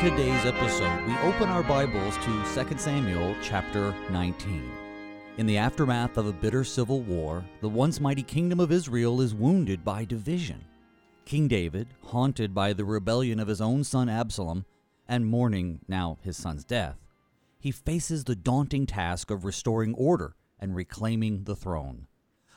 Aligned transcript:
today's 0.00 0.46
episode, 0.46 1.04
we 1.08 1.18
open 1.28 1.48
our 1.48 1.64
Bibles 1.64 2.16
to 2.18 2.64
2 2.64 2.78
Samuel 2.78 3.34
chapter 3.42 3.92
19. 4.12 4.70
In 5.38 5.46
the 5.46 5.56
aftermath 5.56 6.16
of 6.16 6.28
a 6.28 6.32
bitter 6.32 6.62
civil 6.62 7.00
war, 7.00 7.44
the 7.62 7.68
once 7.68 8.00
mighty 8.00 8.22
kingdom 8.22 8.60
of 8.60 8.70
Israel 8.70 9.20
is 9.20 9.34
wounded 9.34 9.84
by 9.84 10.04
division. 10.04 10.64
King 11.24 11.48
David, 11.48 11.88
haunted 12.04 12.54
by 12.54 12.72
the 12.72 12.84
rebellion 12.84 13.40
of 13.40 13.48
his 13.48 13.60
own 13.60 13.82
son 13.82 14.08
Absalom, 14.08 14.64
and 15.08 15.26
mourning 15.26 15.80
now 15.88 16.16
his 16.22 16.36
son's 16.36 16.62
death, 16.62 17.04
he 17.58 17.72
faces 17.72 18.22
the 18.22 18.36
daunting 18.36 18.86
task 18.86 19.32
of 19.32 19.44
restoring 19.44 19.94
order 19.94 20.36
and 20.60 20.76
reclaiming 20.76 21.42
the 21.42 21.56
throne. 21.56 22.06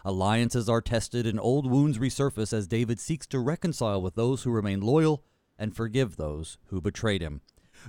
Alliances 0.06 0.70
are 0.70 0.80
tested 0.80 1.26
and 1.26 1.40
old 1.40 1.68
wounds 1.68 1.98
resurface 1.98 2.54
as 2.54 2.68
David 2.68 3.00
seeks 3.00 3.26
to 3.28 3.40
reconcile 3.40 4.00
with 4.00 4.14
those 4.14 4.44
who 4.44 4.52
remain 4.52 4.82
loyal 4.82 5.24
and 5.58 5.76
forgive 5.76 6.16
those 6.16 6.58
who 6.68 6.82
betrayed 6.82 7.22
him. 7.22 7.42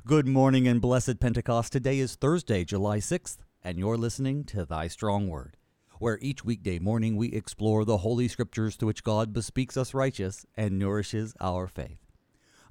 Good 0.07 0.27
morning 0.27 0.67
and 0.67 0.81
blessed 0.81 1.21
Pentecost. 1.21 1.73
Today 1.73 1.99
is 1.99 2.17
Thursday, 2.17 2.65
July 2.65 2.99
6th, 2.99 3.39
and 3.63 3.79
you're 3.79 3.97
listening 3.97 4.45
to 4.45 4.65
Thy 4.65 4.89
Strong 4.89 5.29
Word, 5.29 5.57
where 5.99 6.19
each 6.23 6.45
weekday 6.45 6.79
morning 6.79 7.17
we 7.17 7.29
explore 7.29 7.85
the 7.85 7.99
Holy 7.99 8.27
Scriptures 8.29 8.77
to 8.79 8.87
which 8.87 9.05
God 9.05 9.33
bespeaks 9.33 9.77
us 9.77 9.95
righteous 9.95 10.47
and 10.57 10.79
nourishes 10.79 11.35
our 11.41 11.67
faith. 11.67 11.99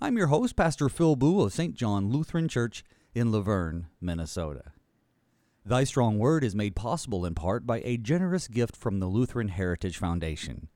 I'm 0.01 0.17
your 0.17 0.27
host, 0.27 0.55
Pastor 0.55 0.89
Phil 0.89 1.15
Booe 1.15 1.41
of 1.41 1.53
St. 1.53 1.75
John 1.75 2.09
Lutheran 2.09 2.47
Church 2.47 2.83
in 3.13 3.31
Luverne, 3.31 3.85
Minnesota. 4.01 4.71
Thy 5.63 5.83
Strong 5.83 6.17
Word 6.17 6.43
is 6.43 6.55
made 6.55 6.75
possible 6.75 7.23
in 7.23 7.35
part 7.35 7.67
by 7.67 7.81
a 7.85 7.97
generous 7.97 8.47
gift 8.47 8.75
from 8.75 8.99
the 8.99 9.05
Lutheran 9.05 9.49
Heritage 9.49 9.97
Foundation. 9.97 10.69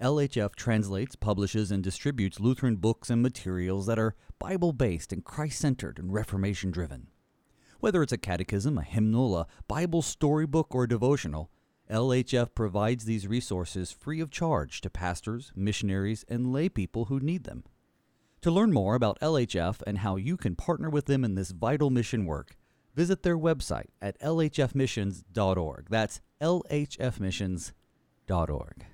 LHF 0.00 0.54
translates, 0.54 1.14
publishes, 1.14 1.70
and 1.70 1.82
distributes 1.82 2.40
Lutheran 2.40 2.76
books 2.76 3.10
and 3.10 3.20
materials 3.20 3.84
that 3.86 3.98
are 3.98 4.14
Bible 4.38 4.72
based 4.72 5.12
and 5.12 5.22
Christ 5.22 5.58
centered 5.58 5.98
and 5.98 6.12
Reformation 6.12 6.70
driven. 6.70 7.08
Whether 7.80 8.02
it's 8.02 8.12
a 8.12 8.18
catechism, 8.18 8.78
a 8.78 8.82
hymnal, 8.82 9.36
a 9.36 9.46
Bible 9.68 10.00
storybook, 10.00 10.74
or 10.74 10.86
devotional, 10.86 11.50
LHF 11.90 12.54
provides 12.54 13.04
these 13.04 13.26
resources 13.26 13.92
free 13.92 14.20
of 14.20 14.30
charge 14.30 14.80
to 14.80 14.88
pastors, 14.88 15.52
missionaries, 15.54 16.24
and 16.28 16.46
laypeople 16.46 17.08
who 17.08 17.20
need 17.20 17.44
them. 17.44 17.64
To 18.42 18.50
learn 18.50 18.72
more 18.72 18.94
about 18.94 19.20
LHF 19.20 19.82
and 19.86 19.98
how 19.98 20.16
you 20.16 20.38
can 20.38 20.56
partner 20.56 20.88
with 20.88 21.04
them 21.06 21.24
in 21.24 21.34
this 21.34 21.50
vital 21.50 21.90
mission 21.90 22.24
work, 22.24 22.56
visit 22.94 23.22
their 23.22 23.36
website 23.36 23.88
at 24.00 24.18
lhfmissions.org. 24.20 25.88
That's 25.90 26.22
lhfmissions.org. 26.40 28.86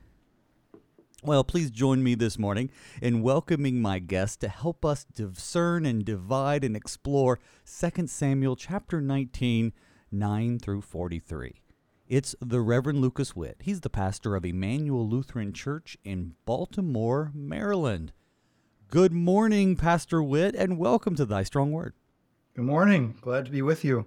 Well, 1.27 1.43
please 1.43 1.73
join 1.73 2.05
me 2.05 2.15
this 2.15 2.39
morning 2.39 2.71
in 3.03 3.21
welcoming 3.21 3.83
my 3.83 3.99
guest 3.99 4.39
to 4.43 4.49
help 4.49 4.85
us 4.85 5.03
discern 5.03 5.85
and 5.85 6.05
divide 6.05 6.63
and 6.63 6.77
explore 6.77 7.41
2 7.65 8.07
Samuel 8.07 8.55
chapter 8.55 9.01
19, 9.01 9.73
9 10.13 10.59
through 10.61 10.83
43. 10.83 11.61
It's 12.07 12.37
the 12.41 12.61
Reverend 12.61 13.01
Lucas 13.01 13.35
Witt. 13.35 13.57
He's 13.63 13.81
the 13.81 13.91
pastor 13.91 14.37
of 14.37 14.45
Immanuel 14.45 15.09
Lutheran 15.09 15.53
Church 15.53 15.99
in 16.05 16.37
Baltimore, 16.45 17.33
Maryland. 17.35 18.13
Good 18.87 19.13
morning, 19.13 19.75
Pastor 19.75 20.23
Witt, 20.23 20.55
and 20.55 20.79
welcome 20.79 21.17
to 21.17 21.25
Thy 21.25 21.43
Strong 21.43 21.73
Word. 21.73 21.95
Good 22.55 22.67
morning. 22.67 23.17
Glad 23.21 23.47
to 23.47 23.51
be 23.51 23.63
with 23.63 23.85
you. 23.85 24.07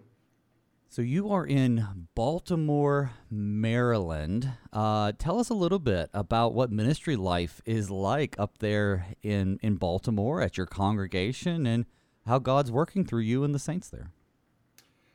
So 0.92 1.04
you 1.04 1.30
are 1.30 1.46
in 1.46 2.08
Baltimore, 2.16 3.12
Maryland. 3.30 4.54
Uh, 4.74 5.12
tell 5.20 5.38
us 5.40 5.50
a 5.50 5.54
little 5.54 5.78
bit 5.78 6.10
about 6.16 6.56
what 6.56 6.72
ministry 6.72 7.16
life 7.16 7.62
is 7.64 7.92
like 7.92 8.36
up 8.40 8.58
there 8.58 9.06
in 9.22 9.60
in 9.62 9.76
Baltimore 9.76 10.42
at 10.42 10.58
your 10.58 10.66
congregation, 10.66 11.68
and 11.68 11.86
how 12.26 12.40
God's 12.40 12.72
working 12.72 13.06
through 13.06 13.22
you 13.22 13.44
and 13.44 13.54
the 13.54 13.60
saints 13.60 13.88
there. 13.92 14.10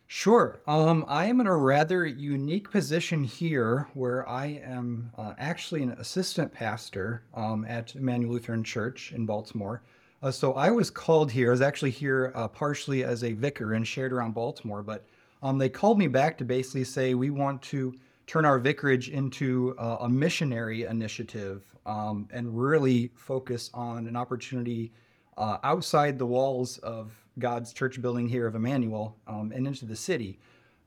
Sure. 0.06 0.60
Um, 0.68 1.04
I 1.08 1.24
am 1.24 1.40
in 1.40 1.48
a 1.48 1.56
rather 1.56 2.06
unique 2.06 2.70
position 2.70 3.24
here, 3.24 3.88
where 3.94 4.28
I 4.28 4.62
am 4.64 5.10
uh, 5.18 5.34
actually 5.38 5.82
an 5.82 5.90
assistant 5.98 6.52
pastor 6.52 7.24
um, 7.34 7.64
at 7.64 7.96
Immanuel 7.96 8.34
Lutheran 8.34 8.62
Church 8.62 9.10
in 9.12 9.26
Baltimore. 9.26 9.82
Uh, 10.22 10.30
so 10.30 10.52
I 10.52 10.70
was 10.70 10.88
called 10.88 11.32
here. 11.32 11.48
I 11.48 11.50
was 11.50 11.60
actually 11.62 11.90
here 11.90 12.30
uh, 12.36 12.46
partially 12.46 13.02
as 13.02 13.24
a 13.24 13.32
vicar 13.32 13.72
and 13.72 13.84
shared 13.84 14.12
around 14.12 14.34
Baltimore, 14.34 14.84
but 14.84 15.04
um, 15.44 15.58
they 15.58 15.68
called 15.68 15.98
me 15.98 16.08
back 16.08 16.38
to 16.38 16.44
basically 16.44 16.84
say 16.84 17.12
we 17.14 17.28
want 17.28 17.60
to 17.62 17.94
turn 18.26 18.46
our 18.46 18.58
vicarage 18.58 19.10
into 19.10 19.76
uh, 19.78 19.98
a 20.00 20.08
missionary 20.08 20.84
initiative 20.84 21.62
um, 21.84 22.26
and 22.32 22.58
really 22.58 23.12
focus 23.14 23.70
on 23.74 24.06
an 24.06 24.16
opportunity 24.16 24.90
uh, 25.36 25.58
outside 25.62 26.18
the 26.18 26.26
walls 26.26 26.78
of 26.78 27.12
God's 27.38 27.74
church 27.74 28.00
building 28.00 28.26
here 28.26 28.46
of 28.46 28.54
Immanuel 28.54 29.16
um, 29.26 29.52
and 29.54 29.66
into 29.66 29.84
the 29.84 29.94
city. 29.94 30.38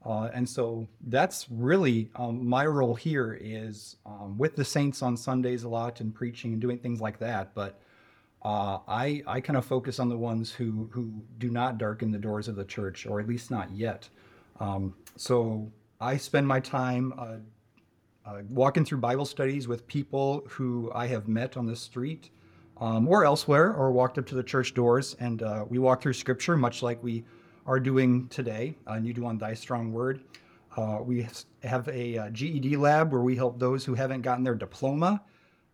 Uh, 0.04 0.30
and 0.34 0.48
so 0.50 0.88
that's 1.08 1.46
really 1.52 2.10
um, 2.16 2.48
my 2.48 2.66
role 2.66 2.96
here 2.96 3.38
is 3.40 3.98
um, 4.08 4.38
with 4.40 4.56
the 4.56 4.66
saints 4.66 5.04
on 5.04 5.16
Sundays 5.16 5.64
a 5.64 5.70
lot 5.70 6.02
and 6.02 6.16
preaching 6.16 6.54
and 6.54 6.62
doing 6.62 6.80
things 6.80 7.00
like 7.00 7.20
that. 7.20 7.54
But 7.54 7.80
uh, 8.44 8.80
I, 8.88 9.22
I 9.28 9.40
kind 9.40 9.58
of 9.58 9.66
focus 9.66 10.00
on 10.00 10.10
the 10.10 10.18
ones 10.18 10.52
who, 10.52 10.90
who 10.92 11.12
do 11.38 11.52
not 11.52 11.78
darken 11.78 12.12
the 12.12 12.18
doors 12.18 12.48
of 12.48 12.56
the 12.56 12.64
church, 12.64 13.06
or 13.06 13.20
at 13.20 13.28
least 13.28 13.52
not 13.52 13.70
yet. 13.72 14.10
Um, 14.60 14.94
so 15.16 15.72
I 16.00 16.18
spend 16.18 16.48
my 16.48 16.60
time 16.60 17.14
uh, 17.18 17.38
uh, 18.26 18.42
walking 18.50 18.86
through 18.86 19.00
Bible 19.00 19.26
studies 19.26 19.68
with 19.68 19.88
people 19.88 20.44
who 20.50 20.92
I 20.94 21.08
have 21.08 21.28
met 21.28 21.58
on 21.58 21.66
the 21.66 21.76
street 21.76 22.30
um, 22.80 23.08
or 23.08 23.26
elsewhere, 23.26 23.74
or 23.74 23.92
walked 23.92 24.18
up 24.18 24.26
to 24.28 24.36
the 24.36 24.44
church 24.44 24.74
doors, 24.74 25.16
and 25.20 25.42
uh, 25.42 25.66
we 25.68 25.80
walk 25.80 26.02
through 26.02 26.14
Scripture, 26.14 26.56
much 26.56 26.84
like 26.84 27.02
we 27.02 27.24
are 27.66 27.80
doing 27.80 28.28
today, 28.28 28.76
uh, 28.88 28.94
and 28.94 29.06
you 29.06 29.14
do 29.14 29.26
on 29.26 29.38
Thy 29.38 29.56
Strong 29.56 29.92
Word. 29.92 30.22
Uh, 30.76 31.00
we 31.02 31.28
have 31.64 31.88
a 31.88 32.18
uh, 32.20 32.30
GED 32.30 32.78
lab 32.78 33.12
where 33.12 33.22
we 33.22 33.36
help 33.36 33.58
those 33.58 33.84
who 33.84 33.96
haven't 33.96 34.22
gotten 34.22 34.44
their 34.44 34.54
diploma 34.54 35.24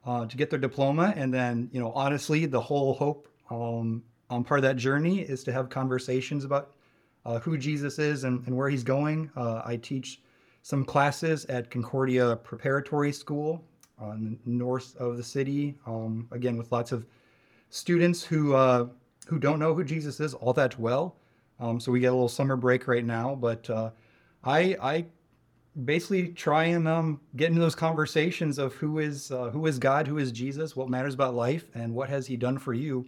to 0.06 0.38
get 0.38 0.50
their 0.50 0.60
diploma, 0.60 1.14
and 1.18 1.34
then, 1.34 1.70
you 1.74 1.80
know, 1.80 1.92
honestly, 1.94 2.46
the 2.46 2.60
whole 2.60 2.94
hope 2.94 3.28
um, 3.50 4.04
on 4.30 4.44
part 4.44 4.60
of 4.60 4.64
that 4.64 4.78
journey 4.78 5.20
is 5.20 5.44
to 5.44 5.52
have 5.52 5.70
conversations 5.70 6.46
about 6.46 6.73
uh, 7.26 7.40
who 7.40 7.58
Jesus 7.58 8.00
is 8.00 8.24
and, 8.24 8.46
and 8.46 8.56
where 8.56 8.70
he's 8.70 8.84
going. 8.84 9.30
Uh, 9.36 9.62
I 9.66 9.78
teach 9.78 10.22
some 10.62 10.86
classes 10.86 11.46
at 11.46 11.70
Concordia 11.70 12.36
Preparatory 12.38 13.12
School 13.12 13.64
on 14.00 14.38
the 14.46 14.52
north 14.52 14.96
of 14.98 15.18
the 15.18 15.24
city, 15.24 15.76
um, 15.86 16.28
again 16.32 16.58
with 16.58 16.72
lots 16.72 16.92
of 16.92 17.06
students 17.70 18.24
who 18.24 18.54
uh, 18.54 18.88
who 19.28 19.40
don't 19.40 19.60
know 19.60 19.74
who 19.74 19.84
Jesus 19.84 20.20
is 20.20 20.34
all 20.34 20.54
that 20.54 20.78
well. 20.80 21.16
Um, 21.60 21.80
so 21.80 21.92
we 21.92 22.00
get 22.00 22.08
a 22.08 22.16
little 22.16 22.30
summer 22.30 22.56
break 22.56 22.88
right 22.88 23.06
now, 23.06 23.36
but 23.36 23.70
uh, 23.70 23.92
I 24.44 24.76
I 24.82 25.06
basically 25.86 26.30
try 26.30 26.66
and 26.66 26.88
um, 26.88 27.20
get 27.36 27.50
into 27.50 27.62
those 27.62 27.76
conversations 27.76 28.58
of 28.58 28.74
who 28.74 29.00
is 29.00 29.32
uh, 29.32 29.50
who 29.50 29.66
is 29.68 29.80
God, 29.80 30.08
who 30.08 30.18
is 30.18 30.32
Jesus, 30.32 30.76
what 30.76 30.90
matters 30.90 31.14
about 31.14 31.36
life, 31.36 31.66
and 31.74 31.94
what 31.94 32.10
has 32.10 32.28
He 32.28 32.38
done 32.38 32.58
for 32.58 32.74
you 32.74 33.06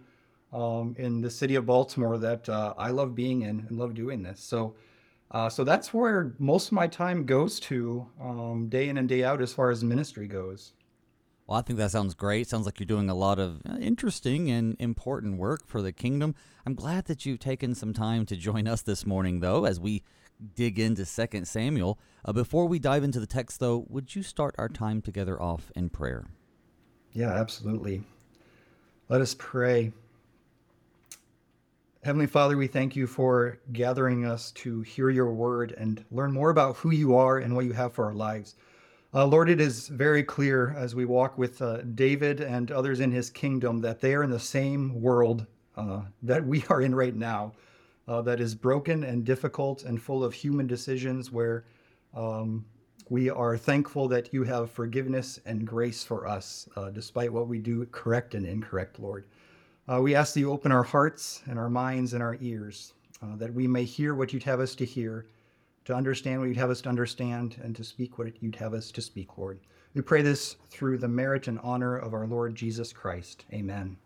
um, 0.56 0.96
in 0.98 1.20
the 1.20 1.30
city 1.30 1.56
of 1.56 1.66
Baltimore 1.66 2.18
that 2.18 2.48
uh, 2.48 2.74
I 2.78 2.92
love 2.92 3.14
being 3.14 3.42
in 3.42 3.66
and 3.68 3.78
love 3.78 3.94
doing 3.94 4.24
this. 4.24 4.40
So, 4.40 4.76
uh, 5.32 5.50
so 5.50 5.66
that's 5.66 5.94
where 5.94 6.34
most 6.40 6.68
of 6.68 6.72
my 6.72 6.88
time 6.88 7.26
goes 7.26 7.60
to 7.62 8.08
um, 8.22 8.70
day 8.70 8.88
in 8.88 8.98
and 8.98 9.10
day 9.10 9.24
out 9.24 9.42
as 9.42 9.54
far 9.54 9.70
as 9.70 9.84
ministry 9.84 10.28
goes. 10.28 10.72
Well, 11.46 11.60
I 11.60 11.62
think 11.62 11.78
that 11.78 11.92
sounds 11.92 12.14
great. 12.16 12.48
Sounds 12.48 12.66
like 12.66 12.80
you're 12.80 12.88
doing 12.88 13.10
a 13.10 13.16
lot 13.16 13.38
of 13.38 13.62
uh, 13.70 13.76
interesting 13.80 14.50
and 14.50 14.78
important 14.80 15.38
work 15.38 15.68
for 15.68 15.82
the 15.82 15.92
kingdom. 15.92 16.34
I'm 16.66 16.74
glad 16.74 17.06
that 17.06 17.26
you've 17.26 17.40
taken 17.40 17.76
some 17.76 17.94
time 17.94 18.26
to 18.28 18.36
join 18.36 18.68
us 18.68 18.82
this 18.82 19.06
morning, 19.06 19.42
though, 19.42 19.66
as 19.66 19.80
we 19.80 20.04
dig 20.56 20.80
into 20.80 21.06
Second 21.06 21.48
Samuel. 21.48 22.00
Uh, 22.24 22.32
before 22.34 22.66
we 22.66 22.80
dive 22.80 23.04
into 23.04 23.20
the 23.20 23.28
text, 23.28 23.60
though, 23.60 23.86
would 23.90 24.16
you 24.16 24.24
start 24.24 24.56
our 24.58 24.70
time 24.70 25.02
together 25.02 25.40
off 25.40 25.72
in 25.76 25.90
prayer? 25.90 26.26
Yeah, 27.12 27.32
absolutely. 27.32 28.04
Let 29.08 29.22
us 29.22 29.36
pray. 29.38 29.94
Heavenly 32.06 32.28
Father, 32.28 32.56
we 32.56 32.68
thank 32.68 32.96
you 32.96 33.08
for 33.08 33.58
gathering 33.74 34.28
us 34.28 34.52
to 34.52 34.82
hear 34.82 35.10
your 35.10 35.34
word 35.34 35.74
and 35.76 36.06
learn 36.12 36.32
more 36.32 36.52
about 36.52 36.76
who 36.76 36.92
you 36.92 37.16
are 37.16 37.40
and 37.40 37.56
what 37.56 37.66
you 37.66 37.74
have 37.74 37.94
for 37.94 38.06
our 38.06 38.14
lives. 38.14 38.58
Uh, 39.12 39.26
Lord, 39.26 39.50
it 39.50 39.60
is 39.60 39.88
very 39.88 40.22
clear 40.22 40.76
as 40.78 40.94
we 40.94 41.06
walk 41.06 41.36
with 41.40 41.64
uh, 41.64 41.82
David 41.96 42.42
and 42.42 42.72
others 42.72 43.00
in 43.00 43.12
his 43.12 43.32
kingdom 43.32 43.82
that 43.82 44.02
they 44.02 44.14
are 44.14 44.22
in 44.22 44.30
the 44.30 44.40
same 44.40 45.02
world 45.02 45.48
uh, 45.78 46.02
that 46.22 46.46
we 46.46 46.64
are 46.70 46.80
in 46.80 46.94
right 46.94 47.16
now, 47.16 47.54
uh, 48.08 48.22
that 48.22 48.40
is 48.40 48.54
broken 48.54 49.04
and 49.04 49.26
difficult 49.26 49.82
and 49.84 50.00
full 50.00 50.24
of 50.24 50.32
human 50.32 50.68
decisions 50.68 51.32
where 51.32 51.66
um, 52.16 52.64
we 53.10 53.32
are 53.32 53.58
thankful 53.58 54.08
that 54.10 54.32
you 54.32 54.44
have 54.44 54.70
forgiveness 54.70 55.40
and 55.48 55.66
grace 55.66 56.04
for 56.04 56.28
us, 56.28 56.70
uh, 56.76 56.92
despite 56.92 57.34
what 57.34 57.48
we 57.48 57.58
do 57.58 57.84
correct 57.88 58.36
and 58.36 58.46
incorrect, 58.46 59.00
Lord. 59.00 59.26
Uh, 59.88 60.02
we 60.02 60.16
ask 60.16 60.34
that 60.34 60.40
you 60.40 60.52
open 60.52 60.72
our 60.72 60.84
hearts 60.84 61.44
and 61.48 61.60
our 61.60 61.70
minds 61.70 62.14
and 62.14 62.24
our 62.24 62.38
ears, 62.42 62.94
uh, 63.22 63.36
that 63.36 63.54
we 63.54 63.68
may 63.68 63.84
hear 63.84 64.16
what 64.16 64.34
you'd 64.34 64.44
have 64.44 64.60
us 64.60 64.74
to 64.76 64.86
hear, 64.86 65.28
to 65.86 65.94
understand 65.94 66.40
what 66.40 66.48
you'd 66.48 66.58
have 66.58 66.72
us 66.72 66.82
to 66.82 66.90
understand, 66.90 67.58
and 67.64 67.76
to 67.76 67.84
speak 67.84 68.18
what 68.18 68.42
you'd 68.42 68.56
have 68.56 68.74
us 68.74 68.92
to 68.92 69.02
speak, 69.02 69.38
Lord. 69.38 69.60
We 69.94 70.02
pray 70.02 70.24
this 70.24 70.56
through 70.70 70.98
the 70.98 71.08
merit 71.08 71.48
and 71.48 71.60
honor 71.60 71.98
of 71.98 72.14
our 72.14 72.26
Lord 72.26 72.56
Jesus 72.56 72.92
Christ. 72.92 73.46
Amen. 73.54 73.98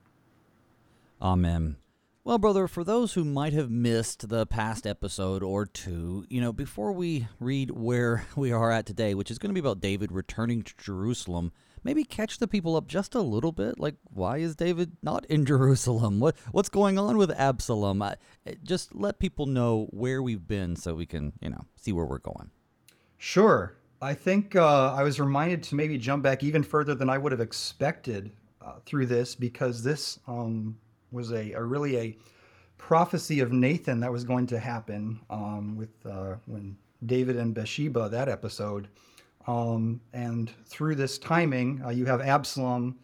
Amen. 1.22 1.78
Well, 2.26 2.38
brother, 2.38 2.68
for 2.68 2.84
those 2.84 3.14
who 3.14 3.24
might 3.24 3.54
have 3.54 3.72
missed 3.72 4.28
the 4.28 4.46
past 4.46 4.86
episode 4.86 5.42
or 5.42 5.66
two, 5.66 6.26
you 6.30 6.42
know, 6.42 6.52
before 6.52 6.92
we 6.92 7.28
read 7.40 7.72
where 7.72 8.26
we 8.36 8.52
are 8.52 8.70
at 8.70 8.86
today, 8.86 9.16
which 9.16 9.32
is 9.32 9.40
going 9.40 9.50
to 9.50 9.60
be 9.60 9.66
about 9.66 9.80
David 9.80 10.12
returning 10.12 10.62
to 10.62 10.74
Jerusalem, 10.78 11.54
maybe 11.84 12.04
catch 12.04 12.38
the 12.38 12.48
people 12.48 12.76
up 12.76 12.88
just 12.88 13.16
a 13.16 13.22
little 13.22 13.52
bit. 13.52 13.80
Like, 13.80 13.96
why 14.04 14.38
is 14.38 14.56
David 14.56 14.98
not 15.02 15.26
in 15.26 15.46
Jerusalem? 15.54 16.20
What 16.20 16.36
what's 16.52 16.70
going 16.70 16.98
on 16.98 17.18
with 17.18 17.32
Absalom? 17.32 18.02
I, 18.02 18.16
just 18.64 18.96
let 18.96 19.20
people 19.20 19.46
know 19.46 19.88
where 19.92 20.22
we've 20.22 20.48
been 20.48 20.76
so 20.76 20.96
we 20.96 21.06
can, 21.06 21.34
you 21.42 21.50
know, 21.50 21.66
see 21.76 21.92
where 21.92 22.06
we're 22.06 22.20
going. 22.20 22.52
Sure. 23.18 23.76
I 24.02 24.14
think 24.14 24.56
uh, 24.56 24.94
I 24.94 25.04
was 25.04 25.20
reminded 25.20 25.62
to 25.64 25.76
maybe 25.76 25.98
jump 25.98 26.24
back 26.24 26.42
even 26.42 26.64
further 26.64 26.96
than 26.96 27.10
I 27.10 27.18
would 27.18 27.34
have 27.34 27.42
expected 27.42 28.32
uh, 28.62 28.76
through 28.86 29.08
this 29.08 29.36
because 29.36 29.84
this 29.84 30.20
um, 30.28 30.78
was 31.12 31.32
a, 31.32 31.52
a, 31.52 31.62
really 31.62 31.98
a 31.98 32.18
prophecy 32.78 33.42
of 33.42 33.52
Nathan 33.52 34.00
that 34.00 34.12
was 34.12 34.24
going 34.24 34.48
to 34.48 34.60
happen 34.60 35.20
um, 35.30 35.76
with 35.76 35.90
uh, 36.06 36.36
when 36.46 36.78
David 37.06 37.36
and 37.36 37.54
Bathsheba 37.54 38.10
that 38.10 38.30
episode, 38.30 38.88
um, 39.50 40.00
and 40.14 40.52
through 40.66 40.94
this 40.94 41.18
timing, 41.18 41.82
uh, 41.84 41.90
you 41.90 42.06
have 42.06 42.22
Absalom 42.22 43.00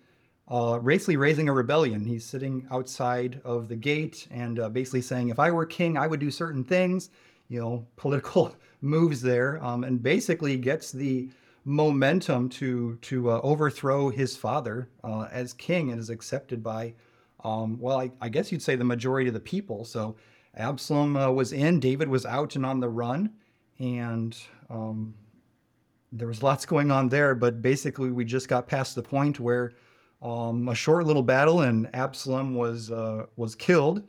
uh, 0.48 0.78
basically 0.78 1.18
raising 1.18 1.50
a 1.50 1.54
rebellion. 1.54 2.06
He's 2.06 2.24
sitting 2.24 2.68
outside 2.70 3.42
of 3.44 3.68
the 3.68 3.76
gate 3.76 4.28
and 4.30 4.60
uh, 4.60 4.70
basically 4.70 5.02
saying, 5.02 5.30
"If 5.30 5.40
I 5.40 5.50
were 5.50 5.66
king, 5.66 5.98
I 5.98 6.06
would 6.06 6.20
do 6.20 6.30
certain 6.30 6.64
things." 6.64 7.10
You 7.50 7.60
know, 7.62 7.88
political 7.96 8.56
moves 8.82 9.24
there, 9.24 9.64
um, 9.64 9.84
and 9.84 10.04
basically 10.04 10.56
gets 10.58 10.92
the 10.92 11.30
momentum 11.64 12.50
to 12.50 13.00
to 13.02 13.32
uh, 13.32 13.40
overthrow 13.42 14.10
his 14.10 14.38
father 14.38 14.88
uh, 15.04 15.28
as 15.32 15.52
king 15.52 15.90
and 15.90 16.00
is 16.00 16.12
accepted 16.12 16.62
by, 16.62 16.94
um, 17.44 17.80
well, 17.80 18.00
I, 18.00 18.12
I, 18.22 18.30
guess 18.30 18.52
you'd 18.52 18.62
say 18.62 18.76
the 18.76 18.84
majority 18.84 19.28
of 19.30 19.34
the 19.34 19.40
people. 19.40 19.84
So 19.84 20.16
Absalom 20.56 21.18
uh, 21.18 21.32
was 21.32 21.54
in, 21.54 21.80
David 21.80 22.08
was 22.08 22.24
out 22.24 22.56
and 22.56 22.64
on 22.64 22.82
the 22.82 22.90
run, 22.90 23.32
and 23.80 24.38
um, 24.70 25.16
there 26.18 26.28
was 26.28 26.42
lots 26.42 26.66
going 26.66 26.92
on 26.92 27.10
there. 27.10 27.36
But 27.36 27.62
basically, 27.62 28.12
we 28.12 28.26
just 28.26 28.48
got 28.48 28.68
past 28.68 28.96
the 28.96 29.04
point 29.04 29.40
where 29.40 29.74
um, 30.22 30.68
a 30.70 30.76
short 30.76 31.06
little 31.06 31.24
battle 31.24 31.62
and 31.62 31.90
Absalom 31.94 32.56
was 32.56 32.92
uh, 32.92 33.26
was 33.36 33.56
killed 33.56 34.04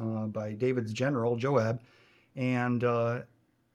uh, 0.00 0.26
by 0.26 0.52
David's 0.52 0.92
general 0.92 1.36
Joab, 1.36 1.80
and 2.36 2.84
uh, 2.84 3.20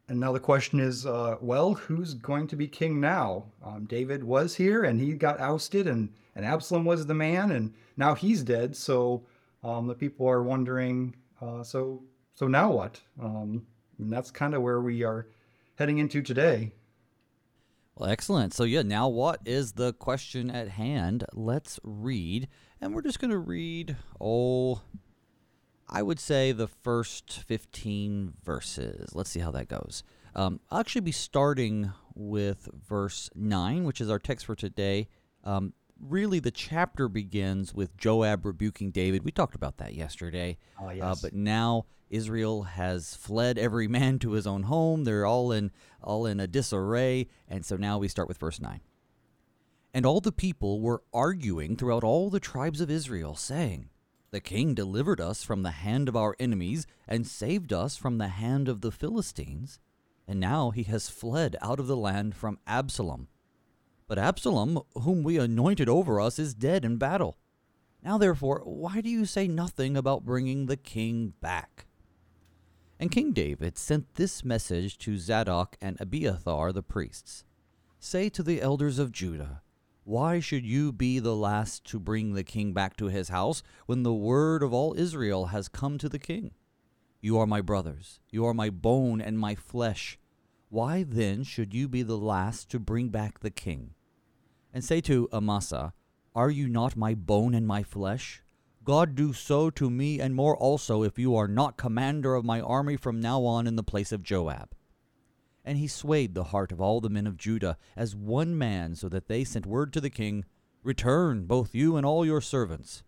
and 0.09 0.19
now 0.19 0.31
the 0.31 0.39
question 0.39 0.80
is, 0.80 1.06
uh, 1.06 1.38
well, 1.41 1.74
who's 1.74 2.13
going 2.13 2.47
to 2.47 2.56
be 2.56 2.68
king 2.68 3.00
now? 3.00 3.45
Um, 3.63 3.85
David 3.85 4.24
was 4.24 4.56
here 4.56 4.83
and 4.83 5.00
he 5.00 5.13
got 5.13 5.39
ousted, 5.39 5.88
and, 5.88 6.09
and 6.35 6.45
Absalom 6.45 6.85
was 6.85 7.06
the 7.06 7.13
man, 7.13 7.51
and 7.51 7.74
now 7.95 8.13
he's 8.13 8.44
dead. 8.44 8.75
So 8.75 9.24
um, 9.63 9.88
the 9.88 9.95
people 9.95 10.27
are 10.27 10.44
wondering, 10.44 11.15
uh, 11.41 11.63
so 11.63 12.03
so 12.33 12.47
now 12.47 12.71
what? 12.71 13.00
Um, 13.21 13.65
and 14.00 14.12
that's 14.12 14.31
kind 14.31 14.53
of 14.53 14.62
where 14.62 14.81
we 14.81 15.03
are 15.03 15.27
heading 15.75 16.00
into 16.00 16.21
today. 16.21 16.71
Well, 17.95 18.10
excellent. 18.10 18.54
So, 18.54 18.63
yeah, 18.63 18.81
now 18.81 19.07
what 19.07 19.42
is 19.45 19.74
the 19.74 19.94
question 19.94 20.50
at 20.50 20.69
hand? 20.69 21.25
Let's 21.34 21.80
read. 21.84 22.48
And 22.81 22.94
we're 22.94 23.01
just 23.01 23.19
going 23.19 23.31
to 23.31 23.38
read, 23.38 23.95
oh, 24.19 24.81
I 25.88 26.01
would 26.01 26.19
say 26.19 26.51
the 26.51 26.68
first 26.68 27.31
15 27.31 28.34
verses. 28.44 29.13
Let's 29.13 29.30
see 29.30 29.42
how 29.42 29.51
that 29.51 29.68
goes. 29.68 30.04
Um, 30.36 30.60
I'll 30.72 30.80
actually 30.80 31.01
be 31.01 31.12
starting 31.12 31.92
with 32.16 32.68
verse 32.88 33.30
9, 33.36 33.84
which 33.84 34.01
is 34.01 34.10
our 34.10 34.19
text 34.19 34.48
for 34.48 34.56
today. 34.56 35.07
Um, 35.44 35.74
really, 36.10 36.40
the 36.40 36.52
chapter 36.52 37.08
begins 37.08 37.74
with 37.74 37.98
Joab 37.98 38.46
rebuking 38.46 38.92
David. 38.92 39.24
We 39.24 39.32
talked 39.32 39.56
about 39.56 39.78
that 39.78 39.94
yesterday. 39.94 40.58
Oh, 40.80 40.90
yes. 40.90 41.04
Uh, 41.04 41.16
but 41.22 41.34
now 41.34 41.86
Israel 42.10 42.64
has 42.64 43.16
fled 43.16 43.58
every 43.58 43.88
man 43.90 44.20
to 44.20 44.32
his 44.32 44.48
own 44.48 44.64
home. 44.64 45.04
They're 45.04 45.26
all 45.26 45.52
in 45.52 45.72
all 46.02 46.26
in 46.26 46.40
a 46.40 46.48
disarray, 46.48 47.28
and 47.48 47.66
so 47.66 47.78
now 47.78 47.98
we 47.98 48.08
start 48.08 48.28
with 48.28 48.38
verse 48.38 48.60
9. 48.60 48.82
And 49.94 50.06
all 50.06 50.20
the 50.20 50.32
people 50.32 50.82
were 50.82 51.04
arguing 51.14 51.76
throughout 51.78 52.04
all 52.04 52.30
the 52.30 52.40
tribes 52.40 52.82
of 52.82 52.90
Israel, 52.90 53.36
saying, 53.36 53.90
the 54.34 54.42
king 54.42 54.74
delivered 54.74 55.22
us 55.22 55.44
from 55.44 55.62
the 55.62 55.70
hand 55.70 56.10
of 56.10 56.16
our 56.16 56.36
enemies 56.40 56.88
and 57.08 57.28
saved 57.28 57.72
us 57.72 57.96
from 57.96 58.18
the 58.18 58.30
hand 58.30 58.68
of 58.68 58.82
the 58.82 58.92
Philistines, 58.92 59.80
and 60.28 60.40
now 60.40 60.72
he 60.72 60.82
has 60.84 61.08
fled 61.08 61.56
out 61.62 61.80
of 61.80 61.86
the 61.86 61.96
land 61.96 62.36
from 62.36 62.58
Absalom. 62.66 63.28
But 64.08 64.20
Absalom, 64.20 64.82
whom 64.96 65.24
we 65.24 65.38
anointed 65.38 65.90
over 65.90 66.20
us, 66.20 66.40
is 66.40 66.54
dead 66.54 66.86
in 66.86 66.98
battle. 66.98 67.38
Now, 68.04 68.18
therefore, 68.18 68.62
why 68.66 69.02
do 69.02 69.10
you 69.10 69.26
say 69.26 69.48
nothing 69.48 69.96
about 69.96 70.26
bringing 70.26 70.66
the 70.66 70.78
king 70.78 71.34
back? 71.40 71.86
And 73.00 73.12
King 73.12 73.32
David 73.32 73.78
sent 73.78 74.16
this 74.16 74.44
message 74.44 74.98
to 75.00 75.18
Zadok 75.18 75.78
and 75.82 76.00
Abiathar 76.00 76.72
the 76.72 76.84
priests 76.84 77.44
Say 78.00 78.30
to 78.30 78.44
the 78.44 78.62
elders 78.62 79.00
of 79.00 79.14
Judah, 79.14 79.62
why 80.04 80.42
should 80.42 80.66
you 80.66 80.92
be 80.92 81.20
the 81.20 81.36
last 81.36 81.86
to 81.86 82.00
bring 82.00 82.34
the 82.34 82.44
king 82.44 82.74
back 82.74 82.98
to 82.98 83.06
his 83.06 83.30
house 83.30 83.64
when 83.86 84.04
the 84.04 84.14
word 84.14 84.62
of 84.62 84.74
all 84.74 84.94
Israel 84.98 85.46
has 85.48 85.70
come 85.70 85.98
to 85.98 86.10
the 86.10 86.20
king? 86.20 86.52
You 87.22 87.38
are 87.38 87.48
my 87.48 87.62
brothers, 87.62 88.20
you 88.30 88.46
are 88.46 88.54
my 88.54 88.70
bone 88.70 89.22
and 89.22 89.40
my 89.40 89.56
flesh. 89.56 90.20
Why 90.74 91.04
then 91.04 91.44
should 91.44 91.75
you 91.75 91.88
be 91.88 92.02
the 92.02 92.18
last 92.18 92.68
to 92.72 92.80
bring 92.80 93.10
back 93.10 93.42
the 93.42 93.52
king? 93.52 93.94
And 94.74 94.84
say 94.84 95.02
to 95.02 95.30
Amasa, 95.31 95.94
Are 96.34 96.50
you 96.50 96.68
not 96.68 96.96
my 96.96 97.14
bone 97.14 97.54
and 97.54 97.68
my 97.68 97.84
flesh? 97.84 98.42
God 98.84 99.14
do 99.14 99.34
so 99.34 99.70
to 99.70 99.92
me 99.92 100.20
and 100.20 100.34
more 100.34 100.58
also 100.58 101.04
if 101.04 101.20
you 101.20 101.36
are 101.36 101.48
not 101.48 101.78
commander 101.78 102.34
of 102.34 102.44
my 102.44 102.60
army 102.60 102.98
from 102.98 103.22
now 103.22 103.44
on 103.44 103.68
in 103.68 103.75
the 103.75 103.84
place 103.84 104.12
of 104.12 104.24
Joab. 104.24 104.74
And 105.64 105.78
he 105.78 105.88
swayed 105.88 106.34
the 106.34 106.46
heart 106.46 106.72
of 106.72 106.81
all 106.81 107.02
the 107.02 107.08
men 107.08 107.28
of 107.28 107.38
Judah 107.38 107.78
as 107.96 108.16
one 108.16 108.58
man, 108.58 108.96
so 108.96 109.08
that 109.10 109.28
they 109.28 109.44
sent 109.44 109.68
word 109.68 109.94
to 109.94 110.02
the 110.02 110.10
king, 110.10 110.44
Return, 110.81 111.46
both 111.46 111.76
you 111.76 111.98
and 111.98 112.04
all 112.04 112.26
your 112.26 112.42
servants. 112.42 113.04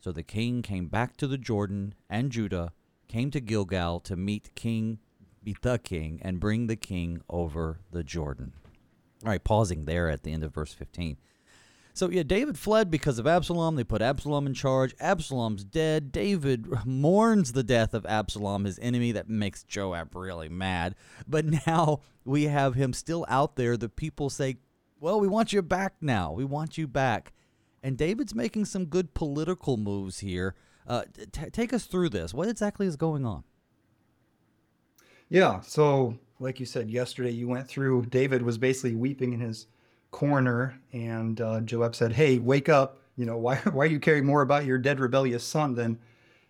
So 0.00 0.12
the 0.12 0.22
king 0.22 0.62
came 0.62 0.86
back 0.86 1.18
to 1.18 1.26
the 1.26 1.36
Jordan, 1.36 1.92
and 2.08 2.32
Judah 2.32 2.72
came 3.06 3.30
to 3.32 3.40
Gilgal 3.40 4.00
to 4.00 4.16
meet 4.16 4.54
King, 4.54 4.98
meet 5.44 5.62
the 5.62 5.78
king, 5.78 6.20
and 6.22 6.40
bring 6.40 6.66
the 6.66 6.76
king 6.76 7.22
over 7.28 7.80
the 7.90 8.04
Jordan. 8.04 8.52
All 9.24 9.30
right, 9.30 9.42
pausing 9.42 9.84
there 9.84 10.08
at 10.08 10.22
the 10.22 10.32
end 10.32 10.42
of 10.42 10.54
verse 10.54 10.72
15. 10.72 11.16
So, 11.94 12.08
yeah, 12.08 12.22
David 12.22 12.58
fled 12.58 12.90
because 12.90 13.18
of 13.18 13.26
Absalom. 13.26 13.76
They 13.76 13.84
put 13.84 14.00
Absalom 14.00 14.46
in 14.46 14.54
charge. 14.54 14.94
Absalom's 14.98 15.62
dead. 15.62 16.10
David 16.10 16.66
mourns 16.86 17.52
the 17.52 17.62
death 17.62 17.92
of 17.92 18.06
Absalom, 18.06 18.64
his 18.64 18.78
enemy. 18.80 19.12
That 19.12 19.28
makes 19.28 19.62
Joab 19.62 20.14
really 20.14 20.48
mad. 20.48 20.94
But 21.28 21.44
now 21.66 22.00
we 22.24 22.44
have 22.44 22.74
him 22.74 22.94
still 22.94 23.26
out 23.28 23.56
there. 23.56 23.76
The 23.76 23.90
people 23.90 24.30
say, 24.30 24.56
Well, 25.00 25.20
we 25.20 25.28
want 25.28 25.52
you 25.52 25.60
back 25.60 25.94
now. 26.00 26.32
We 26.32 26.46
want 26.46 26.78
you 26.78 26.86
back. 26.86 27.32
And 27.82 27.98
David's 27.98 28.34
making 28.34 28.64
some 28.66 28.86
good 28.86 29.12
political 29.12 29.76
moves 29.76 30.20
here. 30.20 30.54
Uh, 30.86 31.02
t- 31.30 31.50
take 31.50 31.72
us 31.72 31.84
through 31.84 32.08
this. 32.08 32.32
What 32.32 32.48
exactly 32.48 32.86
is 32.86 32.96
going 32.96 33.26
on? 33.26 33.44
Yeah. 35.32 35.60
So, 35.60 36.18
like 36.40 36.60
you 36.60 36.66
said 36.66 36.90
yesterday, 36.90 37.30
you 37.30 37.48
went 37.48 37.66
through, 37.66 38.04
David 38.10 38.42
was 38.42 38.58
basically 38.58 38.94
weeping 38.94 39.32
in 39.32 39.40
his 39.40 39.66
corner, 40.10 40.78
and 40.92 41.40
uh, 41.40 41.62
Joab 41.62 41.94
said, 41.94 42.12
"Hey, 42.12 42.38
wake 42.38 42.68
up! 42.68 42.98
You 43.16 43.24
know 43.24 43.38
why 43.38 43.56
why 43.72 43.86
you 43.86 43.98
caring 43.98 44.26
more 44.26 44.42
about 44.42 44.66
your 44.66 44.76
dead 44.76 45.00
rebellious 45.00 45.42
son 45.42 45.74
than 45.74 45.98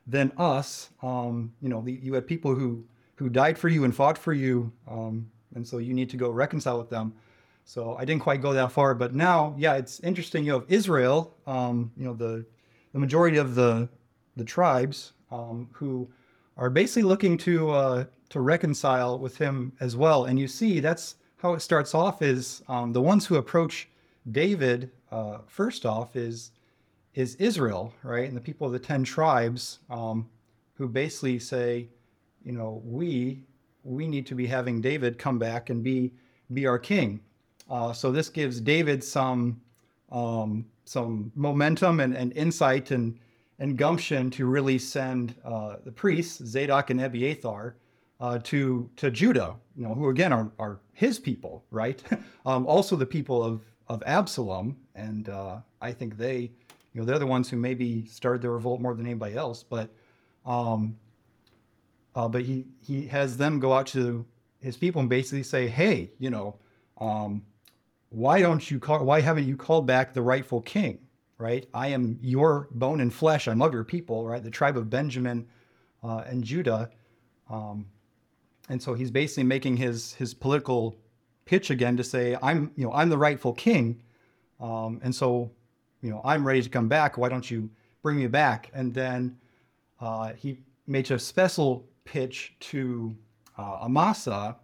than 0.08 0.32
us? 0.36 0.90
Um, 1.00 1.52
you 1.62 1.68
know, 1.68 1.86
you 1.86 2.12
had 2.14 2.26
people 2.26 2.56
who 2.56 2.84
who 3.14 3.28
died 3.28 3.56
for 3.56 3.68
you 3.68 3.84
and 3.84 3.94
fought 3.94 4.18
for 4.18 4.32
you, 4.32 4.72
um, 4.90 5.30
and 5.54 5.64
so 5.64 5.78
you 5.78 5.94
need 5.94 6.10
to 6.10 6.16
go 6.16 6.30
reconcile 6.30 6.76
with 6.76 6.90
them." 6.90 7.14
So 7.64 7.94
I 7.94 8.04
didn't 8.04 8.22
quite 8.22 8.42
go 8.42 8.52
that 8.52 8.72
far, 8.72 8.96
but 8.96 9.14
now, 9.14 9.54
yeah, 9.56 9.74
it's 9.74 10.00
interesting. 10.00 10.44
You 10.44 10.54
have 10.54 10.64
Israel, 10.66 11.36
um, 11.46 11.92
you 11.96 12.04
know, 12.04 12.14
the 12.14 12.44
the 12.92 12.98
majority 12.98 13.36
of 13.36 13.54
the 13.54 13.88
the 14.34 14.44
tribes 14.44 15.12
um, 15.30 15.68
who 15.70 16.08
are 16.56 16.68
basically 16.68 17.02
looking 17.02 17.38
to 17.38 17.70
uh, 17.70 18.04
to 18.32 18.40
reconcile 18.40 19.18
with 19.18 19.36
him 19.36 19.72
as 19.78 19.94
well, 19.94 20.24
and 20.24 20.38
you 20.38 20.48
see 20.48 20.80
that's 20.80 21.16
how 21.36 21.52
it 21.52 21.60
starts 21.60 21.94
off 21.94 22.22
is 22.22 22.62
um, 22.66 22.92
the 22.94 23.00
ones 23.02 23.26
who 23.26 23.36
approach 23.36 23.90
David 24.30 24.90
uh, 25.10 25.38
first 25.46 25.84
off 25.84 26.16
is 26.16 26.52
is 27.14 27.34
Israel, 27.34 27.92
right, 28.02 28.26
and 28.26 28.34
the 28.34 28.40
people 28.40 28.66
of 28.66 28.72
the 28.72 28.78
ten 28.78 29.04
tribes 29.04 29.80
um, 29.90 30.26
who 30.72 30.88
basically 30.88 31.38
say, 31.38 31.88
you 32.42 32.52
know, 32.52 32.80
we 32.86 33.44
we 33.84 34.06
need 34.06 34.24
to 34.26 34.34
be 34.34 34.46
having 34.46 34.80
David 34.80 35.18
come 35.18 35.38
back 35.38 35.68
and 35.68 35.82
be 35.84 36.14
be 36.54 36.66
our 36.66 36.78
king. 36.78 37.20
Uh, 37.68 37.92
so 37.92 38.10
this 38.10 38.30
gives 38.30 38.62
David 38.62 39.04
some 39.04 39.60
um, 40.10 40.64
some 40.84 41.30
momentum 41.34 42.00
and, 42.00 42.16
and 42.16 42.32
insight 42.32 42.92
and 42.92 43.18
and 43.58 43.76
gumption 43.76 44.30
to 44.30 44.46
really 44.46 44.78
send 44.78 45.34
uh, 45.44 45.76
the 45.84 45.92
priests 45.92 46.42
Zadok 46.46 46.88
and 46.88 47.00
Abiathar 47.02 47.76
uh, 48.22 48.38
to 48.44 48.88
to 48.96 49.10
Judah, 49.10 49.56
you 49.76 49.84
know, 49.86 49.94
who 49.94 50.08
again 50.08 50.32
are, 50.32 50.50
are 50.58 50.80
his 50.94 51.18
people, 51.18 51.64
right? 51.70 52.02
um, 52.46 52.66
also 52.66 52.96
the 52.96 53.06
people 53.06 53.42
of 53.42 53.62
of 53.88 54.02
Absalom, 54.06 54.76
and 54.94 55.28
uh, 55.28 55.58
I 55.82 55.92
think 55.92 56.16
they, 56.16 56.52
you 56.94 57.00
know, 57.00 57.04
they're 57.04 57.18
the 57.18 57.26
ones 57.26 57.50
who 57.50 57.58
maybe 57.58 58.06
started 58.06 58.42
the 58.42 58.50
revolt 58.50 58.80
more 58.80 58.94
than 58.94 59.06
anybody 59.06 59.36
else. 59.36 59.64
But 59.64 59.90
Um, 60.46 60.96
uh, 62.14 62.28
but 62.28 62.42
he 62.42 62.66
he 62.80 63.06
has 63.08 63.36
them 63.36 63.60
go 63.60 63.72
out 63.72 63.86
to 63.88 64.24
his 64.60 64.76
people 64.76 65.00
and 65.00 65.10
basically 65.10 65.42
say, 65.42 65.68
"Hey, 65.68 66.12
you 66.18 66.30
know, 66.30 66.56
um, 66.98 67.42
why 68.10 68.40
don't 68.40 68.70
you 68.70 68.78
call? 68.78 69.04
Why 69.04 69.20
haven't 69.20 69.46
you 69.46 69.56
called 69.56 69.86
back 69.86 70.14
the 70.14 70.22
rightful 70.22 70.62
king? 70.62 70.98
Right? 71.38 71.66
I 71.74 71.88
am 71.88 72.18
your 72.22 72.68
bone 72.70 73.00
and 73.00 73.12
flesh. 73.12 73.48
I'm 73.48 73.62
of 73.62 73.72
your 73.74 73.84
people. 73.84 74.26
Right? 74.26 74.42
The 74.42 74.50
tribe 74.50 74.76
of 74.76 74.90
Benjamin 74.90 75.46
uh, 76.02 76.22
and 76.26 76.44
Judah." 76.44 76.90
Um, 77.50 77.86
and 78.68 78.82
so 78.82 78.94
he's 78.94 79.10
basically 79.10 79.44
making 79.44 79.76
his 79.76 80.14
his 80.14 80.34
political 80.34 80.96
pitch 81.44 81.70
again 81.70 81.96
to 81.96 82.04
say, 82.04 82.36
"I'm 82.42 82.72
you 82.76 82.84
know 82.84 82.92
I'm 82.92 83.08
the 83.08 83.18
rightful 83.18 83.52
king, 83.52 84.02
um, 84.60 85.00
and 85.02 85.14
so 85.14 85.50
you 86.00 86.10
know 86.10 86.20
I'm 86.24 86.46
ready 86.46 86.62
to 86.62 86.68
come 86.68 86.88
back. 86.88 87.18
Why 87.18 87.28
don't 87.28 87.50
you 87.50 87.70
bring 88.02 88.16
me 88.16 88.26
back?" 88.26 88.70
And 88.74 88.94
then 88.94 89.36
uh, 90.00 90.32
he 90.34 90.58
makes 90.86 91.10
a 91.10 91.18
special 91.18 91.84
pitch 92.04 92.54
to 92.60 93.16
uh, 93.58 93.78
Amasa, 93.82 94.56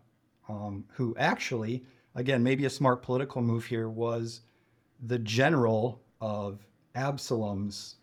um, 0.49 0.85
who 0.93 1.15
actually, 1.19 1.85
again, 2.15 2.43
maybe 2.43 2.65
a 2.65 2.71
smart 2.71 3.03
political 3.03 3.43
move 3.43 3.65
here, 3.65 3.89
was 3.89 4.43
the 5.07 5.19
general 5.19 6.01
of 6.21 6.67
Absalom's 6.95 7.97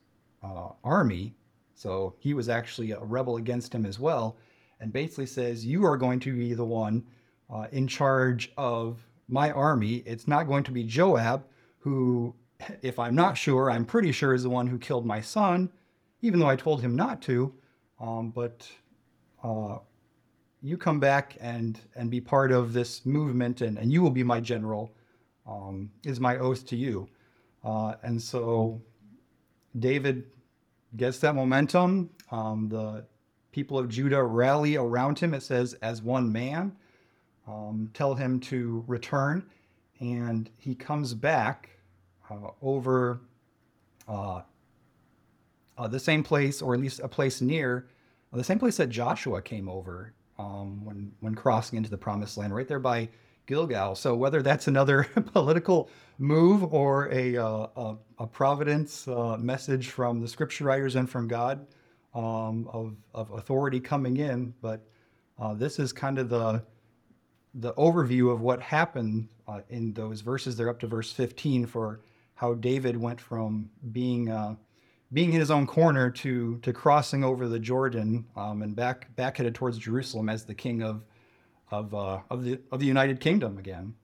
uh, 0.43 0.69
army. 0.83 1.33
So 1.73 2.15
he 2.19 2.33
was 2.33 2.47
actually 2.47 2.91
a 2.91 2.99
rebel 2.99 3.37
against 3.37 3.73
him 3.75 3.85
as 3.85 3.99
well, 3.99 4.37
and 4.79 4.91
basically 4.91 5.25
says, 5.25 5.65
You 5.65 5.85
are 5.85 5.97
going 5.97 6.19
to 6.21 6.35
be 6.35 6.53
the 6.53 6.65
one 6.65 7.05
uh, 7.53 7.67
in 7.71 7.87
charge 7.87 8.51
of 8.57 8.99
my 9.27 9.51
army. 9.51 10.03
It's 10.05 10.27
not 10.27 10.47
going 10.47 10.63
to 10.65 10.71
be 10.71 10.83
Joab, 10.83 11.45
who, 11.79 12.35
if 12.81 12.99
I'm 12.99 13.15
not 13.15 13.37
sure, 13.37 13.71
I'm 13.71 13.85
pretty 13.85 14.11
sure 14.11 14.33
is 14.33 14.43
the 14.43 14.49
one 14.49 14.67
who 14.67 14.77
killed 14.77 15.05
my 15.05 15.21
son, 15.21 15.69
even 16.21 16.39
though 16.39 16.49
I 16.49 16.55
told 16.55 16.81
him 16.81 16.95
not 16.95 17.21
to. 17.23 17.53
Um, 17.99 18.31
but 18.31 18.67
uh, 19.43 19.77
you 20.61 20.77
come 20.77 20.99
back 20.99 21.37
and 21.39 21.79
and 21.95 22.09
be 22.09 22.19
part 22.19 22.51
of 22.51 22.73
this 22.73 23.05
movement, 23.05 23.61
and, 23.61 23.77
and 23.77 23.91
you 23.91 24.01
will 24.01 24.11
be 24.11 24.23
my 24.23 24.39
general. 24.39 24.93
Um, 25.47 25.91
is 26.03 26.19
my 26.19 26.37
oath 26.37 26.65
to 26.67 26.75
you. 26.75 27.07
Uh, 27.63 27.95
and 28.01 28.19
so 28.19 28.81
David 29.77 30.25
gets 30.95 31.19
that 31.19 31.35
momentum. 31.35 32.09
Um, 32.31 32.67
the 32.67 33.05
people 33.55 33.79
of 33.79 33.87
Judah 33.87 34.21
rally 34.21 34.75
around 34.75 35.17
him, 35.17 35.33
it 35.33 35.41
says, 35.41 35.75
as 35.75 36.01
one 36.01 36.29
man, 36.29 36.75
um, 37.47 37.89
tell 37.93 38.13
him 38.13 38.37
to 38.41 38.83
return. 38.85 39.45
And 40.01 40.49
he 40.57 40.75
comes 40.75 41.13
back 41.13 41.69
uh, 42.29 42.49
over 42.61 43.21
uh, 44.09 44.41
uh, 45.77 45.87
the 45.87 46.01
same 46.01 46.21
place, 46.21 46.61
or 46.61 46.73
at 46.73 46.81
least 46.81 46.99
a 46.99 47.07
place 47.07 47.39
near 47.39 47.87
the 48.33 48.43
same 48.43 48.59
place 48.59 48.75
that 48.75 48.89
Joshua 48.89 49.41
came 49.41 49.69
over 49.69 50.11
um, 50.37 50.83
when 50.83 51.13
when 51.21 51.33
crossing 51.33 51.77
into 51.77 51.89
the 51.89 51.97
Promised 51.97 52.35
Land, 52.35 52.53
right 52.53 52.67
there 52.67 52.79
by 52.79 53.07
Gilgal. 53.45 53.95
So 53.95 54.13
whether 54.15 54.41
that's 54.41 54.67
another 54.67 55.03
political 55.31 55.89
move 56.17 56.73
or 56.73 57.09
a 57.13 57.37
uh, 57.37 57.67
a, 57.77 57.95
a, 58.19 58.27
providence 58.27 59.07
uh, 59.07 59.37
message 59.39 59.87
from 59.87 60.19
the 60.19 60.27
Scripture 60.27 60.65
writers 60.65 60.97
and 60.97 61.09
from 61.09 61.29
God 61.29 61.65
um, 62.15 62.67
of 62.71 62.95
of 63.13 63.31
authority 63.31 63.79
coming 63.79 64.17
in, 64.17 64.53
but 64.61 64.87
uh, 65.37 65.53
this 65.53 65.77
is 65.77 65.91
kind 65.93 66.17
of 66.17 66.29
the 66.29 66.63
the 67.53 67.73
overview 67.73 68.31
of 68.31 68.41
what 68.41 68.61
happened 68.61 69.27
uh, 69.47 69.61
in 69.69 69.93
those 69.93 70.21
verses. 70.21 70.57
They're 70.57 70.69
up 70.69 70.79
to 70.79 70.87
verse 70.87 71.11
15 71.11 71.65
for 71.67 72.01
how 72.35 72.53
David 72.53 72.97
went 72.97 73.21
from 73.21 73.69
being 73.91 74.29
uh, 74.29 74.55
being 75.13 75.33
in 75.33 75.39
his 75.39 75.51
own 75.51 75.67
corner 75.67 76.09
to 76.09 76.57
to 76.59 76.73
crossing 76.73 77.23
over 77.23 77.47
the 77.47 77.59
Jordan 77.59 78.25
um, 78.35 78.61
and 78.61 78.75
back 78.75 79.13
back 79.15 79.37
headed 79.37 79.53
towards 79.53 79.77
Jerusalem 79.77 80.29
as 80.29 80.45
the 80.45 80.55
king 80.55 80.81
of 80.81 81.03
of 81.69 81.93
uh, 81.93 82.19
of 82.29 82.43
the 82.43 82.59
of 82.71 82.79
the 82.79 82.85
United 82.85 83.19
Kingdom 83.19 83.57
again. 83.57 83.95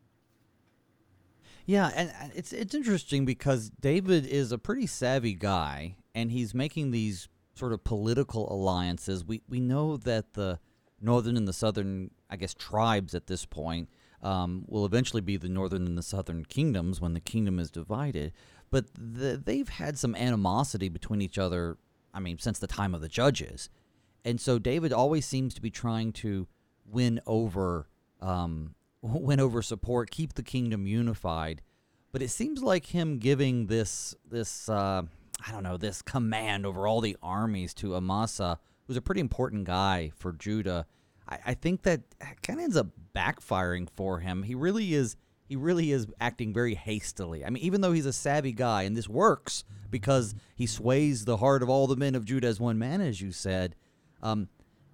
Yeah, 1.65 1.91
and 1.95 2.11
it's 2.35 2.51
it's 2.51 2.75
interesting 2.75 3.25
because 3.25 3.69
David 3.69 4.25
is 4.25 4.51
a 4.51 4.57
pretty 4.57 4.87
savvy 4.87 5.33
guy, 5.33 5.95
and 6.13 6.31
he's 6.31 6.53
making 6.53 6.91
these 6.91 7.29
sort 7.61 7.73
of 7.73 7.83
political 7.83 8.51
alliances. 8.53 9.23
We 9.23 9.41
we 9.47 9.59
know 9.59 9.97
that 9.97 10.33
the 10.33 10.59
northern 10.99 11.37
and 11.37 11.47
the 11.47 11.53
southern, 11.53 12.11
I 12.29 12.35
guess, 12.35 12.53
tribes 12.53 13.15
at 13.15 13.27
this 13.27 13.45
point 13.45 13.89
um, 14.21 14.65
will 14.67 14.85
eventually 14.85 15.21
be 15.21 15.37
the 15.37 15.49
northern 15.49 15.87
and 15.87 15.97
the 15.97 16.03
southern 16.03 16.45
kingdoms 16.45 16.99
when 16.99 17.13
the 17.13 17.19
kingdom 17.19 17.59
is 17.59 17.71
divided 17.71 18.33
but 18.71 18.85
the, 18.95 19.39
they've 19.43 19.69
had 19.69 19.99
some 19.99 20.15
animosity 20.15 20.89
between 20.89 21.21
each 21.21 21.37
other. 21.37 21.77
I 22.13 22.19
mean, 22.19 22.39
since 22.39 22.57
the 22.57 22.67
time 22.67 22.95
of 22.95 23.01
the 23.01 23.09
judges, 23.09 23.69
and 24.25 24.39
so 24.39 24.57
David 24.57 24.93
always 24.93 25.25
seems 25.25 25.53
to 25.55 25.61
be 25.61 25.69
trying 25.69 26.13
to 26.13 26.47
win 26.85 27.19
over, 27.27 27.87
um, 28.21 28.75
win 29.01 29.39
over 29.39 29.61
support, 29.61 30.09
keep 30.09 30.33
the 30.33 30.43
kingdom 30.43 30.87
unified. 30.87 31.61
But 32.11 32.21
it 32.21 32.29
seems 32.29 32.63
like 32.63 32.87
him 32.87 33.19
giving 33.19 33.67
this 33.67 34.15
this 34.29 34.67
uh, 34.67 35.03
I 35.45 35.51
don't 35.51 35.63
know 35.63 35.77
this 35.77 36.01
command 36.01 36.65
over 36.65 36.87
all 36.87 37.01
the 37.01 37.17
armies 37.21 37.73
to 37.75 37.95
Amasa, 37.95 38.59
who's 38.85 38.97
a 38.97 39.01
pretty 39.01 39.21
important 39.21 39.65
guy 39.65 40.11
for 40.15 40.33
Judah. 40.33 40.85
I, 41.27 41.39
I 41.47 41.53
think 41.53 41.83
that 41.83 42.01
kind 42.41 42.59
of 42.59 42.63
ends 42.63 42.77
up 42.77 42.87
backfiring 43.15 43.89
for 43.95 44.19
him. 44.19 44.43
He 44.43 44.55
really 44.55 44.93
is 44.93 45.15
he 45.47 45.57
really 45.57 45.91
is 45.91 46.07
acting 46.21 46.53
very 46.53 46.75
hastily. 46.75 47.43
I 47.43 47.49
mean, 47.49 47.61
even 47.61 47.81
though 47.81 47.91
he's 47.91 48.05
a 48.05 48.13
savvy 48.13 48.53
guy, 48.53 48.83
and 48.83 48.95
this 48.95 49.09
works 49.09 49.65
because 49.89 50.33
he 50.55 50.65
sways 50.65 51.25
the 51.25 51.37
heart 51.37 51.61
of 51.61 51.69
all 51.69 51.87
the 51.87 51.97
men 51.97 52.15
of 52.15 52.23
Judah 52.23 52.47
as 52.47 52.59
one 52.59 52.79
man, 52.79 53.01
as 53.01 53.19
you 53.19 53.33
said. 53.33 53.75
Um, 54.23 54.47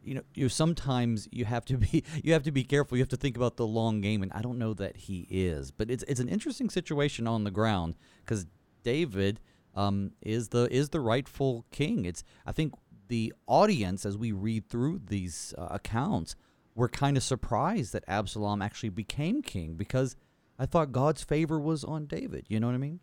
you 0.04 0.16
know, 0.16 0.24
you 0.34 0.50
sometimes 0.50 1.28
you 1.32 1.46
have 1.46 1.66
to 1.66 1.78
be 1.78 2.04
you 2.24 2.34
have 2.34 2.44
to 2.44 2.52
be 2.52 2.64
careful. 2.64 2.98
You 2.98 3.04
have 3.04 3.10
to 3.10 3.18
think 3.18 3.38
about 3.38 3.58
the 3.58 3.68
long 3.68 4.02
game, 4.02 4.24
and 4.24 4.32
I 4.34 4.42
don't 4.42 4.58
know 4.58 4.74
that 4.76 4.98
he 4.98 5.28
is. 5.30 5.70
But 5.70 5.92
it's 5.92 6.04
it's 6.08 6.20
an 6.20 6.30
interesting 6.30 6.70
situation 6.70 7.28
on 7.28 7.44
the 7.44 7.52
ground 7.52 7.96
because 8.26 8.48
David 8.84 9.40
um, 9.78 10.12
is 10.22 10.50
the 10.50 10.68
is 10.74 10.90
the 10.90 11.00
rightful 11.00 11.66
king. 11.72 12.04
It's 12.04 12.24
I 12.46 12.52
think 12.52 12.74
the 13.08 13.34
audience 13.46 14.06
as 14.06 14.18
we 14.18 14.32
read 14.32 14.68
through 14.68 15.02
these 15.08 15.54
uh, 15.58 15.68
accounts, 15.72 16.36
we're 16.76 16.90
kind 16.90 17.16
of 17.16 17.24
surprised 17.24 17.94
that 17.94 18.04
Absalom 18.08 18.62
actually 18.62 18.90
became 18.90 19.42
king 19.42 19.76
because 19.76 20.18
I 20.60 20.66
thought 20.66 20.92
God's 20.92 21.24
favor 21.24 21.60
was 21.60 21.84
on 21.84 22.08
David. 22.08 22.46
You 22.50 22.60
know 22.60 22.68
what 22.68 22.74
I 22.74 22.80
mean? 22.80 23.00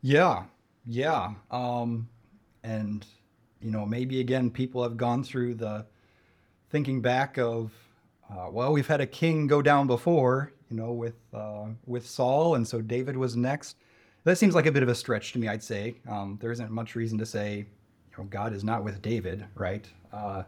Yeah, 0.00 0.44
yeah. 0.86 1.34
Um, 1.50 2.08
and 2.64 3.04
you 3.60 3.70
know, 3.70 3.84
maybe 3.84 4.20
again, 4.20 4.50
people 4.50 4.82
have 4.82 4.96
gone 4.96 5.22
through 5.22 5.54
the 5.54 5.84
thinking 6.70 7.02
back 7.02 7.38
of, 7.38 7.72
uh, 8.30 8.48
well, 8.50 8.72
we've 8.72 8.86
had 8.86 9.00
a 9.00 9.06
king 9.06 9.46
go 9.46 9.60
down 9.60 9.86
before, 9.86 10.52
you 10.70 10.76
know, 10.76 10.92
with 10.92 11.16
uh, 11.34 11.66
with 11.84 12.06
Saul, 12.06 12.54
and 12.54 12.66
so 12.66 12.80
David 12.80 13.18
was 13.18 13.36
next. 13.36 13.76
That 14.24 14.36
seems 14.36 14.54
like 14.54 14.66
a 14.66 14.72
bit 14.72 14.82
of 14.82 14.88
a 14.88 14.94
stretch 14.94 15.32
to 15.32 15.38
me. 15.38 15.48
I'd 15.48 15.62
say 15.62 15.96
um, 16.08 16.38
there 16.40 16.52
isn't 16.52 16.70
much 16.70 16.94
reason 16.94 17.18
to 17.18 17.26
say, 17.26 17.56
you 17.58 18.18
know, 18.18 18.24
God 18.24 18.52
is 18.52 18.64
not 18.64 18.84
with 18.84 19.00
David, 19.00 19.44
right? 19.54 19.86
Uh, 20.12 20.42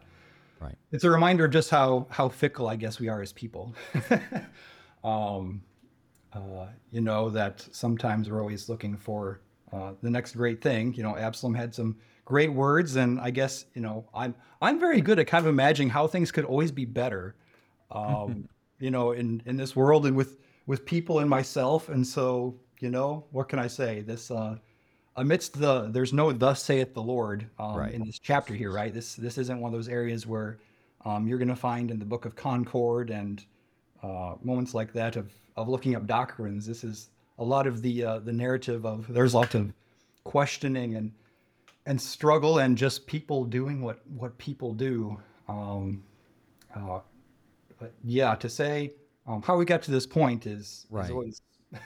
right. 0.59 0.75
It's 0.91 1.03
a 1.03 1.09
reminder 1.09 1.45
of 1.45 1.51
just 1.51 1.69
how 1.69 2.07
how 2.09 2.29
fickle 2.29 2.67
I 2.67 2.75
guess 2.75 2.99
we 2.99 3.07
are 3.07 3.21
as 3.21 3.31
people. 3.31 3.73
um, 5.03 5.61
uh, 6.33 6.67
you 6.91 7.01
know 7.01 7.29
that 7.29 7.67
sometimes 7.71 8.29
we're 8.29 8.41
always 8.41 8.69
looking 8.69 8.95
for 8.95 9.41
uh, 9.73 9.93
the 10.01 10.09
next 10.09 10.35
great 10.35 10.61
thing. 10.61 10.93
You 10.93 11.03
know, 11.03 11.17
Absalom 11.17 11.53
had 11.53 11.73
some 11.73 11.97
great 12.25 12.51
words, 12.51 12.95
and 12.95 13.19
I 13.19 13.31
guess 13.31 13.65
you 13.73 13.81
know 13.81 14.05
I'm 14.13 14.35
I'm 14.61 14.79
very 14.79 15.01
good 15.01 15.19
at 15.19 15.27
kind 15.27 15.45
of 15.45 15.49
imagining 15.49 15.89
how 15.89 16.07
things 16.07 16.31
could 16.31 16.45
always 16.45 16.71
be 16.71 16.85
better. 16.85 17.35
Um, 17.89 18.47
you 18.79 18.91
know, 18.91 19.11
in 19.11 19.41
in 19.45 19.57
this 19.57 19.75
world 19.75 20.05
and 20.05 20.15
with 20.15 20.37
with 20.67 20.85
people 20.85 21.19
and 21.19 21.29
myself, 21.29 21.89
and 21.89 22.05
so 22.05 22.55
you 22.81 22.89
know, 22.89 23.25
what 23.31 23.47
can 23.47 23.59
I 23.59 23.67
say? 23.67 24.01
This 24.01 24.31
uh, 24.31 24.57
amidst 25.15 25.59
the 25.59 25.87
there's 25.91 26.13
no 26.13 26.31
thus 26.31 26.63
saith 26.63 26.93
the 26.93 27.01
Lord 27.01 27.47
um, 27.59 27.75
right. 27.75 27.93
in 27.93 28.03
this 28.05 28.19
chapter 28.19 28.53
here, 28.53 28.71
right? 28.71 28.93
This 28.93 29.15
this 29.15 29.37
isn't 29.37 29.59
one 29.59 29.73
of 29.73 29.77
those 29.77 29.87
areas 29.87 30.25
where 30.25 30.57
um, 31.05 31.27
you're 31.27 31.37
going 31.37 31.47
to 31.47 31.55
find 31.55 31.91
in 31.91 31.99
the 31.99 32.05
Book 32.05 32.25
of 32.25 32.35
Concord 32.35 33.09
and 33.09 33.43
uh, 34.03 34.35
moments 34.43 34.73
like 34.73 34.91
that 34.93 35.15
of 35.15 35.31
of 35.55 35.69
looking 35.69 35.95
up 35.95 36.07
doctrines. 36.07 36.65
This 36.65 36.83
is 36.83 37.09
a 37.37 37.43
lot 37.43 37.67
of 37.67 37.81
the 37.81 38.03
uh, 38.03 38.19
the 38.19 38.33
narrative 38.33 38.85
of 38.85 39.07
there's 39.07 39.33
lots 39.33 39.55
of 39.55 39.71
questioning 40.23 40.95
and 40.95 41.11
and 41.85 42.01
struggle 42.01 42.59
and 42.59 42.77
just 42.77 43.05
people 43.05 43.45
doing 43.45 43.81
what 43.81 44.01
what 44.07 44.37
people 44.37 44.73
do. 44.73 45.19
Um, 45.47 46.03
uh, 46.75 46.99
but 47.79 47.93
yeah, 48.03 48.35
to 48.35 48.49
say 48.49 48.93
um, 49.27 49.41
how 49.41 49.57
we 49.57 49.65
got 49.65 49.81
to 49.83 49.91
this 49.91 50.07
point 50.07 50.47
is, 50.47 50.87
right. 50.89 51.05
is 51.05 51.11
always 51.11 51.41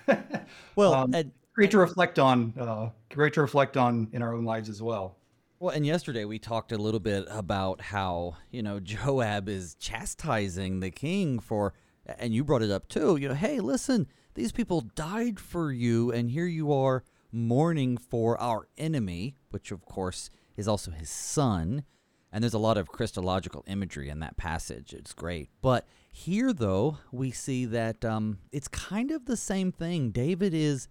well 0.75 0.93
um, 0.93 1.13
and, 1.13 1.31
great 1.53 1.71
to 1.71 1.77
reflect 1.77 2.19
on. 2.19 2.53
Uh, 2.59 2.89
great 3.09 3.33
to 3.33 3.41
reflect 3.41 3.77
on 3.77 4.07
in 4.11 4.21
our 4.21 4.33
own 4.33 4.45
lives 4.45 4.69
as 4.69 4.81
well. 4.81 5.17
Well, 5.59 5.73
and 5.73 5.85
yesterday 5.85 6.25
we 6.25 6.37
talked 6.37 6.71
a 6.71 6.77
little 6.77 6.99
bit 6.99 7.25
about 7.29 7.81
how 7.81 8.37
you 8.51 8.61
know 8.61 8.79
Joab 8.81 9.49
is 9.49 9.75
chastising 9.75 10.79
the 10.79 10.91
king 10.91 11.39
for 11.39 11.73
and 12.05 12.33
you 12.33 12.43
brought 12.43 12.61
it 12.61 12.71
up 12.71 12.87
too. 12.87 13.17
You 13.17 13.29
know, 13.29 13.33
hey, 13.33 13.59
listen, 13.59 14.07
these 14.35 14.51
people 14.51 14.81
died 14.81 15.39
for 15.39 15.71
you, 15.71 16.11
and 16.11 16.29
here 16.29 16.45
you 16.45 16.71
are 16.73 17.03
mourning 17.31 17.97
for 17.97 18.39
our 18.39 18.67
enemy, 18.77 19.35
which 19.49 19.71
of 19.71 19.85
course 19.85 20.29
is 20.55 20.67
also 20.67 20.91
his 20.91 21.09
son. 21.09 21.83
And 22.31 22.43
there's 22.43 22.53
a 22.53 22.59
lot 22.59 22.77
of 22.77 22.89
Christological 22.89 23.63
imagery 23.67 24.09
in 24.09 24.19
that 24.19 24.35
passage. 24.35 24.93
It's 24.93 25.13
great. 25.13 25.49
But 25.61 25.87
here, 26.15 26.53
though, 26.53 26.99
we 27.11 27.29
see 27.29 27.65
that 27.65 28.05
um, 28.05 28.39
it's 28.53 28.69
kind 28.69 29.11
of 29.11 29.25
the 29.25 29.35
same 29.35 29.73
thing. 29.73 30.11
David 30.11 30.53
is 30.53 30.87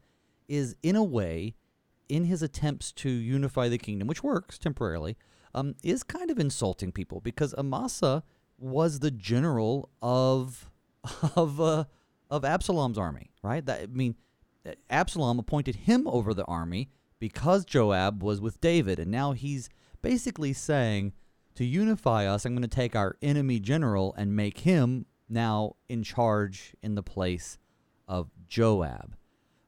is 0.49 0.77
in 0.83 0.97
a 0.97 1.03
way, 1.03 1.55
in 2.11 2.25
his 2.25 2.43
attempts 2.43 2.93
to 2.93 3.09
unify 3.09 3.71
the 3.71 3.79
kingdom, 3.79 4.07
which 4.07 4.23
works 4.23 4.59
temporarily, 4.59 5.17
um, 5.55 5.77
is 5.83 6.03
kind 6.03 6.31
of 6.31 6.39
insulting 6.39 6.93
people 6.93 7.23
because 7.23 7.55
Amasa 7.55 8.23
was 8.59 8.99
the 8.99 9.11
general 9.11 9.89
of 10.03 10.71
of 11.35 11.59
uh, 11.59 11.85
of 12.31 12.45
Absalom's 12.45 12.99
army, 12.99 13.31
right? 13.43 13.65
That 13.65 13.81
I 13.81 13.87
mean, 13.87 14.17
Absalom 14.91 15.39
appointed 15.39 15.77
him 15.77 16.07
over 16.07 16.35
the 16.35 16.45
army 16.45 16.91
because 17.19 17.65
Joab 17.65 18.23
was 18.23 18.43
with 18.43 18.61
David, 18.61 18.99
and 18.99 19.11
now 19.11 19.33
he's 19.33 19.71
basically 20.03 20.53
saying, 20.53 21.15
to 21.55 21.65
unify 21.65 22.27
us, 22.27 22.45
I'm 22.45 22.53
going 22.53 22.63
to 22.63 22.69
take 22.69 22.95
our 22.95 23.17
enemy 23.23 23.59
general 23.59 24.15
and 24.19 24.37
make 24.37 24.59
him 24.59 25.07
now 25.35 25.77
in 25.89 26.03
charge 26.03 26.75
in 26.83 26.95
the 26.95 27.03
place 27.03 27.59
of 28.09 28.31
Joab. 28.49 29.17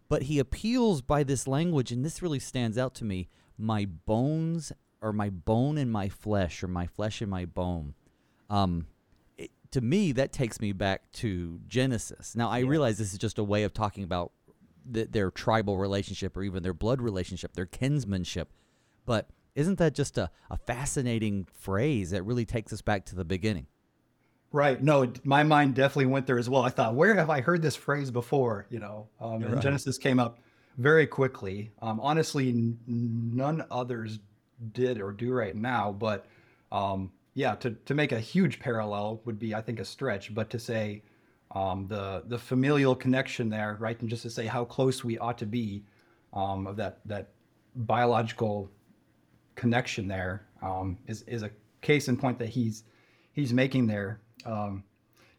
But 0.09 0.23
he 0.23 0.39
appeals 0.39 1.03
by 1.03 1.25
this 1.25 1.47
language, 1.47 1.93
and 1.93 2.05
this 2.05 2.23
really 2.23 2.39
stands 2.39 2.79
out 2.79 2.95
to 2.95 3.05
me 3.05 3.29
my 3.59 3.85
bones, 3.85 4.73
or 5.03 5.13
my 5.13 5.31
bone 5.31 5.77
and 5.79 5.91
my 5.91 6.09
flesh, 6.09 6.63
or 6.63 6.69
my 6.69 6.87
flesh 6.87 7.21
and 7.21 7.31
my 7.31 7.45
bone. 7.45 7.95
Um, 8.49 8.87
it, 9.37 9.51
to 9.73 9.81
me, 9.81 10.13
that 10.13 10.33
takes 10.33 10.61
me 10.61 10.73
back 10.73 11.11
to 11.13 11.61
Genesis. 11.67 12.37
Now, 12.37 12.49
I 12.49 12.59
yeah. 12.59 12.69
realize 12.69 12.99
this 12.99 13.13
is 13.13 13.19
just 13.19 13.39
a 13.39 13.45
way 13.45 13.65
of 13.65 13.73
talking 13.73 14.05
about 14.05 14.33
the, 14.85 15.05
their 15.05 15.31
tribal 15.31 15.79
relationship 15.79 16.37
or 16.37 16.43
even 16.43 16.63
their 16.63 16.75
blood 16.75 17.01
relationship, 17.01 17.55
their 17.55 17.67
kinsmanship. 17.67 18.47
But 19.05 19.29
isn't 19.55 19.79
that 19.79 19.95
just 19.95 20.19
a, 20.19 20.31
a 20.51 20.57
fascinating 20.57 21.47
phrase 21.53 22.11
that 22.11 22.23
really 22.23 22.45
takes 22.45 22.73
us 22.73 22.83
back 22.83 23.07
to 23.07 23.17
the 23.17 23.25
beginning? 23.25 23.67
Right. 24.53 24.83
No, 24.83 25.13
my 25.25 25.43
mind 25.43 25.75
definitely 25.75 26.07
went 26.07 26.27
there 26.27 26.39
as 26.39 26.49
well. 26.49 26.63
I 26.63 26.71
thought, 26.71 26.95
where 26.95 27.15
have 27.15 27.31
I 27.31 27.41
heard 27.41 27.63
this 27.63 27.77
phrase 27.77 28.11
before? 28.11 28.67
You 28.71 28.79
know, 28.79 29.09
um, 29.21 29.43
and 29.43 29.55
right. 29.55 29.63
Genesis 29.63 29.99
came 29.99 30.19
up 30.19 30.39
very 30.79 31.07
quickly. 31.07 31.73
Um, 31.83 32.01
honestly, 32.01 32.51
n- 32.51 32.79
none 32.87 33.65
others 33.71 34.19
did 34.73 35.01
or 35.01 35.13
do 35.13 35.33
right 35.33 35.55
now. 35.55 35.93
But 35.93 36.27
um, 36.73 37.13
yeah, 37.35 37.55
to, 37.57 37.71
to 37.71 37.95
make 37.95 38.13
a 38.13 38.21
huge 38.21 38.59
parallel 38.59 39.21
would 39.25 39.39
be, 39.39 39.55
I 39.55 39.61
think, 39.61 39.81
a 39.81 39.85
stretch. 39.85 40.35
But 40.35 40.49
to 40.51 40.59
say 40.59 41.03
um, 41.55 41.87
the 41.89 42.23
the 42.27 42.39
familial 42.39 42.95
connection 42.95 43.51
there, 43.51 43.77
right, 43.79 44.01
and 44.01 44.09
just 44.09 44.23
to 44.23 44.31
say 44.31 44.47
how 44.47 44.65
close 44.65 45.05
we 45.05 45.19
ought 45.19 45.39
to 45.39 45.47
be 45.47 45.85
um, 46.33 46.67
of 46.67 46.77
that 46.77 47.01
that 47.05 47.31
biological 47.75 48.71
connection 49.55 50.09
there 50.09 50.47
um, 50.63 50.99
is 51.07 51.23
is 51.23 51.43
a 51.43 51.51
case 51.83 52.09
in 52.09 52.17
point 52.17 52.39
that 52.39 52.49
he's 52.49 52.85
he's 53.33 53.53
making 53.53 53.87
there. 53.87 54.21
Um, 54.47 54.85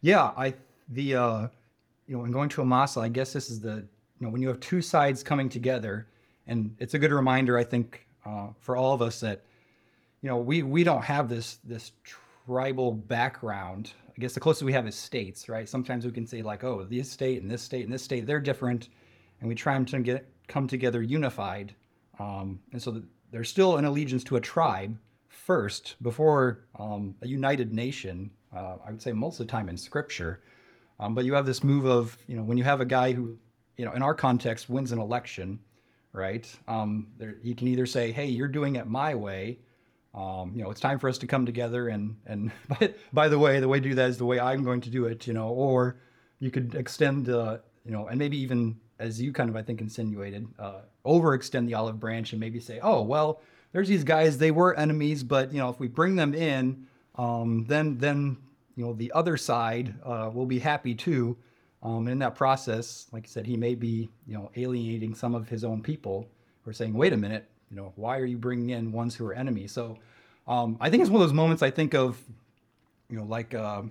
yeah, 0.02 0.30
I 0.36 0.54
the 0.90 1.16
uh, 1.16 1.48
you 2.06 2.16
know 2.16 2.22
when 2.22 2.30
going 2.30 2.48
to 2.50 2.60
a 2.60 2.64
Amasa, 2.64 3.00
I 3.00 3.08
guess 3.08 3.32
this 3.32 3.50
is 3.50 3.60
the 3.60 3.76
you 4.20 4.26
know 4.26 4.30
when 4.30 4.42
you 4.42 4.48
have 4.48 4.60
two 4.60 4.82
sides 4.82 5.22
coming 5.22 5.48
together, 5.48 6.06
and 6.46 6.74
it's 6.78 6.94
a 6.94 6.98
good 6.98 7.12
reminder 7.12 7.58
I 7.58 7.64
think 7.64 8.06
uh, 8.24 8.48
for 8.60 8.76
all 8.76 8.94
of 8.94 9.02
us 9.02 9.20
that 9.20 9.42
you 10.22 10.28
know 10.28 10.36
we 10.36 10.62
we 10.62 10.84
don't 10.84 11.02
have 11.02 11.28
this 11.28 11.58
this 11.64 11.92
tribal 12.46 12.92
background. 12.92 13.92
I 14.08 14.20
guess 14.20 14.34
the 14.34 14.40
closest 14.40 14.64
we 14.64 14.72
have 14.72 14.86
is 14.86 14.96
states, 14.96 15.48
right? 15.48 15.68
Sometimes 15.68 16.04
we 16.04 16.10
can 16.10 16.26
say 16.26 16.42
like, 16.42 16.64
oh, 16.64 16.84
this 16.84 17.10
state 17.10 17.40
and 17.40 17.50
this 17.50 17.62
state 17.62 17.84
and 17.84 17.92
this 17.92 18.02
state 18.02 18.26
they're 18.26 18.40
different, 18.40 18.88
and 19.40 19.48
we 19.48 19.54
try 19.54 19.82
to 19.82 19.98
get 20.00 20.28
come 20.48 20.66
together 20.66 21.02
unified. 21.02 21.74
Um, 22.18 22.58
and 22.72 22.82
so 22.82 22.90
the, 22.90 23.04
there's 23.30 23.48
still 23.48 23.76
an 23.76 23.84
allegiance 23.84 24.24
to 24.24 24.36
a 24.36 24.40
tribe 24.40 24.96
first 25.28 25.96
before 26.02 26.64
um, 26.78 27.14
a 27.22 27.28
united 27.28 27.72
nation. 27.72 28.30
Uh, 28.54 28.76
I 28.86 28.90
would 28.90 29.02
say 29.02 29.12
most 29.12 29.40
of 29.40 29.46
the 29.46 29.50
time 29.50 29.68
in 29.68 29.76
Scripture, 29.76 30.40
um, 31.00 31.14
but 31.14 31.24
you 31.24 31.34
have 31.34 31.46
this 31.46 31.62
move 31.62 31.84
of 31.84 32.16
you 32.26 32.36
know 32.36 32.42
when 32.42 32.58
you 32.58 32.64
have 32.64 32.80
a 32.80 32.86
guy 32.86 33.12
who 33.12 33.38
you 33.76 33.84
know 33.84 33.92
in 33.92 34.02
our 34.02 34.14
context 34.14 34.68
wins 34.68 34.92
an 34.92 34.98
election, 34.98 35.58
right? 36.12 36.48
Um, 36.66 37.08
there, 37.18 37.36
he 37.42 37.54
can 37.54 37.68
either 37.68 37.86
say, 37.86 38.12
"Hey, 38.12 38.26
you're 38.26 38.48
doing 38.48 38.76
it 38.76 38.86
my 38.86 39.14
way." 39.14 39.58
Um, 40.14 40.52
you 40.54 40.62
know, 40.62 40.70
it's 40.70 40.80
time 40.80 40.98
for 40.98 41.08
us 41.08 41.18
to 41.18 41.26
come 41.26 41.46
together 41.46 41.88
and 41.88 42.16
and 42.26 42.50
by, 42.68 42.94
by 43.12 43.28
the 43.28 43.38
way, 43.38 43.60
the 43.60 43.68
way 43.68 43.80
to 43.80 43.88
do 43.88 43.94
that 43.94 44.10
is 44.10 44.18
the 44.18 44.24
way 44.24 44.40
I'm 44.40 44.64
going 44.64 44.80
to 44.82 44.90
do 44.90 45.04
it. 45.04 45.26
You 45.26 45.34
know, 45.34 45.48
or 45.48 46.00
you 46.40 46.50
could 46.50 46.74
extend, 46.74 47.28
uh, 47.28 47.58
you 47.84 47.90
know, 47.90 48.06
and 48.06 48.18
maybe 48.18 48.38
even 48.38 48.78
as 48.98 49.20
you 49.20 49.32
kind 49.32 49.50
of 49.50 49.56
I 49.56 49.62
think 49.62 49.80
insinuated, 49.80 50.46
uh, 50.58 50.80
overextend 51.06 51.66
the 51.66 51.74
olive 51.74 52.00
branch 52.00 52.32
and 52.32 52.40
maybe 52.40 52.60
say, 52.60 52.80
oh 52.82 53.02
well, 53.02 53.40
there's 53.72 53.88
these 53.88 54.04
guys 54.04 54.38
they 54.38 54.50
were 54.50 54.74
enemies, 54.74 55.22
but 55.22 55.52
you 55.52 55.58
know 55.58 55.68
if 55.68 55.78
we 55.78 55.88
bring 55.88 56.16
them 56.16 56.34
in, 56.34 56.86
um, 57.18 57.64
then 57.68 57.98
then 57.98 58.36
you 58.76 58.84
know 58.84 58.94
the 58.94 59.12
other 59.12 59.36
side 59.36 59.94
uh, 60.04 60.30
will 60.32 60.46
be 60.46 60.58
happy 60.58 60.94
too. 60.94 61.36
Um, 61.82 61.98
and 61.98 62.08
in 62.08 62.18
that 62.20 62.34
process, 62.34 63.06
like 63.12 63.24
I 63.24 63.28
said, 63.28 63.46
he 63.46 63.56
may 63.56 63.74
be 63.74 64.08
you 64.26 64.34
know 64.34 64.50
alienating 64.56 65.14
some 65.14 65.34
of 65.34 65.48
his 65.48 65.64
own 65.64 65.82
people 65.82 66.28
who 66.62 66.70
are 66.70 66.74
saying, 66.74 66.94
wait 66.94 67.12
a 67.12 67.16
minute, 67.16 67.48
you 67.70 67.76
know 67.76 67.92
why 67.96 68.18
are 68.18 68.24
you 68.24 68.38
bringing 68.38 68.70
in 68.70 68.92
ones 68.92 69.14
who 69.14 69.26
are 69.26 69.34
enemies? 69.34 69.72
So 69.72 69.98
um, 70.46 70.78
I 70.80 70.88
think 70.88 71.02
it's 71.02 71.10
one 71.10 71.20
of 71.20 71.28
those 71.28 71.34
moments 71.34 71.62
I 71.62 71.70
think 71.70 71.94
of, 71.94 72.18
you 73.10 73.18
know, 73.18 73.24
like. 73.24 73.54
Uh, 73.54 73.82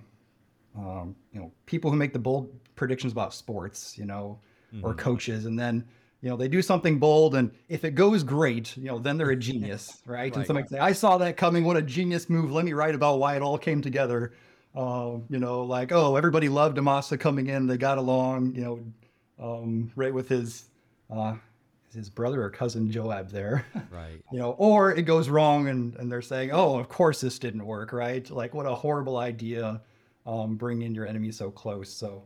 um, 0.76 1.16
you 1.32 1.40
know, 1.40 1.50
people 1.66 1.90
who 1.90 1.96
make 1.96 2.12
the 2.12 2.18
bold 2.18 2.52
predictions 2.76 3.12
about 3.12 3.34
sports, 3.34 3.98
you 3.98 4.04
know, 4.04 4.38
mm-hmm. 4.72 4.84
or 4.84 4.94
coaches, 4.94 5.46
and 5.46 5.58
then 5.58 5.84
you 6.20 6.28
know 6.28 6.36
they 6.36 6.48
do 6.48 6.62
something 6.62 6.98
bold, 6.98 7.34
and 7.34 7.52
if 7.68 7.84
it 7.84 7.94
goes 7.94 8.22
great, 8.22 8.76
you 8.76 8.84
know, 8.84 8.98
then 8.98 9.16
they're 9.16 9.30
a 9.30 9.36
genius, 9.36 10.00
right? 10.04 10.16
right 10.18 10.36
and 10.36 10.46
somebody 10.46 10.68
say, 10.68 10.78
"I 10.78 10.92
saw 10.92 11.18
that 11.18 11.36
coming. 11.36 11.64
What 11.64 11.76
a 11.76 11.82
genius 11.82 12.28
move! 12.28 12.50
Let 12.50 12.64
me 12.64 12.72
write 12.72 12.94
about 12.94 13.18
why 13.18 13.36
it 13.36 13.42
all 13.42 13.58
came 13.58 13.82
together." 13.82 14.32
Uh, 14.74 15.18
you 15.28 15.38
know, 15.38 15.62
like 15.62 15.92
oh, 15.92 16.16
everybody 16.16 16.48
loved 16.48 16.78
Amasa 16.78 17.18
coming 17.18 17.46
in. 17.46 17.66
They 17.66 17.76
got 17.76 17.98
along. 17.98 18.54
You 18.54 18.62
know, 19.38 19.54
um, 19.56 19.92
right 19.96 20.12
with 20.12 20.28
his. 20.28 20.64
Uh, 21.10 21.36
his 21.94 22.10
brother 22.10 22.42
or 22.42 22.50
cousin 22.50 22.90
Joab 22.90 23.30
there. 23.30 23.66
Right. 23.90 24.22
you 24.30 24.38
know, 24.38 24.52
or 24.52 24.94
it 24.94 25.02
goes 25.02 25.28
wrong 25.28 25.68
and, 25.68 25.96
and 25.96 26.12
they're 26.12 26.22
saying, 26.22 26.50
oh, 26.52 26.78
of 26.78 26.88
course 26.88 27.22
this 27.22 27.38
didn't 27.38 27.64
work, 27.64 27.92
right? 27.92 28.28
Like, 28.30 28.54
what 28.54 28.66
a 28.66 28.74
horrible 28.74 29.16
idea, 29.16 29.80
um, 30.26 30.56
bringing 30.56 30.94
your 30.94 31.06
enemy 31.06 31.32
so 31.32 31.50
close. 31.50 31.90
So, 31.90 32.24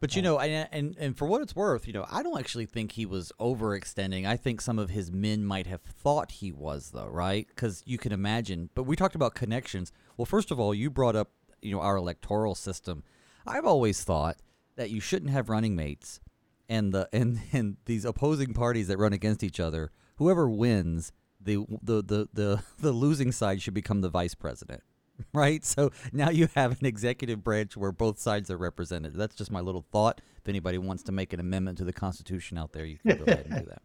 but 0.00 0.16
you 0.16 0.22
know, 0.22 0.38
and, 0.38 0.68
and 0.72 0.96
and 0.98 1.16
for 1.16 1.26
what 1.26 1.42
it's 1.42 1.54
worth, 1.54 1.86
you 1.86 1.92
know, 1.92 2.06
I 2.10 2.22
don't 2.22 2.38
actually 2.38 2.64
think 2.64 2.92
he 2.92 3.04
was 3.04 3.32
overextending. 3.38 4.26
I 4.26 4.36
think 4.38 4.62
some 4.62 4.78
of 4.78 4.88
his 4.88 5.12
men 5.12 5.44
might 5.44 5.66
have 5.66 5.82
thought 5.82 6.32
he 6.32 6.50
was, 6.50 6.92
though, 6.92 7.08
right? 7.08 7.46
Because 7.46 7.82
you 7.84 7.98
can 7.98 8.10
imagine. 8.10 8.70
But 8.74 8.84
we 8.84 8.96
talked 8.96 9.14
about 9.14 9.34
connections. 9.34 9.92
Well, 10.16 10.24
first 10.24 10.50
of 10.50 10.58
all, 10.58 10.74
you 10.74 10.88
brought 10.88 11.16
up, 11.16 11.30
you 11.60 11.72
know, 11.72 11.82
our 11.82 11.96
electoral 11.96 12.54
system. 12.54 13.04
I've 13.46 13.66
always 13.66 14.02
thought 14.02 14.38
that 14.76 14.90
you 14.90 15.00
shouldn't 15.00 15.32
have 15.32 15.50
running 15.50 15.76
mates, 15.76 16.20
and 16.66 16.94
the 16.94 17.08
and 17.12 17.40
and 17.52 17.76
these 17.84 18.06
opposing 18.06 18.54
parties 18.54 18.88
that 18.88 18.98
run 18.98 19.12
against 19.12 19.42
each 19.42 19.60
other. 19.60 19.90
Whoever 20.16 20.48
wins, 20.48 21.12
the 21.38 21.66
the 21.82 22.02
the 22.02 22.28
the, 22.32 22.62
the 22.78 22.92
losing 22.92 23.32
side 23.32 23.60
should 23.60 23.74
become 23.74 24.00
the 24.00 24.08
vice 24.08 24.34
president. 24.34 24.82
right? 25.32 25.64
So 25.64 25.90
now 26.12 26.30
you 26.30 26.48
have 26.54 26.80
an 26.80 26.86
executive 26.86 27.42
branch 27.42 27.76
where 27.76 27.92
both 27.92 28.18
sides 28.18 28.50
are 28.50 28.56
represented. 28.56 29.14
That's 29.14 29.34
just 29.34 29.50
my 29.50 29.60
little 29.60 29.84
thought. 29.90 30.20
If 30.36 30.48
anybody 30.48 30.78
wants 30.78 31.02
to 31.04 31.12
make 31.12 31.32
an 31.32 31.40
amendment 31.40 31.78
to 31.78 31.84
the 31.84 31.92
Constitution 31.92 32.58
out 32.58 32.72
there, 32.72 32.84
you 32.84 32.98
can 32.98 33.18
go 33.18 33.24
ahead 33.24 33.46
and 33.48 33.60
do 33.60 33.66
that. 33.70 33.82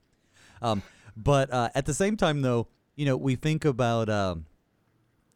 Um, 0.61 0.83
but 1.17 1.51
uh, 1.51 1.69
at 1.75 1.85
the 1.85 1.93
same 1.93 2.17
time, 2.17 2.41
though, 2.41 2.67
you 2.95 3.05
know, 3.05 3.17
we 3.17 3.35
think 3.35 3.65
about. 3.65 4.09
Um, 4.09 4.45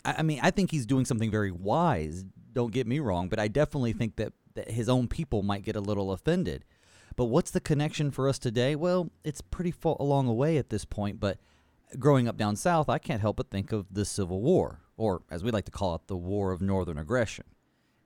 I, 0.05 0.15
I 0.19 0.21
mean, 0.23 0.39
I 0.41 0.51
think 0.51 0.71
he's 0.71 0.85
doing 0.85 1.05
something 1.05 1.31
very 1.31 1.51
wise. 1.51 2.25
Don't 2.53 2.73
get 2.73 2.87
me 2.87 2.99
wrong, 2.99 3.29
but 3.29 3.39
I 3.39 3.47
definitely 3.47 3.93
think 3.93 4.15
that, 4.15 4.33
that 4.55 4.71
his 4.71 4.89
own 4.89 5.07
people 5.07 5.43
might 5.43 5.63
get 5.63 5.75
a 5.75 5.81
little 5.81 6.11
offended. 6.11 6.65
But 7.15 7.25
what's 7.25 7.51
the 7.51 7.59
connection 7.59 8.11
for 8.11 8.29
us 8.29 8.39
today? 8.39 8.75
Well, 8.75 9.11
it's 9.23 9.41
pretty 9.41 9.71
far 9.71 9.97
along 9.99 10.27
away 10.27 10.57
at 10.57 10.69
this 10.69 10.85
point, 10.85 11.19
but 11.19 11.37
growing 11.97 12.27
up 12.27 12.37
down 12.37 12.55
south, 12.55 12.89
I 12.89 12.97
can't 12.97 13.21
help 13.21 13.37
but 13.37 13.49
think 13.49 13.71
of 13.71 13.93
the 13.93 14.05
Civil 14.05 14.41
War, 14.41 14.79
or 14.99 15.23
as 15.31 15.43
we 15.43 15.49
like 15.49 15.65
to 15.65 15.71
call 15.71 15.95
it, 15.95 16.01
the 16.07 16.17
War 16.17 16.51
of 16.51 16.61
Northern 16.61 16.97
Aggression. 16.97 17.45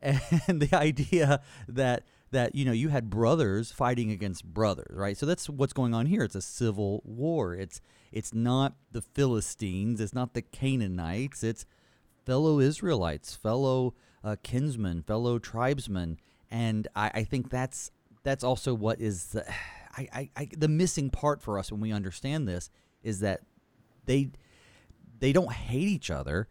And 0.02 0.62
the 0.62 0.76
idea 0.76 1.42
that 1.68 2.04
that 2.32 2.56
you 2.56 2.66
know 2.66 2.74
you 2.74 2.90
had 2.90 3.10
brothers 3.10 3.72
fighting 3.72 4.12
against 4.12 4.44
brothers, 4.44 4.96
right? 4.98 5.18
So 5.18 5.26
that's 5.26 5.50
what's 5.50 5.72
going 5.72 5.94
on 5.94 6.08
here. 6.08 6.24
It's 6.24 6.36
a 6.36 6.42
civil 6.42 7.02
war. 7.06 7.56
It's 7.56 7.80
it's 8.12 8.34
not 8.34 8.76
the 8.92 9.02
Philistines, 9.02 10.02
it's 10.02 10.14
not 10.14 10.34
the 10.34 10.42
Canaanites, 10.42 11.42
it's 11.44 11.66
fellow 12.26 12.60
Israelites, 12.60 13.34
fellow 13.34 13.94
uh, 14.24 14.36
kinsmen, 14.44 15.04
fellow 15.04 15.40
tribesmen, 15.40 16.20
and 16.52 16.88
I, 16.96 17.12
I 17.14 17.24
think 17.24 17.50
that's 17.50 17.92
that's 18.24 18.44
also 18.44 18.74
what 18.74 19.00
is 19.00 19.28
the, 19.28 19.46
I, 19.96 20.08
I, 20.12 20.30
I, 20.36 20.50
the 20.58 20.68
missing 20.68 21.12
part 21.12 21.42
for 21.42 21.58
us 21.60 21.72
when 21.72 21.80
we 21.80 21.92
understand 21.92 22.48
this 22.48 22.70
is 23.04 23.20
that 23.22 23.42
they 24.06 24.32
they 25.20 25.32
don't 25.32 25.54
hate 25.54 25.88
each 25.88 26.12
other, 26.12 26.50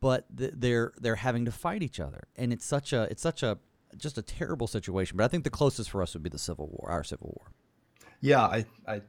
but 0.00 0.26
they're 0.30 0.92
they're 1.00 1.16
having 1.16 1.44
to 1.46 1.52
fight 1.52 1.82
each 1.82 1.98
other, 1.98 2.28
and 2.36 2.52
it's 2.52 2.64
such 2.64 2.92
a 2.92 3.02
it's 3.10 3.22
such 3.22 3.42
a 3.42 3.58
just 3.96 4.18
a 4.18 4.22
terrible 4.22 4.66
situation. 4.66 5.16
But 5.16 5.24
I 5.24 5.28
think 5.28 5.44
the 5.44 5.50
closest 5.50 5.90
for 5.90 6.02
us 6.02 6.14
would 6.14 6.22
be 6.22 6.30
the 6.30 6.38
Civil 6.38 6.68
War, 6.68 6.90
our 6.90 7.02
Civil 7.02 7.34
War. 7.38 7.50
Yeah, 8.20 8.42
I 8.42 8.64
I 8.86 9.02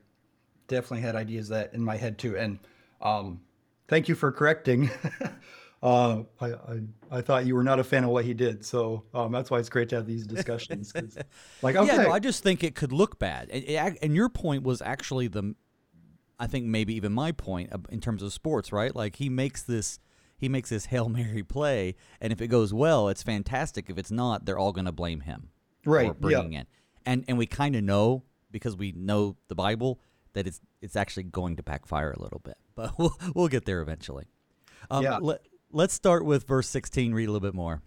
definitely 0.67 1.01
had 1.01 1.15
ideas 1.15 1.49
that 1.49 1.73
in 1.73 1.83
my 1.83 1.97
head 1.97 2.17
too, 2.17 2.37
and 2.37 2.59
um, 3.01 3.41
thank 3.87 4.07
you 4.07 4.15
for 4.15 4.31
correcting. 4.31 4.89
uh, 5.83 6.23
I, 6.39 6.45
I, 6.45 6.79
I 7.11 7.21
thought 7.21 7.45
you 7.45 7.55
were 7.55 7.63
not 7.63 7.79
a 7.79 7.83
fan 7.83 8.03
of 8.03 8.11
what 8.11 8.25
he 8.25 8.33
did, 8.33 8.65
so 8.65 9.03
um, 9.13 9.31
that's 9.31 9.51
why 9.51 9.59
it's 9.59 9.69
great 9.69 9.89
to 9.89 9.97
have 9.97 10.07
these 10.07 10.25
discussions. 10.25 10.93
like, 11.61 11.75
okay. 11.75 11.87
yeah, 11.87 12.03
no, 12.03 12.11
I 12.11 12.19
just 12.19 12.41
think 12.41 12.63
it 12.63 12.75
could 12.75 12.91
look 12.91 13.19
bad, 13.19 13.49
and, 13.49 13.97
and 14.01 14.15
your 14.15 14.29
point 14.29 14.63
was 14.63 14.81
actually 14.81 15.27
the, 15.27 15.55
I 16.39 16.47
think 16.47 16.65
maybe 16.65 16.95
even 16.95 17.11
my 17.11 17.31
point 17.31 17.71
in 17.89 17.99
terms 17.99 18.23
of 18.23 18.31
sports, 18.33 18.71
right? 18.71 18.95
Like 18.95 19.17
he 19.17 19.29
makes 19.29 19.63
this, 19.63 19.99
he 20.41 20.49
makes 20.49 20.71
this 20.71 20.85
hail 20.85 21.07
mary 21.07 21.43
play, 21.43 21.95
and 22.19 22.33
if 22.33 22.41
it 22.41 22.47
goes 22.47 22.73
well, 22.73 23.07
it's 23.09 23.21
fantastic. 23.21 23.89
If 23.89 23.97
it's 23.99 24.09
not, 24.09 24.43
they're 24.43 24.57
all 24.57 24.73
going 24.73 24.85
to 24.85 24.91
blame 24.91 25.21
him, 25.21 25.49
right? 25.85 26.07
For 26.07 26.13
bringing 26.15 26.53
yeah. 26.53 26.59
in, 26.61 26.67
and 27.05 27.25
and 27.27 27.37
we 27.37 27.45
kind 27.45 27.75
of 27.75 27.83
know 27.83 28.23
because 28.49 28.75
we 28.75 28.91
know 28.91 29.37
the 29.49 29.55
Bible 29.55 30.01
that 30.33 30.47
it's 30.47 30.59
it's 30.81 30.95
actually 30.95 31.23
going 31.23 31.57
to 31.57 31.63
backfire 31.63 32.11
a 32.11 32.19
little 32.19 32.39
bit, 32.39 32.57
but 32.75 32.97
we'll 32.97 33.15
we'll 33.35 33.47
get 33.47 33.65
there 33.65 33.81
eventually. 33.81 34.25
Um, 34.89 35.03
yeah. 35.03 35.19
Let, 35.21 35.45
let's 35.71 35.93
start 35.93 36.25
with 36.25 36.47
verse 36.47 36.67
16. 36.67 37.13
Read 37.13 37.29
a 37.29 37.31
little 37.31 37.47
bit 37.47 37.53
more. 37.53 37.83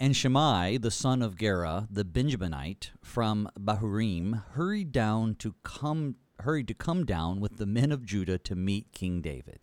And 0.00 0.16
Shimei, 0.16 0.76
the 0.76 0.90
son 0.90 1.22
of 1.22 1.38
Gera, 1.38 1.86
the 1.88 2.04
Benjaminite 2.04 2.90
from 3.00 3.48
Bahurim, 3.58 4.42
hurried 4.54 4.90
down 4.90 5.36
to 5.36 5.54
come 5.62 6.16
hurried 6.40 6.66
to 6.66 6.74
come 6.74 7.04
down 7.04 7.38
with 7.38 7.58
the 7.58 7.66
men 7.66 7.92
of 7.92 8.04
Judah 8.04 8.38
to 8.38 8.56
meet 8.56 8.92
King 8.92 9.20
David. 9.20 9.60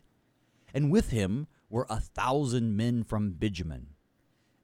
And 0.73 0.91
with 0.91 1.11
him 1.11 1.47
were 1.69 1.87
a 1.89 1.99
thousand 1.99 2.75
men 2.75 3.03
from 3.03 3.31
Benjamin. 3.31 3.87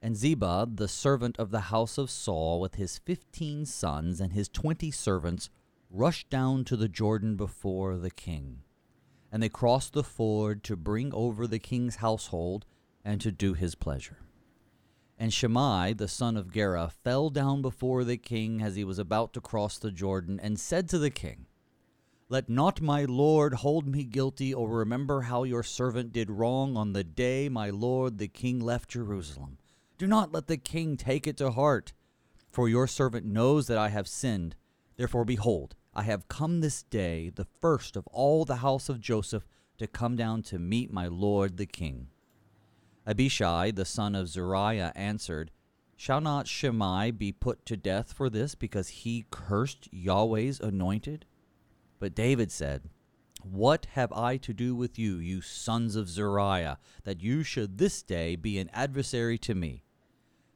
And 0.01 0.15
Ziba, 0.15 0.67
the 0.71 0.87
servant 0.87 1.37
of 1.39 1.51
the 1.51 1.61
house 1.61 1.97
of 1.97 2.09
Saul, 2.09 2.59
with 2.59 2.75
his 2.75 2.97
fifteen 2.97 3.65
sons 3.65 4.19
and 4.19 4.33
his 4.33 4.49
twenty 4.49 4.91
servants, 4.91 5.49
rushed 5.89 6.29
down 6.29 6.65
to 6.65 6.75
the 6.75 6.89
Jordan 6.89 7.35
before 7.35 7.97
the 7.97 8.11
king 8.11 8.63
and 9.33 9.41
they 9.41 9.49
crossed 9.49 9.93
the 9.93 10.03
ford 10.03 10.63
to 10.63 10.75
bring 10.75 11.11
over 11.11 11.47
the 11.47 11.57
king's 11.57 11.95
household 11.95 12.67
and 13.03 13.19
to 13.19 13.31
do 13.31 13.55
his 13.55 13.73
pleasure. 13.73 14.19
And 15.17 15.33
Shimei, 15.33 15.93
the 15.93 16.07
son 16.07 16.37
of 16.37 16.53
Gera, 16.53 16.91
fell 17.03 17.31
down 17.31 17.63
before 17.63 18.03
the 18.03 18.17
king 18.17 18.61
as 18.61 18.75
he 18.75 18.83
was 18.83 18.99
about 18.99 19.33
to 19.33 19.41
cross 19.41 19.79
the 19.79 19.89
Jordan, 19.89 20.39
and 20.39 20.59
said 20.59 20.87
to 20.89 20.99
the 20.99 21.09
king, 21.09 21.47
Let 22.34 22.50
not 22.50 22.82
my 22.82 23.06
lord 23.06 23.54
hold 23.54 23.86
me 23.86 24.04
guilty, 24.06 24.56
or 24.56 24.67
remember 24.67 25.22
how 25.22 25.43
your 25.43 25.62
servant 25.62 26.12
did 26.12 26.32
wrong 26.32 26.76
on 26.76 26.93
the 26.93 27.04
day 27.04 27.48
my 27.48 27.69
lord 27.69 28.17
the 28.17 28.28
king 28.28 28.60
left 28.60 28.89
Jerusalem. 28.89 29.60
Do 30.00 30.08
not 30.08 30.34
let 30.34 30.48
the 30.48 30.58
king 30.58 30.98
take 30.98 31.28
it 31.28 31.38
to 31.38 31.52
heart, 31.52 31.93
for 32.50 32.67
your 32.67 32.88
servant 32.88 33.28
knows 33.28 33.67
that 33.67 33.78
I 33.78 33.89
have 33.89 34.08
sinned. 34.08 34.56
Therefore, 34.98 35.26
behold, 35.26 35.76
I 35.93 36.02
have 36.02 36.28
come 36.28 36.62
this 36.62 36.82
day, 36.82 37.30
the 37.30 37.46
first 37.62 37.96
of 37.96 38.08
all 38.08 38.46
the 38.46 38.56
house 38.65 38.89
of 38.89 39.00
Joseph, 39.00 39.46
to 39.78 39.86
come 39.86 40.15
down 40.15 40.41
to 40.41 40.58
meet 40.58 40.91
my 40.91 41.06
lord 41.06 41.58
the 41.58 41.67
king. 41.67 42.08
Abishai, 43.06 43.69
the 43.69 43.86
son 43.86 44.15
of 44.15 44.28
Zeruiah, 44.28 44.91
answered, 44.96 45.52
Shall 45.96 46.19
not 46.19 46.48
Shimei 46.48 47.12
be 47.12 47.32
put 47.32 47.63
to 47.67 47.78
death 47.78 48.12
for 48.12 48.28
this, 48.28 48.56
because 48.56 48.88
he 48.88 49.26
cursed 49.30 49.88
Yahweh's 49.91 50.60
anointed? 50.60 51.26
But 51.99 52.15
David 52.15 52.51
said, 52.51 52.89
What 53.41 53.88
have 53.91 54.12
I 54.12 54.38
to 54.38 54.53
do 54.53 54.75
with 54.75 54.97
you, 54.99 55.17
you 55.17 55.41
sons 55.41 55.95
of 55.95 56.10
Zeruiah, 56.10 56.79
that 57.03 57.21
you 57.21 57.43
should 57.43 57.77
this 57.77 58.01
day 58.01 58.36
be 58.36 58.60
an 58.60 58.69
adversary 58.73 59.38
to 59.39 59.56
me? 59.56 59.84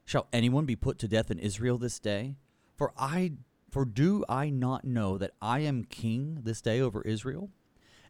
Shall 0.05 0.27
anyone 0.31 0.65
be 0.65 0.75
put 0.75 0.99
to 0.99 1.07
death 1.07 1.29
in 1.31 1.39
Israel 1.39 1.77
this 1.77 1.99
day? 1.99 2.37
For 2.75 2.93
I 2.97 3.33
for 3.71 3.85
do 3.85 4.23
I 4.29 4.49
not 4.49 4.85
know 4.85 5.17
that 5.17 5.31
I 5.41 5.59
am 5.59 5.83
king 5.83 6.39
this 6.43 6.61
day 6.61 6.79
over 6.79 7.01
Israel? 7.01 7.51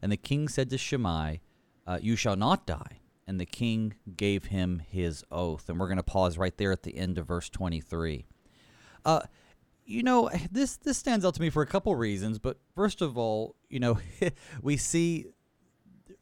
And 0.01 0.11
the 0.11 0.17
king 0.17 0.47
said 0.47 0.69
to 0.69 0.77
Shimei, 0.77 1.41
uh, 1.85 1.99
You 2.01 2.15
shall 2.15 2.35
not 2.35 2.67
die. 2.67 2.99
And 3.25 3.39
the 3.39 3.45
king 3.45 3.95
gave 4.15 4.45
him 4.45 4.81
his 4.87 5.25
oath. 5.31 5.67
And 5.67 5.79
we're 5.79 5.87
going 5.87 5.97
to 5.97 6.03
pause 6.03 6.37
right 6.37 6.55
there 6.57 6.71
at 6.71 6.83
the 6.83 6.97
end 6.97 7.17
of 7.17 7.27
verse 7.27 7.49
23. 7.49 8.25
Uh, 9.03 9.21
you 9.87 10.03
know, 10.03 10.29
this 10.51 10.77
this 10.77 10.97
stands 10.97 11.25
out 11.25 11.33
to 11.35 11.41
me 11.41 11.49
for 11.49 11.63
a 11.63 11.65
couple 11.65 11.95
reasons. 11.95 12.37
But 12.37 12.57
first 12.75 13.01
of 13.01 13.17
all, 13.17 13.55
you 13.69 13.79
know, 13.79 13.99
we 14.61 14.77
see 14.77 15.27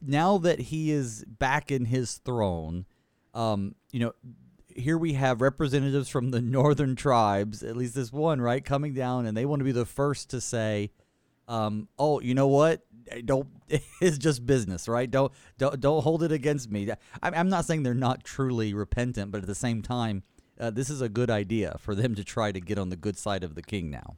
now 0.00 0.38
that 0.38 0.60
he 0.60 0.92
is 0.92 1.24
back 1.26 1.70
in 1.72 1.86
his 1.86 2.14
throne, 2.18 2.86
um, 3.34 3.74
you 3.90 4.00
know, 4.00 4.12
here 4.68 4.96
we 4.96 5.14
have 5.14 5.40
representatives 5.40 6.08
from 6.08 6.30
the 6.30 6.40
northern 6.42 6.94
tribes, 6.94 7.62
at 7.62 7.76
least 7.76 7.94
this 7.94 8.12
one, 8.12 8.40
right, 8.40 8.64
coming 8.64 8.94
down, 8.94 9.26
and 9.26 9.36
they 9.36 9.44
want 9.44 9.60
to 9.60 9.64
be 9.64 9.72
the 9.72 9.84
first 9.84 10.30
to 10.30 10.40
say, 10.40 10.92
um, 11.48 11.88
"Oh, 11.98 12.20
you 12.20 12.34
know 12.34 12.48
what? 12.48 12.82
Don't. 13.24 13.48
It's 14.00 14.18
just 14.18 14.46
business, 14.46 14.86
right? 14.86 15.10
Don't 15.10 15.32
don't 15.58 15.80
don't 15.80 16.02
hold 16.02 16.22
it 16.22 16.30
against 16.30 16.70
me." 16.70 16.88
I'm 17.20 17.48
not 17.48 17.64
saying 17.64 17.82
they're 17.82 17.94
not 17.94 18.22
truly 18.22 18.74
repentant, 18.74 19.32
but 19.32 19.40
at 19.40 19.48
the 19.48 19.56
same 19.56 19.82
time, 19.82 20.22
uh, 20.58 20.70
this 20.70 20.90
is 20.90 21.00
a 21.00 21.08
good 21.08 21.30
idea 21.30 21.76
for 21.80 21.94
them 21.94 22.14
to 22.14 22.24
try 22.24 22.52
to 22.52 22.60
get 22.60 22.78
on 22.78 22.90
the 22.90 22.96
good 22.96 23.16
side 23.16 23.44
of 23.44 23.54
the 23.54 23.62
king 23.62 23.90
now. 23.90 24.16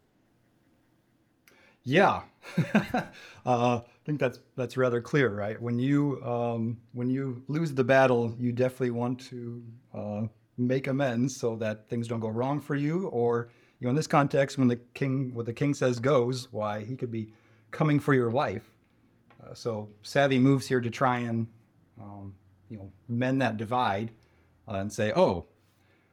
Yeah, 1.84 2.22
uh, 2.74 3.00
I 3.46 3.82
think 4.04 4.20
that's 4.20 4.40
that's 4.56 4.76
rather 4.76 5.00
clear, 5.00 5.34
right? 5.34 5.60
When 5.60 5.78
you 5.78 6.22
um, 6.22 6.78
when 6.92 7.08
you 7.08 7.42
lose 7.48 7.72
the 7.72 7.84
battle, 7.84 8.34
you 8.38 8.52
definitely 8.52 8.90
want 8.90 9.20
to 9.30 9.62
uh, 9.94 10.22
make 10.58 10.88
amends 10.88 11.36
so 11.36 11.56
that 11.56 11.88
things 11.88 12.08
don't 12.08 12.20
go 12.20 12.28
wrong 12.28 12.60
for 12.60 12.74
you 12.74 13.06
or 13.08 13.48
you 13.78 13.86
know 13.86 13.90
in 13.90 13.96
this 13.96 14.08
context 14.08 14.58
when 14.58 14.68
the 14.68 14.76
king 14.92 15.32
what 15.32 15.46
the 15.46 15.52
king 15.52 15.72
says 15.72 16.00
goes 16.00 16.52
why 16.52 16.84
he 16.84 16.96
could 16.96 17.12
be 17.12 17.32
coming 17.70 18.00
for 18.00 18.12
your 18.12 18.30
life 18.30 18.72
uh, 19.42 19.54
so 19.54 19.88
savvy 20.02 20.38
moves 20.38 20.66
here 20.66 20.80
to 20.80 20.90
try 20.90 21.18
and 21.18 21.46
um, 22.00 22.34
you 22.68 22.76
know 22.76 22.90
mend 23.08 23.40
that 23.40 23.56
divide 23.56 24.10
uh, 24.66 24.74
and 24.74 24.92
say 24.92 25.12
oh 25.14 25.46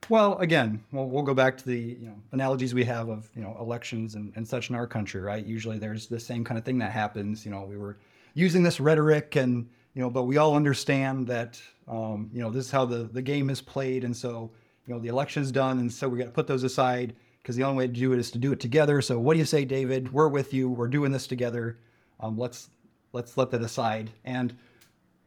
well 0.10 0.38
again 0.40 0.84
we'll, 0.92 1.08
we'll 1.08 1.24
go 1.24 1.34
back 1.34 1.58
to 1.58 1.66
the 1.66 1.80
you 2.00 2.08
know 2.08 2.16
analogies 2.32 2.74
we 2.74 2.84
have 2.84 3.10
of 3.10 3.30
you 3.36 3.42
know 3.42 3.56
elections 3.60 4.16
and, 4.16 4.32
and 4.36 4.48
such 4.48 4.70
in 4.70 4.76
our 4.76 4.88
country 4.88 5.22
right 5.22 5.46
usually 5.46 5.78
there's 5.78 6.08
the 6.08 6.20
same 6.20 6.44
kind 6.44 6.58
of 6.58 6.64
thing 6.64 6.78
that 6.78 6.92
happens 6.92 7.46
you 7.46 7.52
know 7.52 7.64
we 7.64 7.78
were 7.78 7.98
using 8.34 8.64
this 8.64 8.80
rhetoric 8.80 9.36
and 9.36 9.68
you 9.96 10.02
know, 10.02 10.10
but 10.10 10.24
we 10.24 10.38
all 10.38 10.56
understand 10.56 11.26
that, 11.28 11.60
um, 11.88 12.30
you 12.34 12.42
know, 12.42 12.52
this 12.52 12.66
is 12.66 12.72
how 12.72 12.86
the, 12.86 13.10
the 13.12 13.22
game 13.22 13.50
is 13.50 13.62
played. 13.62 14.04
And 14.04 14.16
so, 14.16 14.52
you 14.86 14.94
know, 14.94 15.00
the 15.00 15.08
election 15.08 15.42
is 15.42 15.52
done. 15.52 15.80
And 15.80 15.92
so 15.92 16.10
we 16.10 16.20
got 16.20 16.26
to 16.26 16.32
put 16.32 16.48
those 16.48 16.64
aside 16.64 17.16
because 17.42 17.56
the 17.56 17.64
only 17.64 17.78
way 17.78 17.88
to 17.88 17.94
do 17.94 18.12
it 18.12 18.20
is 18.20 18.30
to 18.32 18.38
do 18.38 18.52
it 18.52 18.60
together. 18.60 19.02
So 19.02 19.18
what 19.18 19.34
do 19.34 19.40
you 19.40 19.46
say, 19.46 19.64
David? 19.64 20.12
We're 20.12 20.28
with 20.28 20.54
you. 20.54 20.70
We're 20.70 20.90
doing 20.90 21.14
this 21.14 21.28
together. 21.28 21.80
Um, 22.20 22.38
let's, 22.38 22.70
let's 23.14 23.38
let 23.38 23.52
that 23.52 23.62
aside. 23.62 24.12
And 24.26 24.56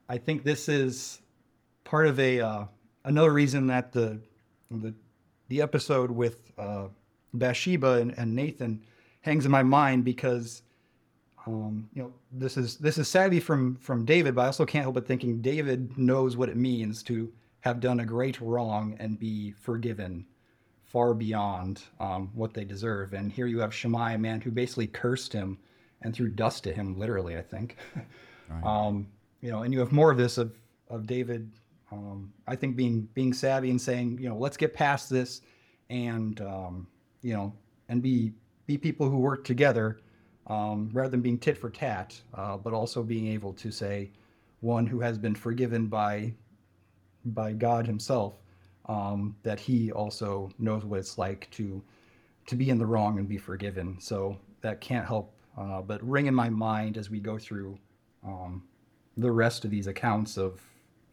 I 0.08 0.18
think 0.18 0.44
this 0.44 0.68
is 0.68 1.18
part 1.84 2.06
of 2.06 2.20
a, 2.20 2.40
uh, 2.40 2.64
another 3.04 3.32
reason 3.32 3.68
that 3.68 3.92
the, 3.92 4.20
the, 4.70 4.94
the 5.48 5.62
episode 5.62 6.10
with, 6.10 6.52
uh, 6.58 6.88
Bathsheba 7.34 7.94
and, 7.94 8.14
and 8.18 8.34
Nathan 8.34 8.82
hangs 9.20 9.44
in 9.44 9.50
my 9.50 9.62
mind 9.62 10.04
because 10.04 10.62
um, 11.46 11.88
you 11.94 12.02
know, 12.02 12.12
this 12.32 12.56
is 12.56 12.76
this 12.76 12.98
is 12.98 13.08
sadly 13.08 13.40
from 13.40 13.76
from 13.76 14.04
David, 14.04 14.34
but 14.34 14.42
I 14.42 14.46
also 14.46 14.66
can't 14.66 14.82
help 14.82 14.94
but 14.94 15.06
thinking 15.06 15.40
David 15.40 15.96
knows 15.96 16.36
what 16.36 16.48
it 16.48 16.56
means 16.56 17.02
to 17.04 17.32
have 17.60 17.80
done 17.80 18.00
a 18.00 18.04
great 18.04 18.40
wrong 18.40 18.96
and 18.98 19.18
be 19.18 19.52
forgiven 19.52 20.26
far 20.84 21.14
beyond 21.14 21.82
um, 22.00 22.30
what 22.34 22.54
they 22.54 22.64
deserve. 22.64 23.12
And 23.12 23.32
here 23.32 23.46
you 23.46 23.60
have 23.60 23.74
Shimei, 23.74 24.14
a 24.14 24.18
man 24.18 24.40
who 24.40 24.50
basically 24.50 24.86
cursed 24.86 25.32
him 25.32 25.58
and 26.02 26.14
threw 26.14 26.28
dust 26.28 26.64
to 26.64 26.72
him, 26.72 26.98
literally, 26.98 27.36
I 27.36 27.42
think. 27.42 27.76
Right. 28.50 28.64
um, 28.64 29.06
you 29.42 29.50
know, 29.50 29.62
and 29.62 29.74
you 29.74 29.80
have 29.80 29.92
more 29.92 30.10
of 30.10 30.16
this 30.16 30.38
of 30.38 30.54
of 30.88 31.06
David. 31.06 31.50
Um, 31.90 32.32
I 32.46 32.56
think 32.56 32.76
being 32.76 33.08
being 33.14 33.32
savvy 33.32 33.70
and 33.70 33.80
saying, 33.80 34.18
you 34.20 34.28
know, 34.28 34.36
let's 34.36 34.56
get 34.56 34.74
past 34.74 35.08
this, 35.08 35.40
and 35.90 36.40
um, 36.40 36.86
you 37.22 37.34
know, 37.34 37.54
and 37.88 38.02
be 38.02 38.32
be 38.66 38.76
people 38.76 39.08
who 39.08 39.18
work 39.18 39.44
together 39.44 40.00
um, 40.46 40.90
rather 40.92 41.10
than 41.10 41.22
being 41.22 41.38
tit 41.38 41.56
for 41.56 41.70
tat, 41.70 42.20
uh, 42.34 42.56
but 42.56 42.72
also 42.72 43.02
being 43.02 43.28
able 43.28 43.52
to 43.54 43.70
say, 43.70 44.10
one 44.60 44.86
who 44.86 45.00
has 45.00 45.18
been 45.18 45.34
forgiven 45.34 45.86
by 45.86 46.32
by 47.24 47.52
God 47.52 47.86
Himself, 47.86 48.34
um, 48.86 49.34
that 49.42 49.58
He 49.58 49.90
also 49.92 50.50
knows 50.58 50.84
what 50.84 50.98
it's 50.98 51.18
like 51.18 51.48
to 51.52 51.82
to 52.46 52.56
be 52.56 52.70
in 52.70 52.78
the 52.78 52.86
wrong 52.86 53.18
and 53.18 53.28
be 53.28 53.38
forgiven. 53.38 53.96
So 54.00 54.38
that 54.60 54.80
can't 54.80 55.06
help 55.06 55.34
uh, 55.56 55.82
but 55.82 56.02
ring 56.08 56.26
in 56.26 56.34
my 56.34 56.48
mind 56.48 56.96
as 56.96 57.10
we 57.10 57.18
go 57.18 57.36
through 57.36 57.78
um, 58.24 58.62
the 59.16 59.30
rest 59.30 59.64
of 59.64 59.70
these 59.70 59.86
accounts 59.86 60.36
of 60.36 60.60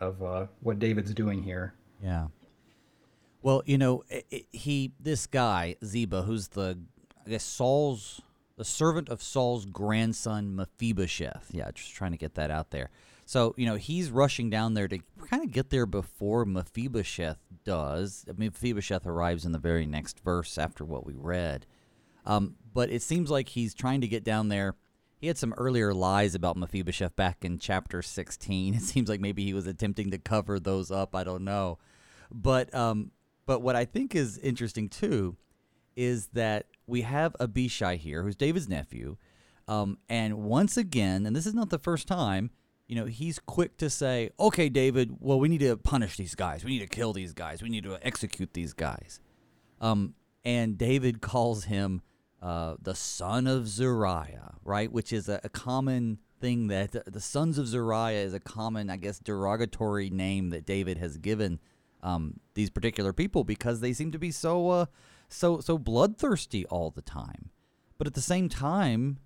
of 0.06 0.24
uh, 0.24 0.48
what 0.62 0.80
David's 0.80 1.14
doing 1.14 1.44
here. 1.44 1.74
Yeah. 2.02 2.28
Well, 3.42 3.62
you 3.66 3.78
know, 3.78 4.04
he 4.52 4.94
this 5.00 5.28
guy 5.28 5.76
Ziba, 5.84 6.24
who's 6.24 6.50
the 6.50 6.80
I 7.26 7.30
guess 7.30 7.44
Saul's 7.44 8.22
the 8.58 8.66
servant 8.66 9.10
of 9.10 9.22
Saul's 9.22 9.66
grandson 9.66 10.56
Mephibosheth. 10.56 11.50
Yeah, 11.52 11.70
just 11.74 11.94
trying 11.94 12.12
to 12.12 12.18
get 12.18 12.36
that 12.36 12.50
out 12.50 12.72
there. 12.72 12.90
So, 13.26 13.56
you 13.58 13.66
know, 13.66 13.76
he's 13.76 14.12
rushing 14.12 14.50
down 14.50 14.76
there 14.76 14.88
to 14.88 15.00
kind 15.30 15.44
of 15.44 15.52
get 15.52 15.72
there 15.72 15.88
before 15.88 16.46
Mephibosheth 16.46 17.40
does. 17.64 18.24
I 18.30 18.34
mean, 18.34 18.52
Mephibosheth 18.52 19.08
arrives 19.08 19.46
in 19.46 19.52
the 19.52 19.58
very 19.58 19.88
next 19.88 20.20
verse 20.20 20.58
after 20.60 20.86
what 20.86 21.06
we 21.06 21.14
read. 21.16 21.66
Um, 22.26 22.56
but 22.74 22.92
it 22.92 23.02
seems 23.02 23.32
like 23.32 23.50
he's 23.50 23.74
trying 23.74 24.02
to 24.02 24.08
get 24.08 24.24
down 24.24 24.50
there. 24.50 24.76
He 25.26 25.28
had 25.28 25.40
some 25.40 25.56
earlier 25.58 25.92
lies 25.92 26.36
about 26.36 26.56
Mephibosheth 26.56 27.16
back 27.16 27.44
in 27.44 27.58
chapter 27.58 28.04
16. 28.04 28.76
It 28.76 28.82
seems 28.84 29.10
like 29.10 29.20
maybe 29.20 29.44
he 29.44 29.56
was 29.56 29.66
attempting 29.66 30.12
to 30.12 30.20
cover 30.20 30.60
those 30.60 30.92
up. 30.92 31.16
I 31.16 31.24
don't 31.24 31.44
know. 31.44 31.80
But 32.32 32.72
um, 32.76 33.10
but 33.48 33.64
what 33.64 33.76
I 33.76 33.86
think 33.86 34.14
is 34.14 34.38
interesting 34.38 34.88
too 34.88 35.36
is 35.96 36.28
that 36.34 36.68
we 36.86 37.02
have 37.02 37.36
Abishai 37.40 37.96
here, 37.96 38.22
who's 38.22 38.36
David's 38.36 38.70
nephew. 38.70 39.18
Um, 39.68 39.98
and 40.08 40.44
once 40.44 40.78
again, 40.78 41.26
and 41.26 41.36
this 41.36 41.48
is 41.48 41.56
not 41.56 41.72
the 41.72 41.80
first 41.80 42.08
time, 42.08 42.52
you 42.88 42.96
know, 42.96 43.06
he's 43.06 43.40
quick 43.40 43.78
to 43.78 43.90
say, 43.90 44.30
okay, 44.40 44.70
David, 44.70 45.18
well, 45.20 45.40
we 45.40 45.48
need 45.48 45.62
to 45.62 45.76
punish 45.76 46.18
these 46.18 46.36
guys. 46.36 46.64
We 46.64 46.70
need 46.70 46.88
to 46.88 46.96
kill 46.96 47.14
these 47.14 47.34
guys. 47.34 47.64
We 47.64 47.70
need 47.70 47.86
to 47.86 47.98
execute 48.06 48.54
these 48.54 48.74
guys. 48.74 49.20
Um, 49.82 50.14
and 50.44 50.78
David 50.78 51.20
calls 51.22 51.64
him 51.64 52.04
uh, 52.46 52.76
the 52.80 52.94
son 52.94 53.48
of 53.48 53.68
Zeruiah, 53.68 54.54
right? 54.64 54.92
Which 54.92 55.12
is 55.12 55.28
a, 55.28 55.42
a 55.44 55.50
common 55.50 56.20
thing 56.40 56.68
that 56.68 56.92
the, 56.92 57.04
the, 57.08 57.20
sons 57.20 57.58
of 57.58 57.68
Zeruiah 57.68 58.24
is 58.24 58.36
a 58.36 58.40
common, 58.40 58.92
I 58.92 58.98
guess, 58.98 59.18
derogatory 59.18 60.12
name 60.12 60.52
that 60.52 60.64
David 60.64 61.00
has 61.00 61.18
given 61.18 61.60
um, 62.04 62.40
these 62.54 62.70
particular 62.70 63.14
people 63.14 63.44
because 63.44 63.80
they 63.80 63.94
seem 63.94 64.12
to 64.12 64.20
be 64.20 64.30
so, 64.30 64.70
uh, 64.70 64.86
so, 65.28 65.60
so 65.60 65.80
bloodthirsty 65.80 66.68
all 66.68 66.92
the 66.92 67.02
time. 67.02 67.50
But 67.98 68.06
at 68.06 68.14
the 68.14 68.22
same 68.22 68.48
time, 68.48 69.18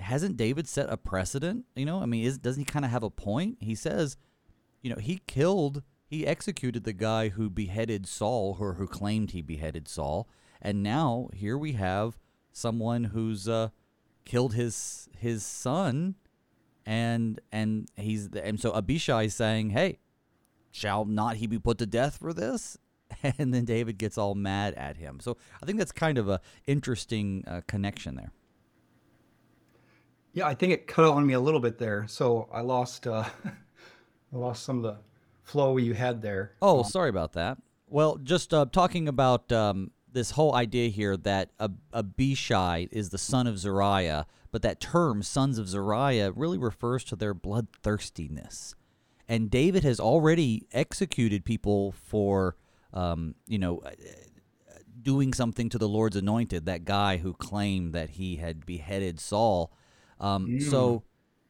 hasn't 0.00 0.36
David 0.36 0.66
set 0.66 0.90
a 0.90 0.96
precedent? 0.96 1.66
You 1.76 1.86
know, 1.86 2.00
I 2.00 2.06
mean, 2.06 2.24
is, 2.24 2.38
doesn't 2.38 2.60
he 2.60 2.64
kind 2.64 2.84
of 2.84 2.90
have 2.90 3.04
a 3.04 3.10
point? 3.10 3.58
He 3.60 3.76
says, 3.76 4.16
you 4.82 4.90
know, 4.90 5.00
he 5.00 5.20
killed, 5.28 5.84
he 6.08 6.26
executed 6.26 6.82
the 6.82 6.92
guy 6.92 7.28
who 7.28 7.50
beheaded 7.50 8.08
Saul, 8.08 8.56
or 8.58 8.74
who 8.74 8.88
claimed 8.88 9.30
he 9.30 9.42
beheaded 9.42 9.86
Saul, 9.86 10.28
and 10.60 10.82
now 10.82 11.28
here 11.32 11.56
we 11.56 11.74
have 11.74 12.18
someone 12.54 13.04
who's 13.04 13.46
uh, 13.48 13.68
killed 14.24 14.54
his 14.54 15.10
his 15.18 15.44
son, 15.44 16.14
and 16.86 17.40
and 17.52 17.88
he's 17.96 18.30
and 18.32 18.58
so 18.58 18.72
Abishai 18.72 19.24
is 19.24 19.34
saying, 19.34 19.70
hey, 19.70 19.98
shall 20.70 21.04
not 21.04 21.36
he 21.36 21.46
be 21.46 21.58
put 21.58 21.76
to 21.78 21.86
death 21.86 22.16
for 22.16 22.32
this? 22.32 22.78
And 23.38 23.54
then 23.54 23.64
David 23.64 23.96
gets 23.96 24.18
all 24.18 24.34
mad 24.34 24.74
at 24.74 24.96
him. 24.96 25.20
So 25.20 25.36
I 25.62 25.66
think 25.66 25.78
that's 25.78 25.92
kind 25.92 26.18
of 26.18 26.28
a 26.28 26.40
interesting 26.66 27.44
uh, 27.46 27.60
connection 27.68 28.16
there. 28.16 28.32
Yeah, 30.32 30.48
I 30.48 30.54
think 30.54 30.72
it 30.72 30.88
cut 30.88 31.04
on 31.04 31.24
me 31.24 31.34
a 31.34 31.40
little 31.40 31.60
bit 31.60 31.78
there, 31.78 32.06
so 32.08 32.48
I 32.52 32.62
lost 32.62 33.06
uh, 33.06 33.24
I 33.44 34.36
lost 34.36 34.64
some 34.64 34.78
of 34.78 34.82
the 34.82 34.96
flow 35.42 35.76
you 35.76 35.94
had 35.94 36.22
there. 36.22 36.54
Oh, 36.60 36.78
um, 36.78 36.84
sorry 36.84 37.08
about 37.08 37.34
that. 37.34 37.58
Well, 37.88 38.16
just 38.16 38.52
uh, 38.52 38.66
talking 38.72 39.06
about 39.06 39.52
um, 39.52 39.92
this 40.14 40.32
whole 40.32 40.54
idea 40.54 40.88
here 40.88 41.16
that 41.18 41.50
Ab- 41.60 41.78
Abishai 41.92 42.88
is 42.90 43.10
the 43.10 43.18
son 43.18 43.46
of 43.46 43.58
Zeruiah, 43.58 44.26
but 44.50 44.62
that 44.62 44.80
term 44.80 45.22
"sons 45.22 45.58
of 45.58 45.68
Zeruiah" 45.68 46.32
really 46.32 46.58
refers 46.58 47.04
to 47.04 47.16
their 47.16 47.34
bloodthirstiness. 47.34 48.74
And 49.28 49.50
David 49.50 49.84
has 49.84 50.00
already 50.00 50.66
executed 50.72 51.44
people 51.44 51.92
for, 51.92 52.56
um, 52.92 53.34
you 53.46 53.58
know, 53.58 53.78
uh, 53.78 53.90
doing 55.02 55.34
something 55.34 55.68
to 55.68 55.78
the 55.78 55.88
Lord's 55.88 56.16
anointed. 56.16 56.66
That 56.66 56.84
guy 56.84 57.18
who 57.18 57.34
claimed 57.34 57.92
that 57.92 58.10
he 58.10 58.36
had 58.36 58.64
beheaded 58.64 59.20
Saul 59.20 59.72
um, 60.20 60.46
mm. 60.46 60.62
So, 60.62 61.02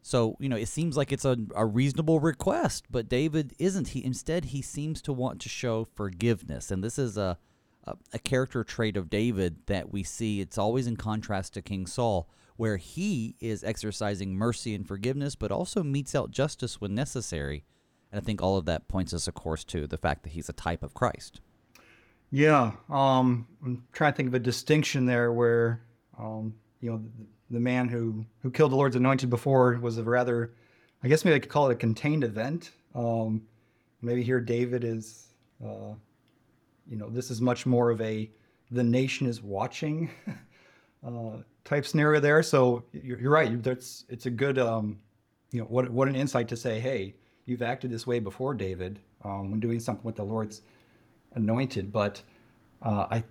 so 0.03 0.37
you 0.38 0.48
know, 0.48 0.57
it 0.57 0.68
seems 0.68 0.96
like 0.96 1.12
it's 1.12 1.24
a, 1.24 1.37
a 1.55 1.64
reasonable 1.64 2.20
request, 2.20 2.87
but 2.90 3.09
David 3.09 3.55
isn't. 3.59 3.88
He 3.88 4.05
instead 4.05 4.46
he 4.46 4.62
seems 4.62 5.00
to 5.03 5.12
want 5.12 5.40
to 5.42 5.48
show 5.48 5.87
forgiveness, 5.94 6.70
and 6.70 6.83
this 6.83 6.98
is 6.98 7.16
a, 7.16 7.38
a 8.12 8.18
character 8.18 8.64
trait 8.64 8.97
of 8.97 9.11
David 9.11 9.57
that 9.66 9.92
we 9.92 10.03
see. 10.03 10.40
It's 10.40 10.59
always 10.59 10.87
in 10.87 10.97
contrast 10.97 11.55
to 11.55 11.62
King 11.62 11.87
Saul, 11.87 12.29
where 12.57 12.77
he 12.77 13.37
is 13.40 13.64
exercising 13.64 14.35
mercy 14.35 14.75
and 14.75 14.87
forgiveness, 14.87 15.35
but 15.35 15.53
also 15.53 15.83
metes 15.83 16.14
out 16.14 16.31
justice 16.31 16.81
when 16.81 16.94
necessary. 16.94 17.64
And 18.11 18.20
I 18.20 18.25
think 18.25 18.40
all 18.40 18.57
of 18.57 18.64
that 18.66 18.88
points 18.88 19.12
us, 19.12 19.29
of 19.29 19.35
course, 19.35 19.64
to 19.64 19.87
the 19.87 19.99
fact 19.99 20.23
that 20.23 20.31
he's 20.31 20.49
a 20.49 20.53
type 20.53 20.83
of 20.83 20.94
Christ. 20.94 21.40
Yeah, 22.31 22.73
um, 22.88 23.47
I'm 23.64 23.85
trying 23.92 24.12
to 24.12 24.16
think 24.16 24.29
of 24.29 24.35
a 24.35 24.38
distinction 24.38 25.07
there 25.07 25.33
where, 25.33 25.83
um, 26.18 26.55
you 26.81 26.90
know, 26.90 27.05
the 27.51 27.61
man 27.61 27.88
who 27.88 28.25
who 28.40 28.51
killed 28.51 28.73
the 28.73 28.77
Lord's 28.77 28.97
anointed 28.97 29.31
before 29.31 29.79
was 29.81 29.99
a 29.99 30.03
rather, 30.03 30.55
I 31.03 31.09
guess 31.09 31.25
maybe 31.25 31.37
I 31.37 31.38
could 31.38 31.51
call 31.51 31.68
it 31.68 31.75
a 31.75 31.77
contained 31.77 32.25
event. 32.25 32.70
Um, 32.94 33.42
maybe 34.01 34.23
here 34.23 34.40
David 34.40 34.85
is, 34.85 35.29
uh, 35.64 35.94
you 36.88 36.97
know, 36.97 37.09
this 37.09 37.31
is 37.31 37.40
much 37.40 37.66
more 37.66 37.90
of 37.90 38.01
a 38.01 38.31
the 38.70 38.83
nation 38.83 39.27
is 39.27 39.42
watching 39.42 40.11
uh, 41.07 41.38
type 41.64 41.87
scenario 41.87 42.20
there. 42.20 42.42
So 42.42 42.85
you're, 42.92 43.20
you're 43.20 43.31
right. 43.31 43.62
That's 43.62 44.05
it's 44.09 44.27
a 44.27 44.31
good, 44.31 44.59
um, 44.59 44.99
you 45.51 45.61
know, 45.61 45.66
what 45.66 45.90
what 45.90 46.09
an 46.09 46.16
insight 46.16 46.49
to 46.49 46.57
say, 46.57 46.81
hey, 46.81 47.14
you've 47.47 47.62
acted 47.62 47.90
this 47.90 48.07
way 48.07 48.18
before, 48.18 48.55
David, 48.55 48.99
um, 49.23 49.51
when 49.51 49.61
doing 49.61 49.81
something 49.81 50.05
with 50.05 50.16
the 50.16 50.25
Lord's 50.25 50.62
anointed. 51.35 51.92
But 51.92 52.23
uh, 52.83 53.07
I, 53.11 53.25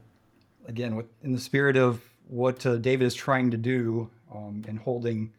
again, 0.67 0.95
with 0.95 1.07
in 1.23 1.31
the 1.31 1.39
spirit 1.39 1.75
of 1.75 2.01
what 2.27 2.65
uh, 2.65 2.77
David 2.77 3.05
is 3.05 3.15
trying 3.15 3.51
to 3.51 3.57
do 3.57 4.09
um, 4.33 4.63
in 4.67 4.77
holding 4.77 5.31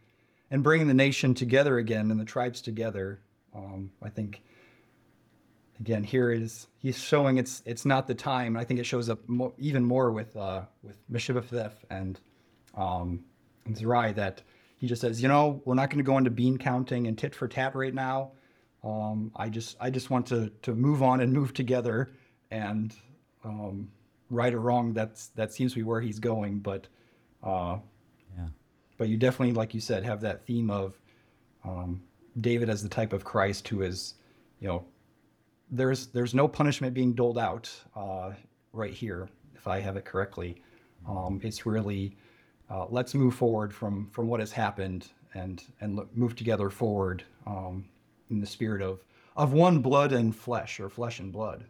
and 0.50 0.62
bringing 0.62 0.87
the 0.87 0.94
nation 0.94 1.35
together 1.35 1.79
again 1.79 2.11
and 2.11 2.20
the 2.20 2.24
tribes 2.24 2.61
together. 2.61 3.20
Um, 3.55 3.90
I 4.03 4.09
think 4.09 4.42
again 5.80 6.04
here 6.04 6.30
is 6.30 6.66
he's 6.78 6.98
showing 6.98 7.38
it's 7.38 7.62
it's 7.66 7.84
not 7.84 8.06
the 8.06 8.14
time. 8.14 8.56
I 8.56 8.64
think 8.64 8.80
it 8.80 8.84
shows 8.84 9.08
up 9.08 9.20
mo- 9.28 9.54
even 9.58 9.84
more 9.84 10.10
with 10.10 10.37
uh, 10.37 10.62
with 10.82 10.98
Mephibosheth 11.08 11.84
and 11.90 12.20
um, 12.74 13.24
and 13.66 13.76
Zerai 13.76 14.14
that 14.14 14.42
he 14.76 14.87
just 14.87 15.00
says, 15.00 15.22
you 15.22 15.28
know, 15.28 15.62
we're 15.64 15.74
not 15.74 15.90
going 15.90 15.98
to 15.98 16.04
go 16.04 16.18
into 16.18 16.30
bean 16.30 16.58
counting 16.58 17.06
and 17.06 17.16
tit 17.16 17.34
for 17.34 17.48
tat 17.48 17.74
right 17.74 17.94
now. 17.94 18.32
Um, 18.82 19.32
I 19.37 19.48
just 19.48 19.76
I 19.80 19.90
just 19.90 20.10
want 20.10 20.26
to 20.28 20.50
to 20.62 20.74
move 20.74 21.02
on 21.02 21.20
and 21.20 21.32
move 21.32 21.54
together 21.54 22.12
and 22.50 22.94
um, 23.44 23.88
right 24.30 24.52
or 24.52 24.60
wrong, 24.60 24.92
that's 24.92 25.28
that 25.28 25.52
seems 25.52 25.72
to 25.72 25.78
be 25.78 25.82
where 25.82 26.00
he's 26.00 26.18
going. 26.18 26.58
But 26.58 26.87
uh, 27.42 27.78
yeah, 28.37 28.48
but 28.98 29.08
you 29.08 29.16
definitely, 29.16 29.54
like 29.54 29.74
you 29.74 29.80
said, 29.80 30.04
have 30.04 30.20
that 30.22 30.46
theme 30.46 30.70
of 30.70 30.98
um, 31.64 32.02
David 32.40 32.68
as 32.68 32.82
the 32.82 32.88
type 32.88 33.12
of 33.12 33.24
Christ 33.24 33.68
who 33.68 33.82
is, 33.82 34.14
you 34.60 34.68
know, 34.68 34.84
there's 35.70 36.09
there's 36.09 36.35
no 36.35 36.48
punishment 36.48 36.94
being 36.94 37.14
doled 37.14 37.38
out 37.38 37.70
uh, 37.96 38.33
right 38.72 38.92
here, 38.92 39.29
if 39.55 39.66
I 39.66 39.81
have 39.81 39.96
it 39.96 40.05
correctly. 40.05 40.62
Um, 41.09 41.40
it's 41.42 41.66
really 41.66 42.16
uh, 42.70 42.87
let's 42.88 43.14
move 43.14 43.35
forward 43.35 43.74
from 43.74 44.09
from 44.11 44.29
what 44.29 44.40
has 44.40 44.53
happened 44.53 45.09
and 45.35 45.62
and 45.81 45.96
look, 45.96 46.16
move 46.16 46.37
together 46.37 46.70
forward 46.70 47.24
um, 47.46 47.85
in 48.31 48.40
the 48.40 48.46
spirit 48.46 48.83
of 48.83 49.05
of 49.37 49.53
one 49.53 49.81
blood 49.81 50.12
and 50.12 50.35
flesh 50.35 50.81
or 50.81 50.88
flesh 50.88 51.18
and 51.18 51.33
blood. 51.33 51.64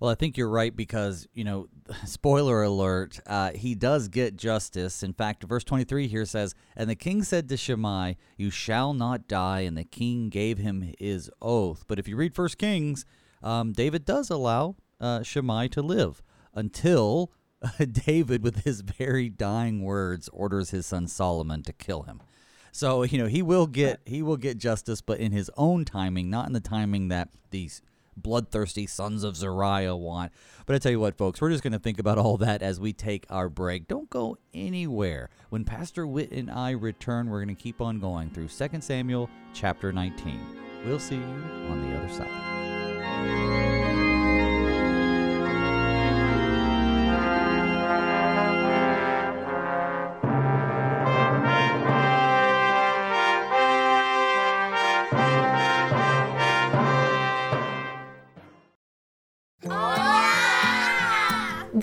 Well, 0.00 0.10
I 0.10 0.14
think 0.14 0.36
you're 0.36 0.48
right 0.48 0.74
because, 0.74 1.26
you 1.34 1.44
know, 1.44 1.68
spoiler 2.04 2.62
alert, 2.62 3.20
uh, 3.26 3.52
he 3.52 3.74
does 3.74 4.08
get 4.08 4.36
justice. 4.36 5.02
In 5.02 5.12
fact, 5.12 5.44
verse 5.44 5.64
23 5.64 6.08
here 6.08 6.24
says, 6.24 6.54
And 6.76 6.90
the 6.90 6.94
king 6.94 7.22
said 7.22 7.48
to 7.48 7.56
Shimei, 7.56 8.16
You 8.36 8.50
shall 8.50 8.92
not 8.92 9.28
die. 9.28 9.60
And 9.60 9.76
the 9.76 9.84
king 9.84 10.28
gave 10.28 10.58
him 10.58 10.92
his 10.98 11.30
oath. 11.40 11.84
But 11.86 11.98
if 11.98 12.08
you 12.08 12.16
read 12.16 12.34
First 12.34 12.58
Kings, 12.58 13.04
um, 13.42 13.72
David 13.72 14.04
does 14.04 14.30
allow 14.30 14.76
uh, 15.00 15.22
Shimei 15.22 15.68
to 15.68 15.82
live 15.82 16.22
until 16.54 17.30
uh, 17.62 17.84
David, 17.90 18.42
with 18.42 18.64
his 18.64 18.80
very 18.80 19.28
dying 19.28 19.82
words, 19.82 20.28
orders 20.32 20.70
his 20.70 20.86
son 20.86 21.06
Solomon 21.06 21.62
to 21.62 21.72
kill 21.72 22.02
him. 22.02 22.20
So 22.72 23.04
you 23.04 23.18
know 23.18 23.26
he 23.26 23.40
will 23.40 23.68
get 23.68 24.00
he 24.04 24.20
will 24.20 24.36
get 24.36 24.58
justice, 24.58 25.00
but 25.00 25.20
in 25.20 25.30
his 25.30 25.48
own 25.56 25.84
timing, 25.84 26.28
not 26.28 26.48
in 26.48 26.52
the 26.52 26.60
timing 26.60 27.06
that 27.06 27.28
these 27.50 27.80
bloodthirsty 28.16 28.86
sons 28.86 29.24
of 29.24 29.36
Zeruiah 29.36 29.96
want. 29.96 30.32
But 30.66 30.76
I 30.76 30.78
tell 30.78 30.92
you 30.92 31.00
what, 31.00 31.16
folks, 31.16 31.40
we're 31.40 31.50
just 31.50 31.62
going 31.62 31.72
to 31.72 31.78
think 31.78 31.98
about 31.98 32.18
all 32.18 32.36
that 32.38 32.62
as 32.62 32.80
we 32.80 32.92
take 32.92 33.26
our 33.30 33.48
break. 33.48 33.88
Don't 33.88 34.10
go 34.10 34.38
anywhere. 34.52 35.30
When 35.50 35.64
Pastor 35.64 36.06
Witt 36.06 36.32
and 36.32 36.50
I 36.50 36.70
return, 36.70 37.28
we're 37.28 37.44
going 37.44 37.54
to 37.54 37.62
keep 37.62 37.80
on 37.80 38.00
going 38.00 38.30
through 38.30 38.48
2 38.48 38.80
Samuel 38.80 39.28
chapter 39.52 39.92
19. 39.92 40.40
We'll 40.86 40.98
see 40.98 41.16
you 41.16 41.22
on 41.22 41.88
the 41.88 41.96
other 41.96 42.12
side. 42.12 43.73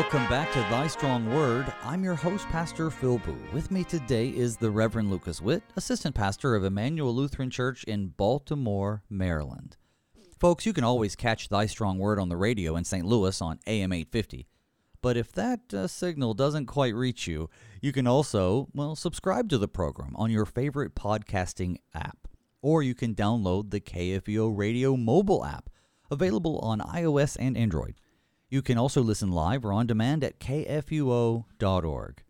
Welcome 0.00 0.28
back 0.30 0.50
to 0.52 0.60
Thy 0.60 0.86
Strong 0.86 1.30
Word. 1.30 1.70
I'm 1.82 2.02
your 2.02 2.14
host, 2.14 2.48
Pastor 2.48 2.88
Phil 2.88 3.18
Booe. 3.18 3.36
With 3.52 3.70
me 3.70 3.84
today 3.84 4.30
is 4.30 4.56
the 4.56 4.70
Reverend 4.70 5.10
Lucas 5.10 5.42
Witt, 5.42 5.62
Assistant 5.76 6.14
Pastor 6.14 6.54
of 6.54 6.64
Immanuel 6.64 7.14
Lutheran 7.14 7.50
Church 7.50 7.84
in 7.84 8.08
Baltimore, 8.08 9.02
Maryland. 9.10 9.76
Folks, 10.38 10.64
you 10.64 10.72
can 10.72 10.84
always 10.84 11.14
catch 11.14 11.50
Thy 11.50 11.66
Strong 11.66 11.98
Word 11.98 12.18
on 12.18 12.30
the 12.30 12.38
radio 12.38 12.76
in 12.76 12.84
St. 12.84 13.04
Louis 13.04 13.42
on 13.42 13.58
AM 13.66 13.92
850. 13.92 14.48
But 15.02 15.18
if 15.18 15.32
that 15.32 15.74
uh, 15.74 15.86
signal 15.86 16.32
doesn't 16.32 16.64
quite 16.64 16.94
reach 16.94 17.26
you, 17.26 17.50
you 17.82 17.92
can 17.92 18.06
also, 18.06 18.68
well, 18.72 18.96
subscribe 18.96 19.50
to 19.50 19.58
the 19.58 19.68
program 19.68 20.16
on 20.16 20.30
your 20.30 20.46
favorite 20.46 20.94
podcasting 20.94 21.76
app. 21.92 22.26
Or 22.62 22.82
you 22.82 22.94
can 22.94 23.14
download 23.14 23.70
the 23.70 23.80
KFUO 23.80 24.56
Radio 24.56 24.96
mobile 24.96 25.44
app, 25.44 25.68
available 26.10 26.58
on 26.60 26.80
iOS 26.80 27.36
and 27.38 27.54
Android. 27.54 27.96
You 28.50 28.62
can 28.62 28.76
also 28.76 29.00
listen 29.00 29.30
live 29.30 29.64
or 29.64 29.72
on 29.72 29.86
demand 29.86 30.24
at 30.24 30.40
kfuo.org. 30.40 32.22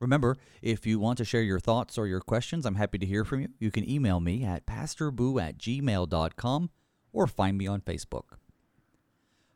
Remember, 0.00 0.36
if 0.62 0.86
you 0.86 1.00
want 1.00 1.18
to 1.18 1.24
share 1.24 1.42
your 1.42 1.58
thoughts 1.58 1.98
or 1.98 2.06
your 2.06 2.20
questions, 2.20 2.64
I'm 2.64 2.76
happy 2.76 2.98
to 2.98 3.06
hear 3.06 3.24
from 3.24 3.40
you. 3.40 3.48
You 3.58 3.70
can 3.70 3.88
email 3.88 4.20
me 4.20 4.44
at 4.44 4.66
pastorboo 4.66 5.42
at 5.42 5.58
gmail.com 5.58 6.70
or 7.12 7.26
find 7.26 7.58
me 7.58 7.66
on 7.66 7.80
Facebook. 7.80 8.36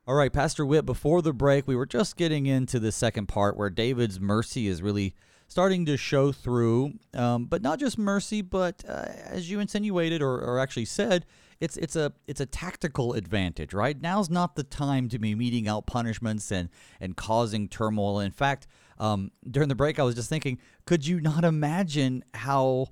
All 0.06 0.14
right, 0.14 0.32
Pastor 0.32 0.64
Witt, 0.64 0.86
before 0.86 1.22
the 1.22 1.32
break, 1.32 1.68
we 1.68 1.76
were 1.76 1.86
just 1.86 2.16
getting 2.16 2.46
into 2.46 2.80
the 2.80 2.90
second 2.90 3.26
part 3.26 3.56
where 3.56 3.70
David's 3.70 4.18
mercy 4.18 4.66
is 4.66 4.80
really 4.80 5.14
starting 5.48 5.84
to 5.86 5.96
show 5.96 6.32
through. 6.32 6.94
Um, 7.12 7.44
but 7.44 7.62
not 7.62 7.78
just 7.78 7.98
mercy, 7.98 8.40
but 8.40 8.82
uh, 8.88 9.04
as 9.24 9.50
you 9.50 9.60
insinuated 9.60 10.22
or, 10.22 10.40
or 10.40 10.58
actually 10.58 10.86
said, 10.86 11.26
it's 11.60 11.76
it's 11.76 11.96
a 11.96 12.12
it's 12.26 12.40
a 12.40 12.46
tactical 12.46 13.14
advantage, 13.14 13.74
right? 13.74 14.00
Now's 14.00 14.30
not 14.30 14.54
the 14.54 14.62
time 14.62 15.08
to 15.08 15.18
be 15.18 15.34
meting 15.34 15.68
out 15.68 15.86
punishments 15.86 16.50
and 16.52 16.68
and 17.00 17.16
causing 17.16 17.68
turmoil. 17.68 18.20
In 18.20 18.30
fact, 18.30 18.66
um, 18.98 19.32
during 19.48 19.68
the 19.68 19.74
break, 19.74 19.98
I 19.98 20.02
was 20.04 20.14
just 20.14 20.28
thinking, 20.28 20.58
could 20.86 21.06
you 21.06 21.20
not 21.20 21.44
imagine 21.44 22.24
how 22.34 22.88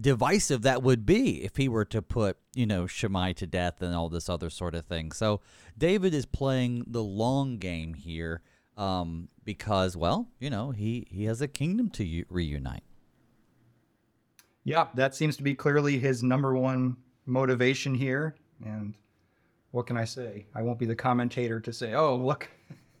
divisive 0.00 0.62
that 0.62 0.82
would 0.82 1.06
be 1.06 1.44
if 1.44 1.56
he 1.56 1.68
were 1.68 1.84
to 1.84 2.02
put 2.02 2.36
you 2.54 2.66
know 2.66 2.86
Shimei 2.86 3.32
to 3.34 3.46
death 3.46 3.80
and 3.82 3.94
all 3.94 4.08
this 4.08 4.28
other 4.28 4.50
sort 4.50 4.74
of 4.74 4.86
thing? 4.86 5.12
So 5.12 5.40
David 5.76 6.14
is 6.14 6.26
playing 6.26 6.84
the 6.86 7.02
long 7.02 7.58
game 7.58 7.94
here 7.94 8.42
um, 8.76 9.28
because, 9.44 9.96
well, 9.96 10.28
you 10.38 10.50
know, 10.50 10.70
he 10.70 11.06
he 11.10 11.24
has 11.24 11.40
a 11.40 11.48
kingdom 11.48 11.90
to 11.90 12.04
u- 12.04 12.26
reunite. 12.28 12.84
Yeah, 14.64 14.88
that 14.94 15.14
seems 15.14 15.36
to 15.36 15.42
be 15.42 15.54
clearly 15.54 15.98
his 15.98 16.22
number 16.22 16.54
one 16.54 16.96
motivation 17.26 17.94
here. 17.94 18.34
And 18.64 18.94
what 19.70 19.86
can 19.86 19.96
I 19.96 20.04
say? 20.04 20.46
I 20.54 20.62
won't 20.62 20.78
be 20.78 20.86
the 20.86 20.94
commentator 20.94 21.60
to 21.60 21.72
say, 21.72 21.94
oh, 21.94 22.16
look, 22.16 22.48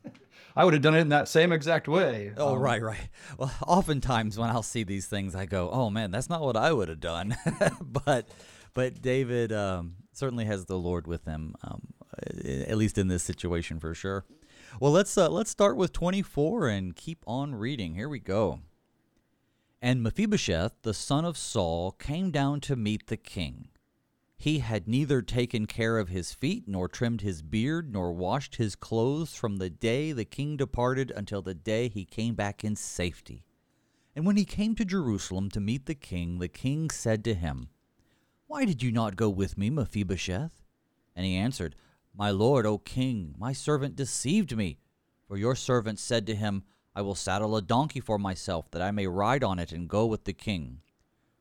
I 0.56 0.64
would 0.64 0.74
have 0.74 0.82
done 0.82 0.94
it 0.94 1.00
in 1.00 1.08
that 1.10 1.28
same 1.28 1.52
exact 1.52 1.88
way. 1.88 2.32
Oh, 2.36 2.54
um, 2.54 2.58
right, 2.58 2.82
right. 2.82 3.08
Well, 3.38 3.52
oftentimes 3.66 4.38
when 4.38 4.50
I'll 4.50 4.62
see 4.62 4.84
these 4.84 5.06
things, 5.06 5.34
I 5.34 5.46
go, 5.46 5.70
oh 5.70 5.90
man, 5.90 6.10
that's 6.10 6.28
not 6.28 6.40
what 6.40 6.56
I 6.56 6.72
would 6.72 6.88
have 6.88 7.00
done. 7.00 7.36
but, 7.80 8.28
but 8.72 9.00
David 9.00 9.52
um, 9.52 9.96
certainly 10.12 10.44
has 10.44 10.66
the 10.66 10.78
Lord 10.78 11.06
with 11.06 11.24
him, 11.24 11.54
um, 11.62 11.82
at 12.44 12.76
least 12.76 12.98
in 12.98 13.08
this 13.08 13.22
situation 13.22 13.78
for 13.78 13.94
sure. 13.94 14.24
Well, 14.80 14.90
let's 14.90 15.16
uh, 15.16 15.28
let's 15.28 15.50
start 15.50 15.76
with 15.76 15.92
24 15.92 16.66
and 16.66 16.96
keep 16.96 17.22
on 17.28 17.54
reading. 17.54 17.94
Here 17.94 18.08
we 18.08 18.18
go. 18.18 18.60
And 19.80 20.02
Mephibosheth, 20.02 20.72
the 20.82 20.94
son 20.94 21.24
of 21.24 21.36
Saul, 21.36 21.92
came 21.92 22.30
down 22.30 22.60
to 22.62 22.74
meet 22.74 23.06
the 23.06 23.16
king. 23.16 23.68
He 24.44 24.58
had 24.58 24.86
neither 24.86 25.22
taken 25.22 25.64
care 25.64 25.96
of 25.96 26.10
his 26.10 26.34
feet, 26.34 26.64
nor 26.68 26.86
trimmed 26.86 27.22
his 27.22 27.40
beard, 27.40 27.90
nor 27.90 28.12
washed 28.12 28.56
his 28.56 28.76
clothes 28.76 29.34
from 29.34 29.56
the 29.56 29.70
day 29.70 30.12
the 30.12 30.26
king 30.26 30.58
departed 30.58 31.10
until 31.16 31.40
the 31.40 31.54
day 31.54 31.88
he 31.88 32.04
came 32.04 32.34
back 32.34 32.62
in 32.62 32.76
safety. 32.76 33.46
And 34.14 34.26
when 34.26 34.36
he 34.36 34.44
came 34.44 34.74
to 34.74 34.84
Jerusalem 34.84 35.48
to 35.48 35.60
meet 35.60 35.86
the 35.86 35.94
king, 35.94 36.40
the 36.40 36.48
king 36.48 36.90
said 36.90 37.24
to 37.24 37.32
him, 37.32 37.70
Why 38.46 38.66
did 38.66 38.82
you 38.82 38.92
not 38.92 39.16
go 39.16 39.30
with 39.30 39.56
me, 39.56 39.70
Mephibosheth? 39.70 40.60
And 41.16 41.24
he 41.24 41.36
answered, 41.36 41.74
My 42.14 42.30
lord, 42.30 42.66
O 42.66 42.76
king, 42.76 43.34
my 43.38 43.54
servant 43.54 43.96
deceived 43.96 44.54
me. 44.54 44.78
For 45.26 45.38
your 45.38 45.56
servant 45.56 45.98
said 45.98 46.26
to 46.26 46.34
him, 46.34 46.64
I 46.94 47.00
will 47.00 47.14
saddle 47.14 47.56
a 47.56 47.62
donkey 47.62 48.00
for 48.00 48.18
myself, 48.18 48.70
that 48.72 48.82
I 48.82 48.90
may 48.90 49.06
ride 49.06 49.42
on 49.42 49.58
it 49.58 49.72
and 49.72 49.88
go 49.88 50.04
with 50.04 50.24
the 50.24 50.34
king. 50.34 50.82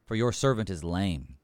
For 0.06 0.16
your 0.16 0.32
servant 0.32 0.70
is 0.70 0.86
lame. 0.86 1.36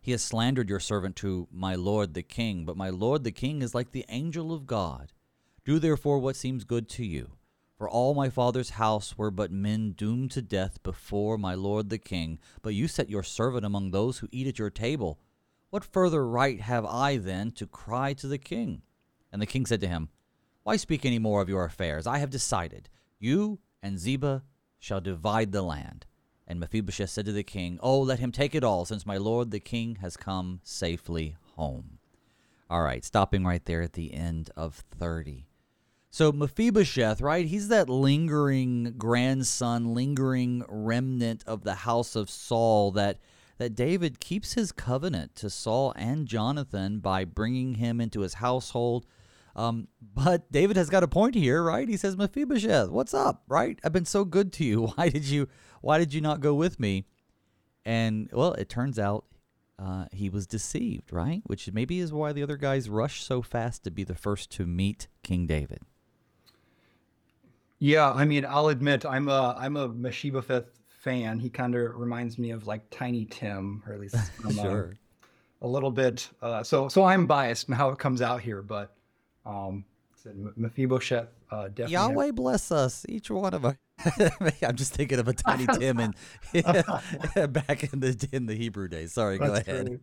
He 0.00 0.12
has 0.12 0.22
slandered 0.22 0.68
your 0.68 0.80
servant 0.80 1.16
to 1.16 1.46
my 1.52 1.74
lord 1.74 2.14
the 2.14 2.22
king, 2.22 2.64
but 2.64 2.76
my 2.76 2.88
lord 2.90 3.22
the 3.24 3.32
king 3.32 3.62
is 3.62 3.74
like 3.74 3.90
the 3.90 4.06
angel 4.08 4.52
of 4.52 4.66
God. 4.66 5.12
Do 5.64 5.78
therefore 5.78 6.18
what 6.18 6.36
seems 6.36 6.64
good 6.64 6.88
to 6.90 7.04
you. 7.04 7.32
For 7.76 7.88
all 7.88 8.14
my 8.14 8.28
father's 8.28 8.70
house 8.70 9.16
were 9.16 9.30
but 9.30 9.50
men 9.50 9.92
doomed 9.92 10.30
to 10.32 10.42
death 10.42 10.82
before 10.82 11.38
my 11.38 11.54
lord 11.54 11.88
the 11.88 11.98
king, 11.98 12.38
but 12.62 12.74
you 12.74 12.88
set 12.88 13.08
your 13.08 13.22
servant 13.22 13.64
among 13.64 13.90
those 13.90 14.18
who 14.18 14.28
eat 14.30 14.46
at 14.46 14.58
your 14.58 14.70
table. 14.70 15.18
What 15.70 15.84
further 15.84 16.26
right 16.26 16.60
have 16.60 16.84
I 16.84 17.16
then 17.16 17.52
to 17.52 17.66
cry 17.66 18.12
to 18.14 18.26
the 18.26 18.38
king? 18.38 18.82
And 19.32 19.40
the 19.40 19.46
king 19.46 19.64
said 19.64 19.80
to 19.80 19.88
him, 19.88 20.08
Why 20.62 20.76
speak 20.76 21.06
any 21.06 21.18
more 21.18 21.40
of 21.40 21.48
your 21.48 21.64
affairs? 21.64 22.06
I 22.06 22.18
have 22.18 22.30
decided. 22.30 22.88
You 23.18 23.60
and 23.82 23.98
Ziba 23.98 24.42
shall 24.78 25.00
divide 25.00 25.52
the 25.52 25.62
land. 25.62 26.06
And 26.50 26.58
Mephibosheth 26.58 27.10
said 27.10 27.26
to 27.26 27.32
the 27.32 27.44
king, 27.44 27.78
Oh, 27.80 28.00
let 28.00 28.18
him 28.18 28.32
take 28.32 28.56
it 28.56 28.64
all, 28.64 28.84
since 28.84 29.06
my 29.06 29.16
lord 29.16 29.52
the 29.52 29.60
king 29.60 29.98
has 30.00 30.16
come 30.16 30.58
safely 30.64 31.36
home. 31.54 31.98
All 32.68 32.82
right, 32.82 33.04
stopping 33.04 33.44
right 33.44 33.64
there 33.64 33.82
at 33.82 33.92
the 33.92 34.12
end 34.12 34.50
of 34.56 34.82
30. 34.98 35.46
So 36.10 36.32
Mephibosheth, 36.32 37.20
right? 37.20 37.46
He's 37.46 37.68
that 37.68 37.88
lingering 37.88 38.94
grandson, 38.98 39.94
lingering 39.94 40.64
remnant 40.68 41.44
of 41.46 41.62
the 41.62 41.76
house 41.76 42.16
of 42.16 42.28
Saul 42.28 42.90
that 42.92 43.18
that 43.58 43.76
David 43.76 44.18
keeps 44.18 44.54
his 44.54 44.72
covenant 44.72 45.36
to 45.36 45.50
Saul 45.50 45.92
and 45.94 46.26
Jonathan 46.26 46.98
by 46.98 47.24
bringing 47.24 47.76
him 47.76 48.00
into 48.00 48.22
his 48.22 48.34
household. 48.34 49.06
Um, 49.56 49.88
but 50.00 50.50
David 50.52 50.76
has 50.76 50.90
got 50.90 51.02
a 51.02 51.08
point 51.08 51.34
here, 51.34 51.62
right? 51.62 51.88
He 51.88 51.96
says, 51.96 52.16
Mephibosheth, 52.16 52.90
what's 52.90 53.14
up, 53.14 53.42
right? 53.48 53.78
I've 53.84 53.92
been 53.92 54.04
so 54.04 54.24
good 54.24 54.52
to 54.54 54.64
you. 54.64 54.86
Why 54.96 55.08
did 55.08 55.24
you 55.24 55.48
why 55.80 55.98
did 55.98 56.12
you 56.12 56.20
not 56.20 56.40
go 56.40 56.54
with 56.54 56.78
me? 56.78 57.06
And 57.84 58.28
well, 58.32 58.52
it 58.52 58.68
turns 58.68 58.98
out 58.98 59.24
uh, 59.78 60.06
he 60.12 60.28
was 60.28 60.46
deceived, 60.46 61.12
right? 61.12 61.42
Which 61.46 61.72
maybe 61.72 62.00
is 62.00 62.12
why 62.12 62.32
the 62.32 62.42
other 62.42 62.56
guys 62.56 62.90
rush 62.90 63.22
so 63.22 63.40
fast 63.40 63.84
to 63.84 63.90
be 63.90 64.04
the 64.04 64.14
first 64.14 64.50
to 64.52 64.66
meet 64.66 65.08
King 65.22 65.46
David. 65.46 65.80
Yeah, 67.78 68.12
I 68.12 68.26
mean, 68.26 68.44
I'll 68.44 68.68
admit 68.68 69.06
I'm 69.06 69.28
a 69.28 69.56
I'm 69.58 69.76
a 69.76 69.88
Mephibosheth 69.88 70.66
fan. 70.88 71.40
He 71.40 71.48
kind 71.48 71.74
of 71.74 71.96
reminds 71.96 72.38
me 72.38 72.50
of 72.50 72.66
like 72.66 72.82
Tiny 72.90 73.24
Tim, 73.24 73.82
or 73.86 73.94
at 73.94 74.00
least 74.00 74.16
sure. 74.54 74.98
a, 75.62 75.66
a, 75.66 75.68
little 75.68 75.90
bit. 75.90 76.28
Uh, 76.42 76.62
so 76.62 76.88
so 76.88 77.04
I'm 77.04 77.26
biased 77.26 77.68
in 77.68 77.74
how 77.74 77.88
it 77.88 77.98
comes 77.98 78.20
out 78.20 78.42
here, 78.42 78.60
but 78.60 78.94
um, 79.46 79.84
said 80.14 80.36
Mephibosheth 80.56 81.28
uh, 81.50 81.68
definitely. 81.68 81.92
Yahweh 81.92 82.30
bless 82.32 82.70
us, 82.70 83.04
each 83.08 83.30
one 83.30 83.54
of 83.54 83.64
us. 83.64 83.76
I'm 84.62 84.76
just 84.76 84.94
thinking 84.94 85.18
of 85.18 85.28
a 85.28 85.32
Tiny 85.32 85.66
Tim 85.78 85.98
and 85.98 86.14
back 87.52 87.92
in 87.92 88.00
the 88.00 88.28
in 88.32 88.46
the 88.46 88.54
Hebrew 88.54 88.88
days. 88.88 89.12
Sorry, 89.12 89.38
that's 89.38 89.50
go 89.50 89.54
ahead. 89.56 89.86
Great. 89.86 90.00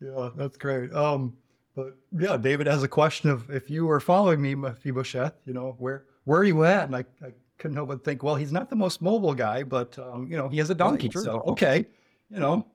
Yeah, 0.00 0.30
that's 0.36 0.56
great. 0.56 0.92
Um, 0.92 1.36
but 1.74 1.96
yeah, 2.18 2.36
David 2.36 2.66
has 2.66 2.82
a 2.82 2.88
question 2.88 3.30
of 3.30 3.50
if 3.50 3.68
you 3.68 3.86
were 3.86 4.00
following 4.00 4.40
me, 4.40 4.54
Mephibosheth, 4.54 5.34
you 5.44 5.52
know, 5.52 5.74
where 5.78 6.04
where 6.24 6.40
are 6.40 6.44
you 6.44 6.64
at? 6.64 6.86
And 6.86 6.96
I, 6.96 7.04
I 7.22 7.32
couldn't 7.58 7.76
help 7.76 7.88
but 7.88 8.04
think, 8.04 8.22
well, 8.22 8.36
he's 8.36 8.52
not 8.52 8.70
the 8.70 8.76
most 8.76 9.02
mobile 9.02 9.34
guy, 9.34 9.62
but 9.62 9.98
um, 9.98 10.28
you 10.30 10.36
know, 10.36 10.48
he 10.48 10.58
has 10.58 10.70
a 10.70 10.74
donkey, 10.74 11.10
right, 11.14 11.24
so 11.24 11.42
okay, 11.48 11.86
you 12.30 12.38
know, 12.38 12.66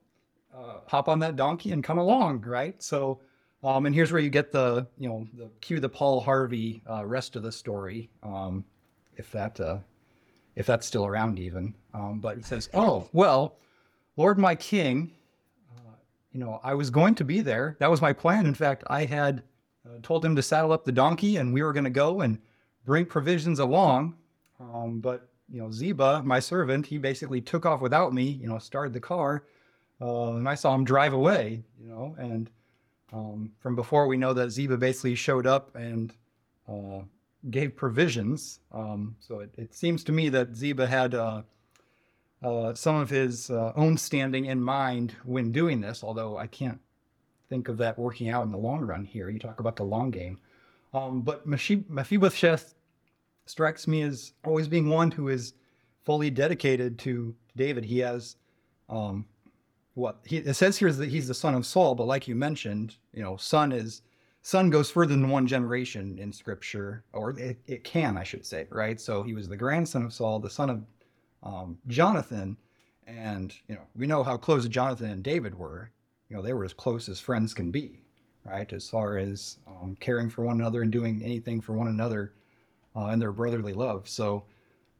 uh, 0.54 0.80
hop 0.86 1.08
on 1.08 1.18
that 1.20 1.36
donkey 1.36 1.72
and 1.72 1.82
come 1.82 1.98
along, 1.98 2.42
right? 2.42 2.80
So, 2.82 3.20
um, 3.64 3.86
and 3.86 3.94
here's 3.94 4.10
where 4.10 4.20
you 4.20 4.30
get 4.30 4.50
the, 4.50 4.86
you 4.98 5.08
know, 5.08 5.26
the 5.34 5.48
cue 5.60 5.78
the 5.78 5.88
Paul 5.88 6.20
Harvey 6.20 6.82
uh, 6.88 7.04
rest 7.04 7.36
of 7.36 7.42
the 7.42 7.52
story, 7.52 8.10
um, 8.22 8.64
if 9.16 9.30
that 9.32 9.60
uh, 9.60 9.78
if 10.56 10.66
that's 10.66 10.86
still 10.86 11.06
around 11.06 11.38
even. 11.38 11.74
Um, 11.94 12.18
but 12.18 12.36
he 12.36 12.42
says, 12.42 12.68
"Oh 12.74 13.08
well, 13.12 13.56
Lord 14.16 14.38
my 14.38 14.54
King, 14.56 15.12
uh, 15.76 15.92
you 16.32 16.40
know, 16.40 16.60
I 16.64 16.74
was 16.74 16.90
going 16.90 17.14
to 17.16 17.24
be 17.24 17.40
there. 17.40 17.76
That 17.78 17.90
was 17.90 18.02
my 18.02 18.12
plan. 18.12 18.46
In 18.46 18.54
fact, 18.54 18.82
I 18.88 19.04
had 19.04 19.44
uh, 19.86 19.98
told 20.02 20.24
him 20.24 20.34
to 20.36 20.42
saddle 20.42 20.72
up 20.72 20.84
the 20.84 20.92
donkey, 20.92 21.36
and 21.36 21.52
we 21.52 21.62
were 21.62 21.72
going 21.72 21.84
to 21.84 21.90
go 21.90 22.20
and 22.20 22.38
bring 22.84 23.06
provisions 23.06 23.60
along. 23.60 24.16
Um, 24.58 25.00
but 25.00 25.28
you 25.48 25.60
know, 25.60 25.70
Ziba, 25.70 26.22
my 26.24 26.40
servant, 26.40 26.86
he 26.86 26.98
basically 26.98 27.40
took 27.40 27.64
off 27.64 27.80
without 27.80 28.12
me. 28.12 28.24
You 28.24 28.48
know, 28.48 28.58
started 28.58 28.92
the 28.92 29.00
car, 29.00 29.44
uh, 30.00 30.32
and 30.32 30.48
I 30.48 30.56
saw 30.56 30.74
him 30.74 30.84
drive 30.84 31.12
away. 31.12 31.62
You 31.80 31.88
know, 31.88 32.16
and 32.18 32.50
um, 33.12 33.52
from 33.60 33.76
before 33.76 34.06
we 34.06 34.16
know 34.16 34.32
that 34.32 34.50
Ziba 34.50 34.76
basically 34.76 35.14
showed 35.14 35.46
up 35.46 35.74
and." 35.76 36.14
Uh, 36.68 37.02
gave 37.50 37.74
provisions. 37.76 38.60
Um, 38.70 39.16
so 39.20 39.40
it, 39.40 39.50
it, 39.56 39.74
seems 39.74 40.04
to 40.04 40.12
me 40.12 40.28
that 40.28 40.54
Ziba 40.54 40.86
had 40.86 41.14
uh, 41.14 41.42
uh, 42.42 42.74
some 42.74 42.96
of 42.96 43.10
his 43.10 43.50
uh, 43.50 43.72
own 43.76 43.96
standing 43.96 44.46
in 44.46 44.60
mind 44.60 45.14
when 45.24 45.52
doing 45.52 45.80
this, 45.80 46.04
although 46.04 46.36
I 46.36 46.46
can't 46.46 46.80
think 47.48 47.68
of 47.68 47.78
that 47.78 47.98
working 47.98 48.28
out 48.28 48.44
in 48.44 48.52
the 48.52 48.58
long 48.58 48.80
run 48.80 49.04
here. 49.04 49.28
You 49.28 49.38
talk 49.38 49.60
about 49.60 49.76
the 49.76 49.84
long 49.84 50.10
game. 50.10 50.38
Um, 50.94 51.22
but 51.22 51.46
Mephibosheth 51.46 52.74
strikes 53.46 53.86
me 53.86 54.02
as 54.02 54.32
always 54.44 54.68
being 54.68 54.88
one 54.88 55.10
who 55.10 55.28
is 55.28 55.54
fully 56.04 56.30
dedicated 56.30 56.98
to 57.00 57.34
David. 57.56 57.84
He 57.84 57.98
has 58.00 58.36
um, 58.88 59.26
what 59.94 60.18
he 60.24 60.38
it 60.38 60.54
says 60.54 60.78
here 60.78 60.88
is 60.88 60.98
that 60.98 61.10
he's 61.10 61.28
the 61.28 61.34
son 61.34 61.54
of 61.54 61.66
Saul, 61.66 61.94
but 61.94 62.06
like 62.06 62.26
you 62.26 62.34
mentioned, 62.34 62.96
you 63.12 63.22
know, 63.22 63.36
son 63.36 63.72
is 63.72 64.02
son 64.42 64.70
goes 64.70 64.90
further 64.90 65.14
than 65.14 65.28
one 65.28 65.46
generation 65.46 66.18
in 66.18 66.32
scripture, 66.32 67.04
or 67.12 67.30
it, 67.38 67.58
it 67.66 67.84
can, 67.84 68.16
I 68.16 68.24
should 68.24 68.44
say, 68.44 68.66
right? 68.70 69.00
So 69.00 69.22
he 69.22 69.34
was 69.34 69.48
the 69.48 69.56
grandson 69.56 70.04
of 70.04 70.12
Saul, 70.12 70.40
the 70.40 70.50
son 70.50 70.70
of 70.70 70.82
um, 71.42 71.78
Jonathan, 71.88 72.56
and 73.06 73.54
you 73.68 73.74
know 73.74 73.82
we 73.94 74.06
know 74.06 74.22
how 74.22 74.36
close 74.36 74.66
Jonathan 74.68 75.10
and 75.10 75.22
David 75.22 75.54
were. 75.56 75.90
You 76.28 76.36
know 76.36 76.42
they 76.42 76.54
were 76.54 76.64
as 76.64 76.72
close 76.72 77.08
as 77.08 77.20
friends 77.20 77.52
can 77.52 77.70
be, 77.70 78.02
right? 78.44 78.72
As 78.72 78.88
far 78.88 79.18
as 79.18 79.58
um, 79.66 79.96
caring 80.00 80.30
for 80.30 80.42
one 80.42 80.60
another 80.60 80.82
and 80.82 80.90
doing 80.90 81.22
anything 81.22 81.60
for 81.60 81.74
one 81.74 81.88
another 81.88 82.32
uh, 82.96 83.06
in 83.06 83.18
their 83.18 83.32
brotherly 83.32 83.72
love. 83.72 84.08
So, 84.08 84.44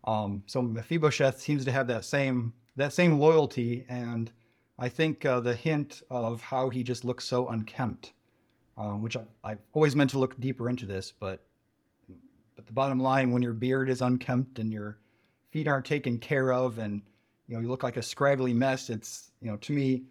um, 0.04 0.42
so 0.46 0.60
Mephibosheth 0.60 1.40
seems 1.40 1.64
to 1.64 1.72
have 1.72 1.86
that 1.86 2.04
same 2.04 2.52
that 2.76 2.92
same 2.92 3.18
loyalty, 3.18 3.86
and 3.88 4.30
I 4.82 4.88
think 4.88 5.24
uh, 5.24 5.38
the 5.38 5.54
hint 5.54 6.02
of 6.10 6.40
how 6.42 6.68
he 6.68 6.82
just 6.82 7.04
looks 7.04 7.24
so 7.24 7.46
unkempt, 7.46 8.14
uh, 8.76 8.94
which 8.94 9.16
I, 9.16 9.22
I've 9.44 9.60
always 9.74 9.94
meant 9.94 10.10
to 10.10 10.18
look 10.18 10.40
deeper 10.40 10.68
into 10.68 10.86
this, 10.86 11.12
but 11.12 11.38
but 12.56 12.66
the 12.66 12.72
bottom 12.72 12.98
line, 12.98 13.30
when 13.30 13.42
your 13.42 13.52
beard 13.52 13.88
is 13.88 14.02
unkempt 14.02 14.58
and 14.58 14.72
your 14.72 14.98
feet 15.52 15.68
aren't 15.68 15.86
taken 15.86 16.18
care 16.18 16.52
of, 16.52 16.78
and 16.78 17.00
you 17.46 17.54
know 17.54 17.60
you 17.60 17.68
look 17.68 17.84
like 17.84 17.96
a 17.96 18.02
scraggly 18.02 18.52
mess, 18.52 18.90
it's 18.90 19.30
you 19.40 19.52
know 19.52 19.56
to 19.58 19.72
me, 19.72 20.02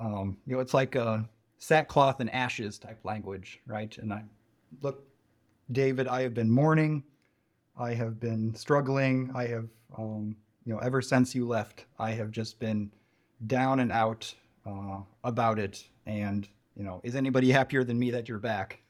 um, 0.00 0.38
you 0.46 0.54
know 0.54 0.60
it's 0.60 0.72
like 0.72 0.94
a 0.94 1.28
sackcloth 1.58 2.20
and 2.20 2.30
ashes 2.30 2.78
type 2.78 3.04
language, 3.04 3.60
right? 3.66 3.98
And 3.98 4.14
I 4.14 4.24
look 4.80 5.04
David, 5.72 6.08
I 6.08 6.22
have 6.22 6.32
been 6.32 6.50
mourning. 6.50 7.04
I 7.78 7.92
have 7.92 8.18
been 8.18 8.54
struggling. 8.54 9.30
I 9.34 9.46
have, 9.48 9.68
um, 9.98 10.34
you 10.64 10.72
know, 10.72 10.78
ever 10.78 11.02
since 11.02 11.34
you 11.34 11.46
left, 11.46 11.84
I 11.98 12.12
have 12.12 12.30
just 12.30 12.58
been 12.58 12.90
down 13.46 13.80
and 13.80 13.92
out 13.92 14.34
uh, 14.66 15.00
about 15.24 15.58
it. 15.58 15.84
And, 16.06 16.48
you 16.76 16.84
know, 16.84 17.00
is 17.04 17.14
anybody 17.14 17.50
happier 17.50 17.84
than 17.84 17.98
me 17.98 18.10
that 18.10 18.28
you're 18.28 18.38
back? 18.38 18.80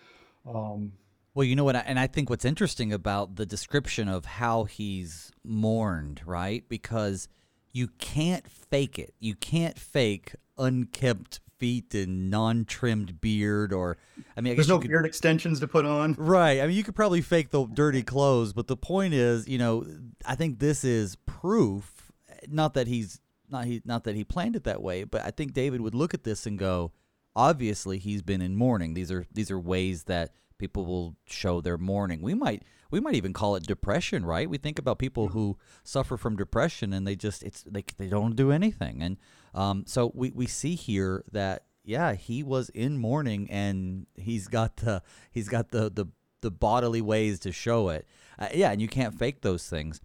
um, 0.46 0.92
well, 1.34 1.44
you 1.44 1.56
know 1.56 1.64
what? 1.64 1.76
And 1.76 1.98
I 1.98 2.06
think 2.06 2.28
what's 2.28 2.44
interesting 2.44 2.92
about 2.92 3.36
the 3.36 3.46
description 3.46 4.08
of 4.08 4.24
how 4.24 4.64
he's 4.64 5.32
mourned, 5.42 6.20
right? 6.26 6.64
Because 6.68 7.28
you 7.72 7.88
can't 7.98 8.46
fake 8.48 8.98
it. 8.98 9.14
You 9.18 9.34
can't 9.34 9.78
fake 9.78 10.34
unkempt 10.58 11.40
feet 11.58 11.94
and 11.94 12.28
non-trimmed 12.28 13.20
beard 13.20 13.72
or 13.72 13.96
I 14.36 14.40
mean 14.40 14.52
I 14.52 14.56
there's 14.56 14.68
no 14.68 14.80
could, 14.80 14.90
beard 14.90 15.06
extensions 15.06 15.60
to 15.60 15.68
put 15.68 15.86
on. 15.86 16.14
Right. 16.18 16.60
I 16.60 16.66
mean 16.66 16.76
you 16.76 16.82
could 16.82 16.96
probably 16.96 17.20
fake 17.20 17.50
the 17.50 17.66
dirty 17.66 18.02
clothes, 18.02 18.52
but 18.52 18.66
the 18.66 18.76
point 18.76 19.14
is, 19.14 19.46
you 19.46 19.58
know, 19.58 19.86
I 20.26 20.34
think 20.34 20.58
this 20.58 20.82
is 20.82 21.16
proof 21.24 22.12
not 22.48 22.74
that 22.74 22.88
he's 22.88 23.20
not 23.52 23.66
he 23.66 23.82
not 23.84 24.04
that 24.04 24.16
he 24.16 24.24
planned 24.24 24.56
it 24.56 24.64
that 24.64 24.82
way, 24.82 25.04
but 25.04 25.22
I 25.22 25.30
think 25.30 25.52
David 25.52 25.80
would 25.80 25.94
look 25.94 26.14
at 26.14 26.24
this 26.24 26.46
and 26.46 26.58
go, 26.58 26.92
obviously 27.36 27.98
he's 27.98 28.22
been 28.22 28.42
in 28.42 28.56
mourning. 28.56 28.94
These 28.94 29.12
are 29.12 29.26
these 29.32 29.50
are 29.50 29.58
ways 29.58 30.04
that 30.04 30.32
people 30.58 30.86
will 30.86 31.16
show 31.26 31.60
their 31.60 31.78
mourning. 31.78 32.22
We 32.22 32.34
might 32.34 32.62
we 32.90 33.00
might 33.00 33.14
even 33.14 33.32
call 33.32 33.56
it 33.56 33.64
depression, 33.64 34.24
right? 34.24 34.48
We 34.48 34.58
think 34.58 34.78
about 34.78 34.98
people 34.98 35.28
who 35.28 35.58
suffer 35.82 36.16
from 36.16 36.36
depression 36.36 36.92
and 36.92 37.06
they 37.06 37.16
just 37.16 37.42
it's 37.42 37.62
they 37.64 37.84
they 37.98 38.08
don't 38.08 38.36
do 38.36 38.52
anything. 38.52 39.02
And 39.02 39.16
um, 39.54 39.84
so 39.86 40.12
we 40.14 40.30
we 40.30 40.46
see 40.46 40.74
here 40.74 41.24
that 41.32 41.64
yeah, 41.84 42.14
he 42.14 42.42
was 42.42 42.68
in 42.70 42.96
mourning 42.96 43.50
and 43.50 44.06
he's 44.16 44.48
got 44.48 44.76
the 44.76 45.02
he's 45.30 45.48
got 45.48 45.70
the 45.70 45.90
the 45.90 46.06
the 46.42 46.50
bodily 46.50 47.00
ways 47.00 47.38
to 47.40 47.52
show 47.52 47.88
it. 47.88 48.06
Uh, 48.38 48.48
yeah, 48.54 48.70
and 48.72 48.80
you 48.80 48.88
can't 48.88 49.18
fake 49.18 49.42
those 49.42 49.68
things. 49.68 50.00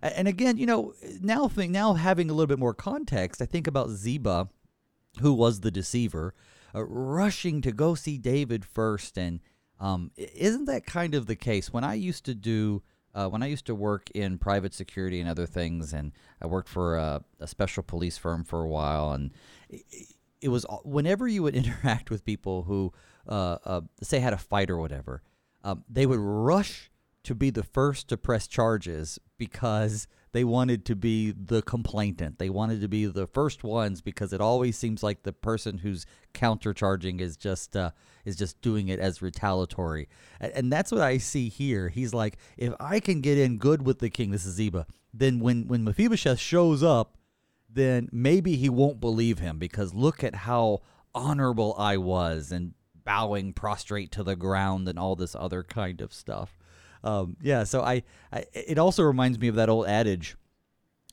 And 0.00 0.28
again, 0.28 0.56
you 0.56 0.66
know, 0.66 0.94
now 1.20 1.50
now 1.56 1.94
having 1.94 2.30
a 2.30 2.32
little 2.32 2.46
bit 2.46 2.58
more 2.58 2.74
context, 2.74 3.42
I 3.42 3.46
think 3.46 3.66
about 3.66 3.90
Ziba, 3.90 4.48
who 5.20 5.34
was 5.34 5.60
the 5.60 5.70
deceiver, 5.70 6.34
uh, 6.74 6.84
rushing 6.84 7.60
to 7.62 7.72
go 7.72 7.94
see 7.94 8.16
David 8.16 8.64
first 8.64 9.18
and 9.18 9.40
um, 9.82 10.12
isn't 10.16 10.66
that 10.66 10.86
kind 10.86 11.12
of 11.12 11.26
the 11.26 11.34
case? 11.34 11.72
When 11.72 11.82
I 11.82 11.94
used 11.94 12.24
to 12.26 12.36
do, 12.36 12.82
uh, 13.14 13.26
when 13.26 13.42
I 13.42 13.46
used 13.46 13.66
to 13.66 13.74
work 13.74 14.10
in 14.14 14.38
private 14.38 14.72
security 14.72 15.20
and 15.20 15.28
other 15.28 15.44
things, 15.44 15.92
and 15.92 16.12
I 16.40 16.46
worked 16.46 16.68
for 16.68 16.96
a, 16.96 17.24
a 17.40 17.48
special 17.48 17.82
police 17.82 18.16
firm 18.16 18.44
for 18.44 18.62
a 18.62 18.68
while, 18.68 19.10
and 19.10 19.32
it, 19.68 19.82
it, 20.40 20.48
was 20.50 20.64
whenever 20.84 21.26
you 21.26 21.42
would 21.42 21.56
interact 21.56 22.10
with 22.10 22.24
people 22.24 22.62
who, 22.62 22.92
uh, 23.28 23.58
uh, 23.64 23.80
say, 24.00 24.20
had 24.20 24.32
a 24.32 24.38
fight 24.38 24.70
or 24.70 24.78
whatever, 24.78 25.20
um, 25.64 25.82
they 25.88 26.06
would 26.06 26.20
rush 26.20 26.88
to 27.24 27.34
be 27.34 27.50
the 27.50 27.64
first 27.64 28.06
to 28.08 28.16
press 28.16 28.46
charges 28.46 29.18
because 29.42 30.06
they 30.30 30.44
wanted 30.44 30.84
to 30.84 30.94
be 30.94 31.32
the 31.32 31.62
complainant. 31.62 32.38
They 32.38 32.48
wanted 32.48 32.80
to 32.82 32.86
be 32.86 33.06
the 33.06 33.26
first 33.26 33.64
ones 33.64 34.00
because 34.00 34.32
it 34.32 34.40
always 34.40 34.78
seems 34.78 35.02
like 35.02 35.24
the 35.24 35.32
person 35.32 35.78
who's 35.78 36.06
countercharging 36.32 37.20
is 37.20 37.36
just 37.36 37.76
uh, 37.76 37.90
is 38.24 38.36
just 38.36 38.60
doing 38.62 38.86
it 38.86 39.00
as 39.00 39.20
retaliatory. 39.20 40.08
And, 40.38 40.52
and 40.52 40.72
that's 40.72 40.92
what 40.92 41.00
I 41.00 41.18
see 41.18 41.48
here. 41.48 41.88
He's 41.88 42.14
like, 42.14 42.38
if 42.56 42.72
I 42.78 43.00
can 43.00 43.20
get 43.20 43.36
in 43.36 43.58
good 43.58 43.84
with 43.84 43.98
the 43.98 44.10
king, 44.10 44.30
this 44.30 44.46
is 44.46 44.54
Ziba, 44.54 44.86
then 45.12 45.40
when 45.40 45.66
when 45.66 45.82
Mephibosheth 45.82 46.38
shows 46.38 46.84
up, 46.84 47.18
then 47.68 48.08
maybe 48.12 48.54
he 48.54 48.68
won't 48.68 49.00
believe 49.00 49.40
him 49.40 49.58
because 49.58 49.92
look 49.92 50.22
at 50.22 50.36
how 50.36 50.82
honorable 51.16 51.74
I 51.76 51.96
was 51.96 52.52
and 52.52 52.74
bowing 53.04 53.54
prostrate 53.54 54.12
to 54.12 54.22
the 54.22 54.36
ground 54.36 54.86
and 54.86 55.00
all 55.00 55.16
this 55.16 55.34
other 55.34 55.64
kind 55.64 56.00
of 56.00 56.14
stuff. 56.14 56.56
Um, 57.04 57.36
yeah, 57.42 57.64
so 57.64 57.82
I, 57.82 58.02
I, 58.32 58.44
it 58.52 58.78
also 58.78 59.02
reminds 59.02 59.38
me 59.38 59.48
of 59.48 59.54
that 59.56 59.68
old 59.68 59.86
adage. 59.86 60.36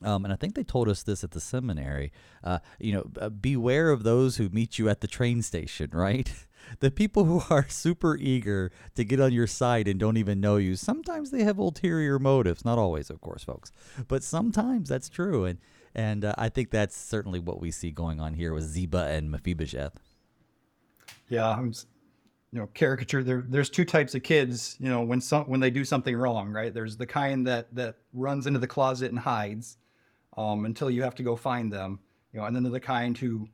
Um, 0.02 0.24
and 0.24 0.32
I 0.32 0.36
think 0.36 0.54
they 0.54 0.62
told 0.64 0.88
us 0.88 1.02
this 1.02 1.22
at 1.24 1.32
the 1.32 1.40
seminary. 1.40 2.12
Uh, 2.42 2.60
you 2.78 2.92
know, 2.92 3.04
uh, 3.20 3.28
beware 3.28 3.90
of 3.90 4.02
those 4.02 4.36
who 4.36 4.48
meet 4.48 4.78
you 4.78 4.88
at 4.88 5.00
the 5.00 5.06
train 5.06 5.42
station, 5.42 5.90
right? 5.94 6.32
the 6.80 6.90
people 6.90 7.24
who 7.24 7.42
are 7.50 7.66
super 7.68 8.16
eager 8.16 8.70
to 8.94 9.04
get 9.04 9.20
on 9.20 9.32
your 9.32 9.46
side 9.46 9.88
and 9.88 9.98
don't 9.98 10.16
even 10.16 10.40
know 10.40 10.56
you, 10.56 10.76
sometimes 10.76 11.30
they 11.30 11.42
have 11.42 11.58
ulterior 11.58 12.18
motives. 12.18 12.64
Not 12.64 12.78
always, 12.78 13.10
of 13.10 13.20
course, 13.20 13.44
folks, 13.44 13.72
but 14.08 14.22
sometimes 14.22 14.88
that's 14.88 15.08
true. 15.08 15.44
And 15.44 15.58
and 15.94 16.24
uh, 16.24 16.34
I 16.38 16.48
think 16.48 16.70
that's 16.70 16.96
certainly 16.96 17.40
what 17.40 17.60
we 17.60 17.72
see 17.72 17.90
going 17.90 18.20
on 18.20 18.34
here 18.34 18.54
with 18.54 18.64
Ziba 18.64 19.08
and 19.10 19.30
Mephibosheth. 19.30 19.98
Yeah, 21.28 21.50
I'm 21.50 21.72
you 22.52 22.58
know 22.58 22.68
caricature. 22.74 23.22
There 23.22 23.44
there's 23.46 23.70
two 23.70 23.84
types 23.84 24.14
of 24.14 24.22
kids 24.22 24.76
you 24.80 24.88
know 24.88 25.02
when 25.02 25.20
some 25.20 25.44
when 25.44 25.60
they 25.60 25.70
do 25.70 25.84
something 25.84 26.16
wrong 26.16 26.50
right? 26.50 26.72
There's 26.72 26.96
the 26.96 27.06
kind 27.06 27.46
that 27.46 27.74
that 27.74 27.96
runs 28.12 28.46
into 28.46 28.58
the 28.58 28.66
closet 28.66 29.10
and 29.10 29.18
hides 29.18 29.76
um, 30.36 30.64
until 30.64 30.90
you 30.90 31.02
have 31.02 31.14
to 31.16 31.22
go 31.22 31.36
find 31.36 31.72
them 31.72 32.00
you 32.32 32.40
know 32.40 32.46
and 32.46 32.54
then 32.54 32.62
they're 32.62 32.72
the 32.72 32.80
kind 32.80 33.16
who 33.16 33.48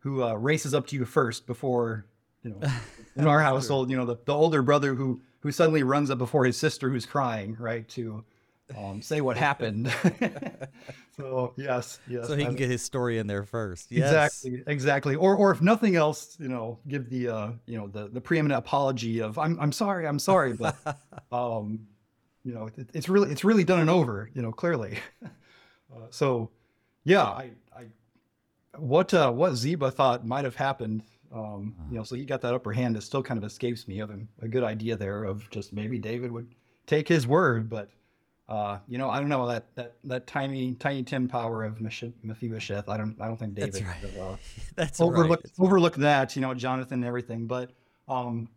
who 0.00 0.22
uh, 0.22 0.34
races 0.34 0.74
up 0.74 0.86
to 0.88 0.96
you 0.96 1.04
first 1.04 1.46
before 1.46 2.06
you 2.42 2.50
know 2.50 2.68
in 3.16 3.26
our 3.26 3.40
household 3.40 3.90
you 3.90 3.96
know 3.96 4.06
the, 4.06 4.16
the 4.24 4.34
older 4.34 4.62
brother 4.62 4.94
who 4.94 5.20
who 5.40 5.50
suddenly 5.50 5.82
runs 5.82 6.10
up 6.10 6.18
before 6.18 6.44
his 6.44 6.56
sister 6.56 6.90
who's 6.90 7.06
crying 7.06 7.56
right 7.58 7.88
to 7.88 8.24
um, 8.76 9.02
say 9.02 9.20
what 9.20 9.36
happened. 9.36 9.92
so 11.16 11.54
yes, 11.56 11.98
yes. 12.08 12.26
So 12.26 12.36
he 12.36 12.44
can 12.44 12.56
get 12.56 12.70
his 12.70 12.82
story 12.82 13.18
in 13.18 13.26
there 13.26 13.44
first. 13.44 13.90
Yes. 13.90 14.44
Exactly, 14.44 14.62
exactly. 14.66 15.14
Or 15.16 15.36
or 15.36 15.50
if 15.50 15.60
nothing 15.60 15.96
else, 15.96 16.36
you 16.38 16.48
know, 16.48 16.78
give 16.88 17.08
the 17.10 17.28
uh, 17.28 17.50
you 17.66 17.78
know 17.78 17.86
the 17.86 18.08
the 18.08 18.20
preeminent 18.20 18.58
apology 18.58 19.20
of 19.20 19.38
I'm 19.38 19.58
I'm 19.60 19.72
sorry, 19.72 20.06
I'm 20.06 20.18
sorry, 20.18 20.52
but 20.52 20.76
um, 21.32 21.86
you 22.44 22.54
know, 22.54 22.68
it, 22.76 22.90
it's 22.94 23.08
really 23.08 23.30
it's 23.30 23.44
really 23.44 23.64
done 23.64 23.80
and 23.80 23.90
over. 23.90 24.30
You 24.34 24.42
know, 24.42 24.52
clearly. 24.52 24.98
Uh, 25.92 26.06
so, 26.10 26.48
yeah, 27.02 27.24
I 27.24 27.50
I 27.76 27.86
what 28.78 29.12
uh, 29.12 29.32
what 29.32 29.54
Ziba 29.56 29.90
thought 29.90 30.24
might 30.24 30.44
have 30.44 30.54
happened. 30.54 31.02
Um, 31.34 31.74
you 31.90 31.96
know, 31.96 32.04
so 32.04 32.14
he 32.14 32.24
got 32.24 32.40
that 32.42 32.54
upper 32.54 32.72
hand. 32.72 32.96
It 32.96 33.02
still 33.02 33.22
kind 33.24 33.38
of 33.38 33.44
escapes 33.44 33.86
me 33.86 34.00
of 34.00 34.08
him. 34.08 34.28
A 34.40 34.48
good 34.48 34.64
idea 34.64 34.96
there 34.96 35.24
of 35.24 35.48
just 35.50 35.72
maybe 35.72 35.98
David 35.98 36.30
would 36.32 36.54
take 36.86 37.08
his 37.08 37.26
word, 37.26 37.68
but 37.68 37.90
uh, 38.50 38.78
you 38.88 38.98
know, 38.98 39.08
I 39.08 39.20
don't 39.20 39.28
know 39.28 39.46
that 39.46 39.74
that 39.76 39.94
that 40.04 40.26
tiny 40.26 40.74
tiny 40.74 41.04
Tim 41.04 41.28
power 41.28 41.62
of 41.62 41.80
Mephibosheth. 41.80 42.88
I 42.88 42.96
don't 42.96 43.16
I 43.20 43.28
don't 43.28 43.36
think 43.36 43.54
David. 43.54 43.74
That's 43.74 43.84
right. 43.84 44.20
uh, 44.20 44.36
That's 44.74 45.00
overlook 45.00 45.40
right. 45.44 45.52
overlook 45.60 45.94
that. 45.96 46.34
You 46.34 46.42
know, 46.42 46.52
Jonathan 46.52 46.94
and 46.94 47.04
everything, 47.04 47.46
but 47.46 47.70
um, 48.08 48.48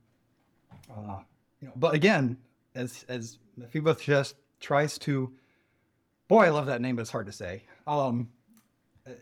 uh, 0.89 1.20
you 1.62 1.68
know, 1.68 1.74
but 1.76 1.94
again, 1.94 2.38
as 2.74 3.06
as 3.08 3.38
Mephibosheth 3.56 4.34
tries 4.60 4.98
to, 5.00 5.32
boy, 6.28 6.46
I 6.46 6.50
love 6.50 6.66
that 6.66 6.82
name, 6.82 6.96
but 6.96 7.04
it's 7.04 7.12
hard 7.12 7.28
to 7.28 7.32
say. 7.32 7.64
Um, 7.86 8.30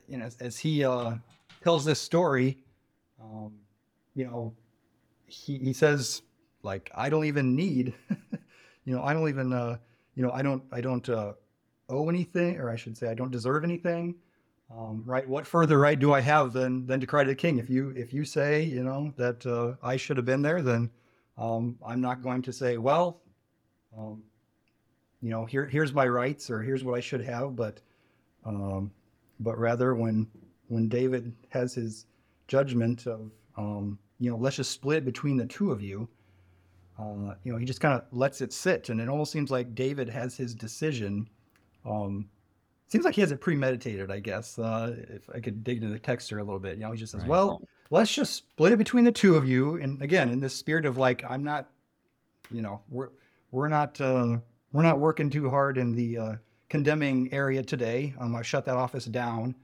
you 0.07 0.17
know, 0.17 0.25
as, 0.25 0.37
as 0.37 0.57
he 0.57 0.85
uh, 0.85 1.15
tells 1.63 1.83
this 1.83 1.99
story, 1.99 2.59
um, 3.21 3.55
you 4.15 4.25
know, 4.25 4.53
he 5.25 5.57
he 5.57 5.73
says 5.73 6.21
like 6.63 6.89
I 6.95 7.09
don't 7.09 7.25
even 7.25 7.57
need 7.57 7.93
you 8.85 8.95
know, 8.95 9.03
I 9.03 9.13
don't 9.13 9.29
even, 9.29 9.53
uh, 9.53 9.77
you 10.15 10.23
know, 10.23 10.31
I 10.31 10.41
don't, 10.41 10.63
I 10.71 10.81
don't 10.81 11.07
uh, 11.09 11.33
owe 11.89 12.09
anything, 12.09 12.57
or 12.57 12.69
I 12.69 12.75
should 12.75 12.97
say, 12.97 13.09
I 13.09 13.13
don't 13.13 13.31
deserve 13.31 13.63
anything. 13.63 14.15
Um, 14.75 15.03
right? 15.05 15.27
What 15.27 15.45
further 15.45 15.79
right 15.79 15.99
do 15.99 16.13
I 16.13 16.21
have 16.21 16.53
than 16.53 16.85
than 16.85 17.01
to 17.01 17.07
cry 17.07 17.23
to 17.23 17.29
the 17.29 17.35
king? 17.35 17.57
If 17.57 17.69
you 17.69 17.89
if 17.89 18.13
you 18.13 18.23
say, 18.23 18.63
you 18.63 18.83
know, 18.83 19.13
that 19.17 19.45
uh, 19.45 19.73
I 19.85 19.97
should 19.97 20.15
have 20.15 20.25
been 20.25 20.41
there, 20.41 20.61
then 20.61 20.89
um, 21.37 21.77
I'm 21.85 21.99
not 21.99 22.23
going 22.23 22.41
to 22.43 22.53
say, 22.53 22.77
well, 22.77 23.21
um, 23.97 24.23
you 25.21 25.29
know, 25.29 25.45
here 25.45 25.65
here's 25.65 25.93
my 25.93 26.07
rights 26.07 26.49
or 26.49 26.61
here's 26.61 26.85
what 26.85 26.97
I 26.97 27.01
should 27.01 27.21
have, 27.21 27.55
but 27.55 27.81
um, 28.45 28.91
but 29.41 29.57
rather 29.57 29.93
when 29.93 30.27
when 30.69 30.87
David 30.87 31.33
has 31.49 31.73
his 31.73 32.05
judgment 32.47 33.07
of 33.07 33.29
um, 33.57 33.99
you 34.19 34.29
know, 34.29 34.37
let's 34.37 34.55
just 34.55 34.71
split 34.71 35.03
between 35.03 35.35
the 35.35 35.45
two 35.45 35.71
of 35.71 35.81
you. 35.81 36.07
Uh, 37.01 37.35
you 37.43 37.51
know, 37.51 37.57
he 37.57 37.65
just 37.65 37.81
kind 37.81 37.95
of 37.95 38.03
lets 38.11 38.41
it 38.41 38.53
sit, 38.53 38.89
and 38.89 39.01
it 39.01 39.09
almost 39.09 39.31
seems 39.31 39.49
like 39.49 39.73
David 39.73 40.07
has 40.09 40.37
his 40.37 40.53
decision. 40.53 41.27
Um, 41.85 42.29
seems 42.87 43.05
like 43.05 43.15
he 43.15 43.21
has 43.21 43.31
it 43.31 43.41
premeditated, 43.41 44.11
I 44.11 44.19
guess. 44.19 44.59
Uh, 44.59 44.95
if 45.09 45.29
I 45.33 45.39
could 45.39 45.63
dig 45.63 45.77
into 45.77 45.89
the 45.89 45.99
text 45.99 46.29
here 46.29 46.39
a 46.39 46.43
little 46.43 46.59
bit, 46.59 46.77
you 46.77 46.83
know, 46.83 46.91
he 46.91 46.97
just 46.97 47.13
says, 47.13 47.21
Right. 47.21 47.29
"Well, 47.29 47.61
let's 47.89 48.13
just 48.13 48.35
split 48.35 48.73
it 48.73 48.77
between 48.77 49.03
the 49.03 49.11
two 49.11 49.35
of 49.35 49.47
you." 49.47 49.77
And 49.77 50.01
again, 50.01 50.29
in 50.29 50.39
this 50.39 50.53
spirit 50.53 50.85
of 50.85 50.97
like, 50.97 51.23
I'm 51.27 51.43
not, 51.43 51.69
you 52.51 52.61
know, 52.61 52.81
we're 52.89 53.09
we're 53.51 53.69
not 53.69 53.99
uh, 53.99 54.37
we're 54.71 54.83
not 54.83 54.99
working 54.99 55.29
too 55.29 55.49
hard 55.49 55.77
in 55.77 55.93
the 55.93 56.17
uh, 56.17 56.35
condemning 56.69 57.31
area 57.33 57.63
today. 57.63 58.13
Um, 58.19 58.35
I 58.35 58.41
shut 58.41 58.65
that 58.65 58.77
office 58.77 59.05
down. 59.05 59.55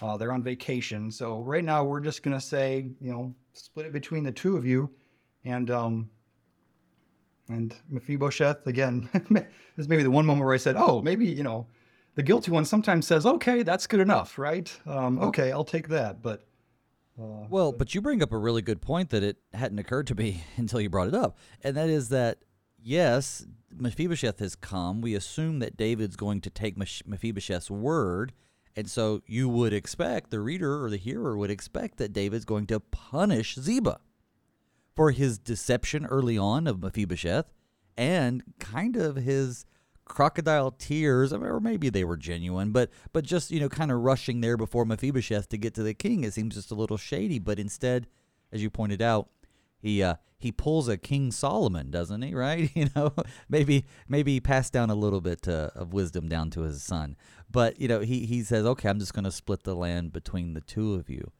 Uh, 0.00 0.16
they're 0.16 0.32
on 0.32 0.42
vacation, 0.42 1.10
so 1.10 1.40
right 1.42 1.64
now 1.64 1.84
we're 1.84 2.00
just 2.00 2.22
gonna 2.22 2.40
say, 2.40 2.88
you 3.00 3.12
know, 3.12 3.32
split 3.52 3.86
it 3.86 3.92
between 3.92 4.24
the 4.24 4.32
two 4.32 4.56
of 4.56 4.66
you, 4.66 4.90
and 5.44 5.70
um, 5.70 6.10
and 7.48 7.74
Mephibosheth 7.90 8.66
again. 8.66 9.08
this 9.30 9.44
is 9.76 9.88
maybe 9.88 10.02
the 10.02 10.10
one 10.10 10.26
moment 10.26 10.44
where 10.44 10.54
I 10.54 10.58
said, 10.58 10.76
"Oh, 10.76 11.02
maybe 11.02 11.26
you 11.26 11.42
know." 11.42 11.66
The 12.14 12.22
guilty 12.22 12.50
one 12.50 12.66
sometimes 12.66 13.06
says, 13.06 13.24
"Okay, 13.24 13.62
that's 13.62 13.86
good 13.86 14.00
enough, 14.00 14.38
right? 14.38 14.70
Um, 14.86 15.18
okay, 15.18 15.50
I'll 15.50 15.64
take 15.64 15.88
that." 15.88 16.20
But 16.22 16.44
uh, 17.18 17.46
Well, 17.48 17.72
but 17.72 17.94
you 17.94 18.02
bring 18.02 18.22
up 18.22 18.32
a 18.32 18.38
really 18.38 18.60
good 18.60 18.82
point 18.82 19.10
that 19.10 19.22
it 19.22 19.38
hadn't 19.54 19.78
occurred 19.78 20.06
to 20.08 20.14
me 20.14 20.44
until 20.56 20.80
you 20.80 20.90
brought 20.90 21.08
it 21.08 21.14
up, 21.14 21.38
and 21.62 21.76
that 21.76 21.88
is 21.88 22.10
that 22.10 22.38
yes, 22.82 23.46
Mephibosheth 23.74 24.40
has 24.40 24.54
come. 24.54 25.00
We 25.00 25.14
assume 25.14 25.60
that 25.60 25.76
David's 25.76 26.16
going 26.16 26.42
to 26.42 26.50
take 26.50 26.76
Mephibosheth's 26.76 27.70
word, 27.70 28.32
and 28.76 28.90
so 28.90 29.22
you 29.26 29.48
would 29.48 29.72
expect 29.72 30.30
the 30.30 30.40
reader 30.40 30.84
or 30.84 30.90
the 30.90 30.98
hearer 30.98 31.36
would 31.36 31.50
expect 31.50 31.96
that 31.96 32.12
David's 32.12 32.44
going 32.44 32.66
to 32.66 32.80
punish 32.80 33.54
Ziba 33.54 34.00
for 34.94 35.10
his 35.10 35.38
deception 35.38 36.06
early 36.06 36.36
on 36.36 36.66
of 36.66 36.82
Mephibosheth 36.82 37.52
and 37.96 38.42
kind 38.58 38.96
of 38.96 39.16
his 39.16 39.66
crocodile 40.04 40.72
tears 40.72 41.32
or 41.32 41.60
maybe 41.60 41.88
they 41.88 42.04
were 42.04 42.16
genuine 42.16 42.70
but 42.70 42.90
but 43.12 43.24
just 43.24 43.50
you 43.50 43.60
know 43.60 43.68
kind 43.68 43.90
of 43.90 44.00
rushing 44.00 44.40
there 44.40 44.56
before 44.56 44.84
Mephibosheth 44.84 45.48
to 45.48 45.56
get 45.56 45.74
to 45.74 45.82
the 45.82 45.94
king. 45.94 46.24
It 46.24 46.34
seems 46.34 46.54
just 46.54 46.70
a 46.70 46.74
little 46.74 46.96
shady 46.96 47.38
but 47.38 47.58
instead 47.58 48.06
as 48.52 48.62
you 48.62 48.70
pointed 48.70 49.00
out 49.00 49.28
he 49.78 50.02
uh 50.02 50.16
he 50.38 50.50
pulls 50.50 50.88
a 50.88 50.98
King 50.98 51.30
Solomon 51.30 51.90
doesn't 51.90 52.22
he? 52.22 52.34
Right? 52.42 52.70
You 52.74 52.88
know 52.94 53.14
maybe 53.48 53.86
maybe 54.08 54.34
he 54.34 54.40
passed 54.40 54.72
down 54.72 54.90
a 54.90 54.94
little 54.94 55.20
bit 55.20 55.46
uh, 55.48 55.70
of 55.74 55.92
wisdom 55.92 56.28
down 56.28 56.50
to 56.50 56.62
his 56.62 56.82
son. 56.82 57.16
But 57.50 57.80
you 57.80 57.88
know 57.88 58.00
he 58.00 58.26
he 58.26 58.42
says 58.42 58.66
okay 58.66 58.88
I'm 58.88 58.98
just 58.98 59.14
going 59.14 59.24
to 59.24 59.32
split 59.32 59.62
the 59.62 59.76
land 59.76 60.12
between 60.12 60.54
the 60.54 60.60
two 60.60 60.94
of 60.94 61.08
you. 61.08 61.30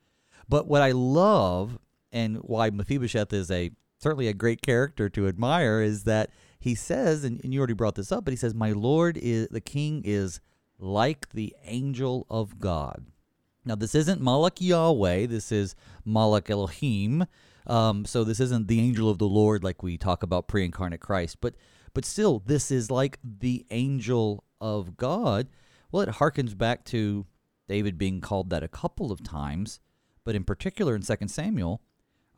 But 0.49 0.67
what 0.67 0.83
I 0.83 0.93
love 0.93 1.79
and 2.13 2.37
why 2.39 2.71
Mephibosheth 2.71 3.33
is 3.33 3.51
a 3.51 3.71
certainly 3.99 4.29
a 4.29 4.35
great 4.35 4.63
character 4.63 5.09
to 5.09 5.29
admire 5.29 5.81
is 5.81 6.05
that 6.05 6.31
he 6.59 6.75
says, 6.75 7.25
and, 7.25 7.41
and 7.43 7.53
you 7.53 7.61
already 7.61 7.73
brought 7.73 7.95
this 7.95 8.13
up, 8.13 8.25
but 8.25 8.33
he 8.33 8.37
says, 8.37 8.55
"My 8.55 8.73
Lord 8.73 9.17
is 9.17 9.49
the 9.49 9.61
King 9.61 10.03
is 10.05 10.41
like 10.79 11.31
the 11.31 11.55
angel 11.65 12.27
of 12.31 12.59
God." 12.59 13.07
Now, 13.65 13.77
this 13.77 13.95
isn't 13.95 14.21
Malak 14.21 14.61
Yahweh. 14.61 15.27
This 15.27 15.53
is 15.53 15.75
Malak 16.05 16.51
Elohim. 16.51 17.27
Um, 17.67 18.05
so 18.05 18.25
this 18.25 18.41
isn't 18.41 18.67
the 18.67 18.81
angel 18.81 19.09
of 19.09 19.19
the 19.19 19.29
Lord 19.29 19.63
like 19.63 19.85
we 19.85 19.97
talk 19.97 20.25
about 20.25 20.49
pre-incarnate 20.49 21.01
Christ. 21.01 21.39
But 21.41 21.55
but 21.95 22.05
still, 22.05 22.43
this 22.45 22.71
is 22.71 22.91
like 22.91 23.19
the 23.23 23.67
angel 23.71 24.45
of 24.61 24.97
God. 24.97 25.49
Well, 25.91 26.03
it 26.03 26.09
harkens 26.09 26.57
back 26.57 26.85
to 26.87 27.27
David 27.69 27.99
being 27.99 28.21
called 28.21 28.51
that 28.51 28.63
a 28.63 28.69
couple 28.69 29.13
of 29.13 29.23
times, 29.23 29.79
but 30.25 30.35
in 30.35 30.45
particular 30.45 30.95
in 30.97 31.03
2 31.03 31.29
Samuel, 31.29 31.83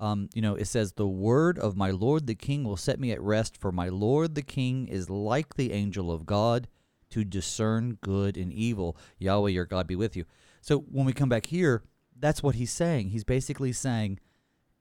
um, 0.00 0.28
you 0.34 0.42
know, 0.42 0.54
it 0.54 0.66
says, 0.66 0.92
The 0.92 1.06
word 1.06 1.58
of 1.58 1.76
my 1.76 1.90
Lord 1.90 2.26
the 2.26 2.34
king 2.34 2.64
will 2.64 2.76
set 2.76 2.98
me 2.98 3.12
at 3.12 3.20
rest, 3.20 3.56
for 3.56 3.72
my 3.72 3.88
Lord 3.88 4.34
the 4.34 4.42
king 4.42 4.88
is 4.88 5.08
like 5.08 5.54
the 5.54 5.72
angel 5.72 6.10
of 6.10 6.26
God 6.26 6.68
to 7.10 7.24
discern 7.24 7.98
good 8.00 8.36
and 8.36 8.52
evil. 8.52 8.96
Yahweh 9.18 9.50
your 9.50 9.66
God 9.66 9.86
be 9.86 9.96
with 9.96 10.16
you. 10.16 10.24
So 10.60 10.78
when 10.78 11.06
we 11.06 11.12
come 11.12 11.28
back 11.28 11.46
here, 11.46 11.82
that's 12.18 12.42
what 12.42 12.56
he's 12.56 12.72
saying. 12.72 13.10
He's 13.10 13.24
basically 13.24 13.72
saying, 13.72 14.18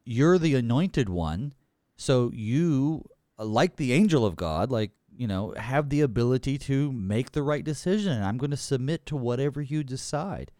You're 0.03 0.39
the 0.39 0.55
anointed 0.55 1.09
one, 1.09 1.53
so 1.95 2.31
you, 2.33 3.05
uh, 3.37 3.45
like 3.45 3.75
the 3.75 3.93
angel 3.93 4.25
of 4.25 4.35
God, 4.35 4.71
like, 4.71 4.91
you 5.15 5.27
know, 5.27 5.53
have 5.57 5.89
the 5.89 6.01
ability 6.01 6.57
to 6.57 6.91
make 6.91 7.31
the 7.31 7.43
right 7.43 7.63
decision. 7.63 8.13
And 8.13 8.25
I'm 8.25 8.37
going 8.37 8.51
to 8.51 8.57
submit 8.57 9.05
to 9.07 9.15
whatever 9.15 9.61
you 9.61 9.83
decide. 9.83 10.51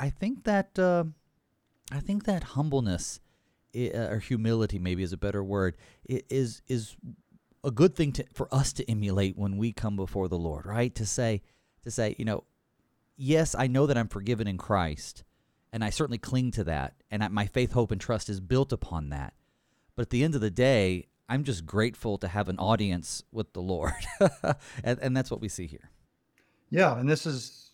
I 0.00 0.10
think 0.10 0.42
that, 0.42 0.76
uh, 0.76 1.04
I 1.92 2.00
think 2.00 2.24
that 2.24 2.42
humbleness 2.42 3.20
or 3.74 4.18
humility 4.18 4.78
maybe 4.78 5.02
is 5.02 5.12
a 5.12 5.16
better 5.16 5.42
word 5.42 5.76
is 6.06 6.62
is 6.68 6.96
a 7.64 7.70
good 7.70 7.94
thing 7.94 8.12
to, 8.12 8.24
for 8.32 8.52
us 8.52 8.72
to 8.74 8.90
emulate 8.90 9.36
when 9.36 9.56
we 9.56 9.72
come 9.72 9.96
before 9.96 10.28
the 10.28 10.38
Lord, 10.38 10.66
right? 10.66 10.94
To 10.96 11.06
say 11.06 11.42
to 11.82 11.90
say, 11.90 12.14
you 12.18 12.24
know, 12.24 12.44
yes, 13.16 13.54
I 13.56 13.66
know 13.66 13.86
that 13.86 13.98
I'm 13.98 14.08
forgiven 14.08 14.46
in 14.46 14.58
Christ, 14.58 15.24
and 15.72 15.84
I 15.84 15.90
certainly 15.90 16.18
cling 16.18 16.50
to 16.52 16.64
that, 16.64 16.94
and 17.10 17.22
I, 17.24 17.28
my 17.28 17.46
faith, 17.46 17.72
hope, 17.72 17.90
and 17.90 18.00
trust 18.00 18.28
is 18.28 18.40
built 18.40 18.72
upon 18.72 19.10
that. 19.10 19.34
But 19.94 20.02
at 20.02 20.10
the 20.10 20.24
end 20.24 20.34
of 20.34 20.40
the 20.40 20.50
day, 20.50 21.06
I'm 21.28 21.44
just 21.44 21.66
grateful 21.66 22.18
to 22.18 22.28
have 22.28 22.48
an 22.48 22.58
audience 22.58 23.22
with 23.32 23.52
the 23.52 23.62
Lord, 23.62 23.92
and, 24.84 24.98
and 25.00 25.16
that's 25.16 25.30
what 25.30 25.40
we 25.40 25.48
see 25.48 25.66
here. 25.66 25.90
Yeah, 26.70 26.98
and 26.98 27.08
this 27.08 27.26
is 27.26 27.70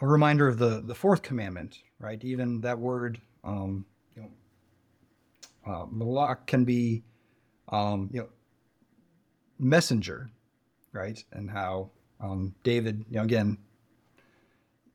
a 0.00 0.06
reminder 0.06 0.48
of 0.48 0.58
the 0.58 0.80
the 0.80 0.94
fourth 0.94 1.22
commandment, 1.22 1.78
right? 1.98 2.22
Even 2.24 2.60
that 2.60 2.78
word, 2.78 3.20
um, 3.44 3.86
uh, 5.66 5.86
malak 5.90 6.46
can 6.46 6.64
be, 6.64 7.02
um, 7.68 8.08
you 8.12 8.20
know, 8.20 8.28
messenger, 9.58 10.30
right? 10.92 11.22
And 11.32 11.50
how 11.50 11.90
um, 12.20 12.54
David, 12.62 13.04
you 13.10 13.16
know, 13.16 13.24
again, 13.24 13.58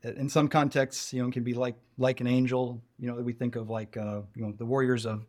in 0.03 0.29
some 0.29 0.47
contexts, 0.47 1.13
you 1.13 1.23
know, 1.23 1.29
can 1.29 1.43
be 1.43 1.53
like 1.53 1.75
like 1.97 2.21
an 2.21 2.27
angel, 2.27 2.81
you 2.97 3.07
know, 3.07 3.15
that 3.15 3.23
we 3.23 3.33
think 3.33 3.55
of 3.55 3.69
like 3.69 3.97
uh, 3.97 4.21
you 4.35 4.43
know 4.43 4.53
the 4.57 4.65
warriors 4.65 5.05
of 5.05 5.25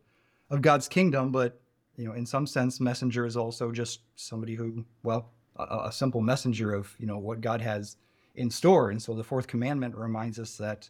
of 0.49 0.61
God's 0.61 0.87
kingdom, 0.87 1.31
but 1.31 1.59
you 1.95 2.05
know, 2.05 2.13
in 2.13 2.25
some 2.25 2.47
sense, 2.47 2.79
messenger 2.79 3.25
is 3.25 3.37
also 3.37 3.71
just 3.71 4.01
somebody 4.15 4.55
who, 4.55 4.83
well, 5.03 5.29
a, 5.57 5.85
a 5.85 5.91
simple 5.91 6.21
messenger 6.21 6.73
of 6.73 6.95
you 6.97 7.05
know 7.05 7.19
what 7.19 7.41
God 7.41 7.61
has 7.61 7.97
in 8.35 8.49
store. 8.49 8.89
And 8.89 9.01
so 9.01 9.13
the 9.13 9.23
fourth 9.23 9.47
commandment 9.47 9.95
reminds 9.95 10.39
us 10.39 10.57
that, 10.57 10.89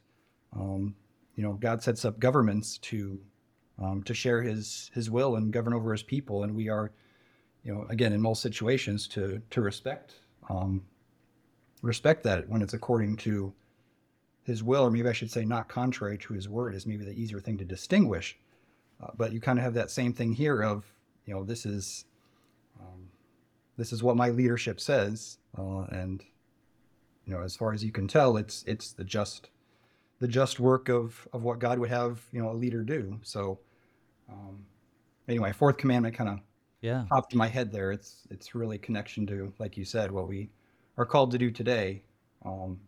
um, 0.56 0.95
you 1.36 1.43
know, 1.43 1.54
God 1.54 1.84
sets 1.84 2.06
up 2.06 2.20
governments 2.20 2.78
to 2.80 3.20
um, 3.82 4.03
to 4.03 4.13
share 4.13 4.41
His 4.41 4.91
His 4.93 5.09
will 5.09 5.36
and 5.36 5.51
govern 5.51 5.74
over 5.74 5.91
His 5.91 6.03
people, 6.03 6.43
and 6.43 6.55
we 6.55 6.69
are, 6.69 6.91
you 7.63 7.74
know, 7.74 7.86
again 7.89 8.13
in 8.13 8.21
most 8.21 8.41
situations 8.41 9.07
to 9.09 9.41
to 9.49 9.61
respect 9.61 10.15
um, 10.49 10.84
respect 11.82 12.24
that 12.24 12.49
when 12.49 12.61
it's 12.61 12.74
according 12.74 13.17
to 13.17 13.53
His 14.43 14.63
will, 14.63 14.84
or 14.84 14.91
maybe 14.91 15.09
I 15.09 15.13
should 15.13 15.32
say 15.32 15.45
not 15.45 15.67
contrary 15.67 16.17
to 16.19 16.34
His 16.34 16.49
word, 16.49 16.76
is 16.76 16.86
maybe 16.86 17.05
the 17.05 17.19
easier 17.19 17.39
thing 17.39 17.57
to 17.57 17.65
distinguish. 17.65 18.38
Uh, 19.01 19.11
but 19.17 19.34
you 19.34 19.41
kind 19.41 19.59
of 19.59 19.65
have 19.65 19.74
that 19.74 19.91
same 19.91 20.13
thing 20.13 20.34
here 20.34 20.61
of, 20.61 20.86
you 21.26 21.34
know, 21.34 21.43
this 21.43 21.65
is 21.65 22.05
um, 22.80 23.09
this 23.78 23.91
is 23.91 24.03
what 24.03 24.15
my 24.15 24.30
leadership 24.30 24.80
says, 24.80 25.38
uh, 25.57 25.82
and 25.91 26.24
you 27.26 27.34
know, 27.34 27.41
as 27.41 27.55
far 27.55 27.74
as 27.74 27.84
you 27.84 27.91
can 27.91 28.07
tell, 28.07 28.38
it's 28.38 28.63
it's 28.67 28.91
the 28.91 29.03
just 29.03 29.49
the 30.24 30.30
just 30.30 30.57
work 30.57 30.88
of 30.88 31.28
of 31.34 31.43
what 31.43 31.59
God 31.59 31.80
would 31.80 31.89
have 31.89 32.21
you 32.32 32.41
know 32.41 32.49
a 32.49 32.53
leader 32.63 32.82
do. 32.82 33.19
So 33.24 33.59
um, 34.32 34.65
anyway, 35.28 35.51
fourth 35.51 35.76
commandment 35.78 36.15
kind 36.15 36.30
of 36.30 36.39
Yeah. 36.82 37.05
popped 37.09 37.34
in 37.34 37.38
my 37.39 37.47
head 37.47 37.74
there. 37.74 37.91
It's 37.91 38.26
it's 38.30 38.55
really 38.55 38.78
connection 38.78 39.28
to, 39.28 39.51
like 39.59 39.76
you 39.76 39.84
said, 39.86 40.11
what 40.11 40.30
we 40.30 40.49
are 40.97 41.05
called 41.05 41.32
to 41.32 41.38
do 41.38 41.51
today. 41.51 42.03
Um, 42.45 42.80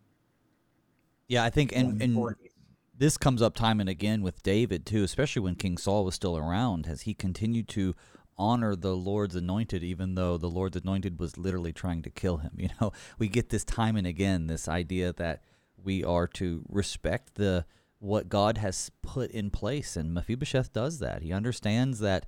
Yeah, 1.27 1.43
I 1.43 1.49
think, 1.49 1.71
and, 1.75 2.01
and 2.01 2.35
this 2.97 3.17
comes 3.17 3.41
up 3.41 3.55
time 3.55 3.79
and 3.79 3.89
again 3.89 4.21
with 4.21 4.43
David 4.43 4.85
too, 4.85 5.03
especially 5.03 5.41
when 5.41 5.55
King 5.55 5.77
Saul 5.77 6.05
was 6.05 6.15
still 6.15 6.37
around, 6.37 6.87
as 6.87 7.01
he 7.01 7.13
continued 7.13 7.67
to 7.69 7.95
honor 8.37 8.75
the 8.75 8.95
Lord's 8.95 9.35
anointed, 9.35 9.83
even 9.83 10.15
though 10.15 10.37
the 10.37 10.49
Lord's 10.49 10.77
anointed 10.77 11.19
was 11.19 11.37
literally 11.37 11.73
trying 11.73 12.01
to 12.03 12.09
kill 12.09 12.37
him. 12.37 12.51
You 12.57 12.69
know, 12.79 12.91
we 13.17 13.27
get 13.27 13.49
this 13.49 13.63
time 13.63 13.95
and 13.97 14.07
again 14.07 14.47
this 14.47 14.67
idea 14.67 15.13
that 15.13 15.41
we 15.83 16.03
are 16.03 16.27
to 16.27 16.63
respect 16.69 17.35
the 17.35 17.65
what 17.99 18.29
God 18.29 18.57
has 18.57 18.91
put 19.01 19.31
in 19.31 19.49
place, 19.49 19.95
and 19.95 20.13
Mephibosheth 20.13 20.71
does 20.71 20.99
that. 20.99 21.21
He 21.21 21.33
understands 21.33 21.99
that, 21.99 22.25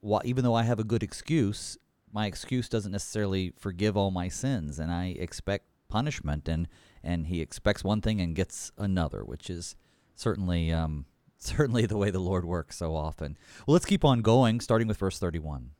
while, 0.00 0.22
even 0.24 0.42
though 0.42 0.54
I 0.54 0.64
have 0.64 0.80
a 0.80 0.84
good 0.84 1.02
excuse, 1.02 1.78
my 2.12 2.26
excuse 2.26 2.68
doesn't 2.68 2.92
necessarily 2.92 3.52
forgive 3.58 3.96
all 3.96 4.10
my 4.10 4.28
sins, 4.28 4.78
and 4.78 4.90
I 4.90 5.14
expect 5.18 5.66
punishment, 5.88 6.48
and 6.48 6.68
and 7.04 7.28
he 7.28 7.40
expects 7.40 7.84
one 7.84 8.00
thing 8.00 8.20
and 8.20 8.34
gets 8.34 8.72
another, 8.76 9.24
which 9.24 9.48
is 9.48 9.76
certainly 10.14 10.72
um, 10.72 11.06
certainly 11.38 11.86
the 11.86 11.96
way 11.96 12.10
the 12.10 12.18
Lord 12.18 12.44
works 12.44 12.76
so 12.76 12.94
often. 12.94 13.36
Well, 13.66 13.74
let's 13.74 13.86
keep 13.86 14.04
on 14.04 14.22
going, 14.22 14.60
starting 14.60 14.88
with 14.88 14.98
verse 14.98 15.18
31. 15.18 15.70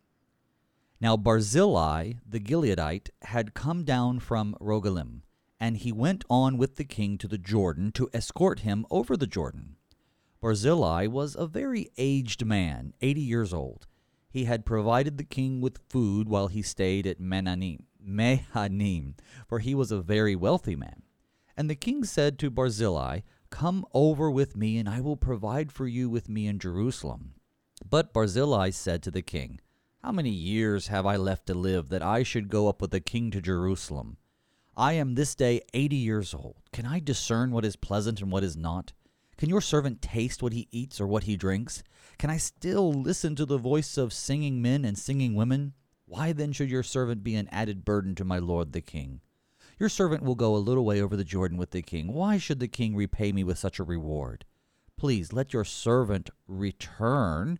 Now 1.00 1.16
Barzillai 1.16 2.14
the 2.26 2.40
Gileadite 2.40 3.10
had 3.22 3.54
come 3.54 3.84
down 3.84 4.20
from 4.20 4.56
Rogelim, 4.60 5.22
and 5.58 5.78
he 5.78 5.92
went 5.92 6.24
on 6.28 6.58
with 6.58 6.76
the 6.76 6.84
king 6.84 7.18
to 7.18 7.28
the 7.28 7.38
Jordan 7.38 7.92
to 7.92 8.10
escort 8.12 8.60
him 8.60 8.84
over 8.90 9.16
the 9.16 9.26
Jordan. 9.26 9.76
Barzillai 10.40 11.06
was 11.06 11.34
a 11.34 11.46
very 11.46 11.88
aged 11.96 12.44
man, 12.44 12.92
eighty 13.00 13.22
years 13.22 13.52
old. 13.52 13.86
He 14.28 14.44
had 14.44 14.66
provided 14.66 15.16
the 15.16 15.24
king 15.24 15.60
with 15.60 15.80
food 15.88 16.28
while 16.28 16.48
he 16.48 16.60
stayed 16.60 17.06
at 17.06 17.20
Menanim, 17.20 17.84
Mehanim, 18.06 19.14
for 19.48 19.60
he 19.60 19.74
was 19.74 19.90
a 19.90 20.02
very 20.02 20.36
wealthy 20.36 20.76
man. 20.76 21.02
And 21.56 21.70
the 21.70 21.74
king 21.74 22.04
said 22.04 22.38
to 22.38 22.50
Barzillai, 22.50 23.20
Come 23.48 23.86
over 23.94 24.30
with 24.30 24.56
me, 24.56 24.76
and 24.76 24.88
I 24.88 25.00
will 25.00 25.16
provide 25.16 25.72
for 25.72 25.86
you 25.86 26.10
with 26.10 26.28
me 26.28 26.46
in 26.46 26.58
Jerusalem. 26.58 27.34
But 27.88 28.12
Barzillai 28.12 28.70
said 28.70 29.02
to 29.04 29.10
the 29.10 29.22
king, 29.22 29.60
How 30.02 30.12
many 30.12 30.30
years 30.30 30.88
have 30.88 31.06
I 31.06 31.16
left 31.16 31.46
to 31.46 31.54
live 31.54 31.88
that 31.88 32.02
I 32.02 32.22
should 32.22 32.50
go 32.50 32.68
up 32.68 32.82
with 32.82 32.90
the 32.90 33.00
king 33.00 33.30
to 33.30 33.40
Jerusalem? 33.40 34.18
I 34.78 34.92
am 34.92 35.14
this 35.14 35.34
day 35.34 35.62
eighty 35.72 35.96
years 35.96 36.34
old. 36.34 36.56
Can 36.70 36.84
I 36.84 37.00
discern 37.00 37.50
what 37.50 37.64
is 37.64 37.76
pleasant 37.76 38.20
and 38.20 38.30
what 38.30 38.44
is 38.44 38.58
not? 38.58 38.92
Can 39.38 39.48
your 39.48 39.62
servant 39.62 40.02
taste 40.02 40.42
what 40.42 40.52
he 40.52 40.68
eats 40.70 41.00
or 41.00 41.06
what 41.06 41.24
he 41.24 41.34
drinks? 41.34 41.82
Can 42.18 42.28
I 42.28 42.36
still 42.36 42.92
listen 42.92 43.34
to 43.36 43.46
the 43.46 43.56
voice 43.56 43.96
of 43.96 44.12
singing 44.12 44.60
men 44.60 44.84
and 44.84 44.98
singing 44.98 45.34
women? 45.34 45.72
Why 46.04 46.32
then 46.32 46.52
should 46.52 46.70
your 46.70 46.82
servant 46.82 47.24
be 47.24 47.36
an 47.36 47.48
added 47.50 47.86
burden 47.86 48.14
to 48.16 48.24
my 48.24 48.38
lord 48.38 48.72
the 48.72 48.82
king? 48.82 49.20
Your 49.78 49.88
servant 49.88 50.22
will 50.22 50.34
go 50.34 50.54
a 50.54 50.58
little 50.58 50.84
way 50.84 51.00
over 51.00 51.16
the 51.16 51.24
Jordan 51.24 51.56
with 51.56 51.70
the 51.70 51.80
king. 51.80 52.12
Why 52.12 52.36
should 52.36 52.60
the 52.60 52.68
king 52.68 52.94
repay 52.94 53.32
me 53.32 53.44
with 53.44 53.58
such 53.58 53.78
a 53.78 53.84
reward? 53.84 54.44
Please 54.98 55.32
let 55.32 55.54
your 55.54 55.64
servant 55.64 56.28
return. 56.46 57.58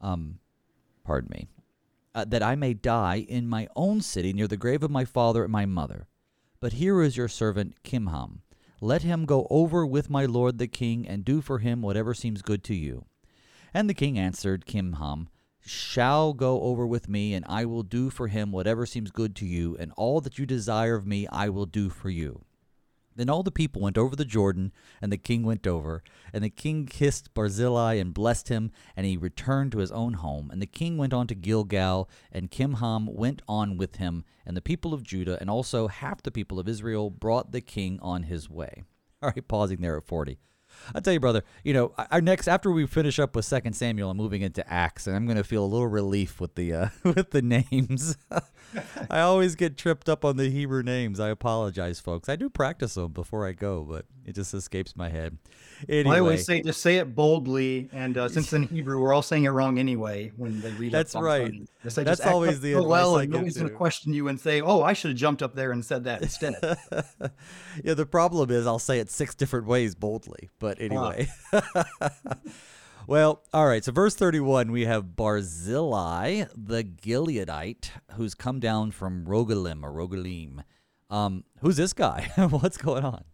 Um, 0.00 0.38
pardon 1.04 1.30
me. 1.30 1.48
Uh, 2.14 2.24
that 2.24 2.42
I 2.42 2.54
may 2.54 2.72
die 2.72 3.26
in 3.28 3.46
my 3.46 3.68
own 3.76 4.00
city 4.00 4.32
near 4.32 4.48
the 4.48 4.56
grave 4.56 4.82
of 4.82 4.90
my 4.90 5.04
father 5.04 5.44
and 5.44 5.52
my 5.52 5.66
mother. 5.66 6.06
But 6.62 6.74
here 6.74 7.02
is 7.02 7.16
your 7.16 7.26
servant 7.26 7.82
Kimham. 7.82 8.42
Let 8.80 9.02
him 9.02 9.26
go 9.26 9.48
over 9.50 9.84
with 9.84 10.08
my 10.08 10.26
lord 10.26 10.58
the 10.58 10.68
king, 10.68 11.08
and 11.08 11.24
do 11.24 11.40
for 11.40 11.58
him 11.58 11.82
whatever 11.82 12.14
seems 12.14 12.40
good 12.40 12.62
to 12.62 12.74
you. 12.74 13.06
And 13.74 13.90
the 13.90 13.94
king 13.94 14.16
answered 14.16 14.64
Kimham, 14.64 15.26
shall 15.58 16.32
go 16.32 16.62
over 16.62 16.86
with 16.86 17.08
me, 17.08 17.34
and 17.34 17.44
I 17.48 17.64
will 17.64 17.82
do 17.82 18.10
for 18.10 18.28
him 18.28 18.52
whatever 18.52 18.86
seems 18.86 19.10
good 19.10 19.34
to 19.36 19.44
you, 19.44 19.76
and 19.76 19.90
all 19.96 20.20
that 20.20 20.38
you 20.38 20.46
desire 20.46 20.94
of 20.94 21.04
me 21.04 21.26
I 21.32 21.48
will 21.48 21.66
do 21.66 21.90
for 21.90 22.10
you. 22.10 22.44
Then 23.16 23.28
all 23.28 23.42
the 23.42 23.50
people 23.50 23.82
went 23.82 23.98
over 23.98 24.16
the 24.16 24.24
Jordan, 24.24 24.72
and 25.00 25.12
the 25.12 25.16
king 25.16 25.42
went 25.42 25.66
over. 25.66 26.02
And 26.32 26.42
the 26.42 26.50
king 26.50 26.86
kissed 26.86 27.34
Barzillai 27.34 27.94
and 27.94 28.14
blessed 28.14 28.48
him, 28.48 28.70
and 28.96 29.06
he 29.06 29.16
returned 29.16 29.72
to 29.72 29.78
his 29.78 29.92
own 29.92 30.14
home. 30.14 30.50
And 30.50 30.60
the 30.60 30.66
king 30.66 30.96
went 30.96 31.12
on 31.12 31.26
to 31.28 31.34
Gilgal, 31.34 32.08
and 32.30 32.50
Kimham 32.50 33.12
went 33.12 33.42
on 33.48 33.76
with 33.76 33.96
him, 33.96 34.24
and 34.46 34.56
the 34.56 34.62
people 34.62 34.94
of 34.94 35.02
Judah, 35.02 35.38
and 35.40 35.50
also 35.50 35.88
half 35.88 36.22
the 36.22 36.30
people 36.30 36.58
of 36.58 36.68
Israel 36.68 37.10
brought 37.10 37.52
the 37.52 37.60
king 37.60 37.98
on 38.02 38.24
his 38.24 38.48
way. 38.48 38.84
All 39.22 39.30
right, 39.34 39.46
pausing 39.46 39.80
there 39.80 39.96
at 39.96 40.06
40. 40.06 40.38
I'll 40.94 41.00
tell 41.00 41.12
you, 41.12 41.20
brother. 41.20 41.42
You 41.64 41.74
know, 41.74 41.94
our 42.10 42.20
next 42.20 42.48
after 42.48 42.70
we 42.70 42.86
finish 42.86 43.18
up 43.18 43.36
with 43.36 43.44
Second 43.44 43.74
Samuel, 43.74 44.10
I'm 44.10 44.16
moving 44.16 44.42
into 44.42 44.68
Acts, 44.70 45.06
and 45.06 45.14
I'm 45.14 45.26
going 45.26 45.36
to 45.36 45.44
feel 45.44 45.64
a 45.64 45.66
little 45.66 45.86
relief 45.86 46.40
with 46.40 46.54
the 46.54 46.72
uh, 46.72 46.88
with 47.04 47.30
the 47.30 47.42
names. 47.42 48.16
I 49.10 49.20
always 49.20 49.54
get 49.54 49.76
tripped 49.76 50.08
up 50.08 50.24
on 50.24 50.36
the 50.36 50.50
Hebrew 50.50 50.82
names. 50.82 51.20
I 51.20 51.28
apologize, 51.28 52.00
folks. 52.00 52.28
I 52.28 52.36
do 52.36 52.48
practice 52.48 52.94
them 52.94 53.12
before 53.12 53.46
I 53.46 53.52
go, 53.52 53.82
but 53.82 54.06
it 54.24 54.34
just 54.34 54.54
escapes 54.54 54.96
my 54.96 55.08
head. 55.08 55.38
Anyway, 55.88 56.16
I 56.16 56.20
always 56.20 56.44
say 56.44 56.62
just 56.62 56.80
say 56.80 56.96
it 56.96 57.14
boldly, 57.14 57.88
and 57.92 58.16
uh, 58.16 58.28
since 58.28 58.52
in 58.52 58.64
Hebrew 58.64 59.00
we're 59.00 59.12
all 59.12 59.22
saying 59.22 59.44
it 59.44 59.50
wrong 59.50 59.78
anyway 59.78 60.32
when 60.36 60.60
they 60.60 60.70
read. 60.72 60.88
It. 60.88 60.92
That's 60.92 61.14
right. 61.14 61.52
Just 61.82 61.96
That's 61.96 62.20
just 62.20 62.26
always 62.26 62.60
the 62.60 62.74
so 62.74 62.86
well, 62.86 63.16
I 63.16 63.24
and 63.24 63.32
give 63.32 63.40
nobody's 63.40 63.56
going 63.56 63.68
to. 63.68 63.72
to 63.72 63.76
question 63.76 64.12
you 64.12 64.28
and 64.28 64.40
say, 64.40 64.60
"Oh, 64.60 64.82
I 64.82 64.92
should 64.92 65.10
have 65.10 65.18
jumped 65.18 65.42
up 65.42 65.54
there 65.54 65.72
and 65.72 65.84
said 65.84 66.04
that 66.04 66.22
instead." 66.22 66.54
yeah, 67.84 67.94
the 67.94 68.06
problem 68.06 68.50
is 68.50 68.66
I'll 68.66 68.78
say 68.78 69.00
it 69.00 69.10
six 69.10 69.34
different 69.34 69.66
ways 69.66 69.94
boldly. 69.94 70.50
But 70.58 70.80
anyway. 70.80 71.28
well, 73.06 73.42
all 73.52 73.66
right. 73.66 73.84
So, 73.84 73.92
verse 73.92 74.14
31, 74.14 74.70
we 74.70 74.84
have 74.84 75.16
Barzillai 75.16 76.44
the 76.56 76.84
Gileadite, 76.84 77.90
who's 78.12 78.34
come 78.34 78.60
down 78.60 78.90
from 78.90 79.24
Rogelim 79.26 79.82
or 79.82 79.92
Rogelim. 79.92 80.62
Um, 81.10 81.44
who's 81.60 81.76
this 81.76 81.92
guy? 81.92 82.30
What's 82.50 82.76
going 82.76 83.04
on? 83.04 83.24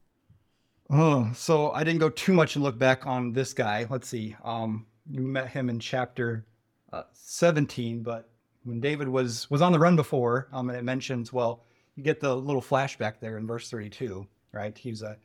Oh, 0.91 1.31
so 1.35 1.71
I 1.73 1.85
didn't 1.85 2.01
go 2.01 2.09
too 2.09 2.33
much 2.33 2.57
and 2.57 2.65
look 2.65 2.79
back 2.79 3.07
on 3.07 3.33
this 3.33 3.53
guy. 3.53 3.87
Let's 3.91 4.09
see. 4.09 4.35
Um, 4.43 4.87
you 5.11 5.21
met 5.21 5.49
him 5.49 5.69
in 5.69 5.79
chapter 5.79 6.47
uh, 6.93 7.03
17, 7.13 8.03
but 8.03 8.31
when 8.65 8.81
David 8.81 9.09
was 9.09 9.51
was 9.51 9.63
on 9.63 9.73
the 9.73 9.79
run 9.79 9.97
before, 9.97 10.49
um, 10.53 10.71
and 10.71 10.79
it 10.79 10.85
mentions, 10.85 11.33
well, 11.33 11.65
you 11.95 12.03
get 12.03 12.21
the 12.21 12.35
little 12.35 12.63
flashback 12.63 13.21
there 13.21 13.37
in 13.39 13.47
verse 13.47 13.71
32, 13.71 14.27
right? 14.53 14.77
He's 14.77 15.03
a 15.03 15.19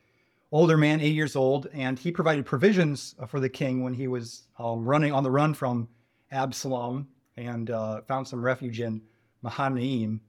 older 0.54 0.76
man, 0.76 1.00
eight 1.00 1.16
years 1.16 1.34
old, 1.34 1.66
and 1.72 1.98
he 1.98 2.12
provided 2.12 2.46
provisions 2.46 3.16
uh, 3.18 3.26
for 3.26 3.40
the 3.40 3.48
king 3.48 3.82
when 3.82 3.92
he 3.92 4.06
was 4.06 4.44
um, 4.60 4.84
running 4.84 5.12
on 5.12 5.24
the 5.24 5.30
run 5.30 5.52
from 5.52 5.88
Absalom 6.30 7.08
and 7.36 7.70
uh, 7.70 8.02
found 8.02 8.28
some 8.28 8.40
refuge 8.40 8.78
in 8.78 9.02
Mahanaim. 9.42 10.20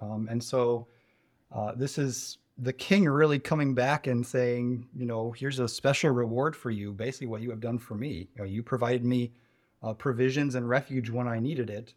Um, 0.00 0.26
and 0.30 0.42
so 0.42 0.86
uh, 1.54 1.72
this 1.76 1.98
is 1.98 2.38
the 2.56 2.72
king 2.72 3.04
really 3.04 3.38
coming 3.38 3.74
back 3.74 4.06
and 4.06 4.26
saying, 4.26 4.88
you 4.96 5.04
know, 5.04 5.32
here's 5.32 5.58
a 5.58 5.68
special 5.68 6.12
reward 6.12 6.56
for 6.56 6.70
you, 6.70 6.90
basically 6.90 7.26
what 7.26 7.42
you 7.42 7.50
have 7.50 7.60
done 7.60 7.78
for 7.78 7.94
me. 7.94 8.30
You, 8.36 8.38
know, 8.38 8.44
you 8.44 8.62
provided 8.62 9.04
me 9.04 9.32
uh, 9.82 9.92
provisions 9.92 10.54
and 10.54 10.66
refuge 10.66 11.10
when 11.10 11.28
I 11.28 11.38
needed 11.38 11.68
it. 11.68 11.92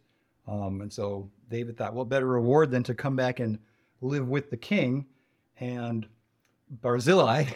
Um, 0.46 0.82
and 0.82 0.92
so 0.92 1.30
David 1.48 1.78
thought, 1.78 1.94
what 1.94 2.10
better 2.10 2.26
reward 2.26 2.70
than 2.70 2.82
to 2.82 2.94
come 2.94 3.16
back 3.16 3.40
and 3.40 3.58
live 4.02 4.28
with 4.28 4.50
the 4.50 4.58
king? 4.58 5.06
And 5.58 6.06
Barzillai, 6.70 7.46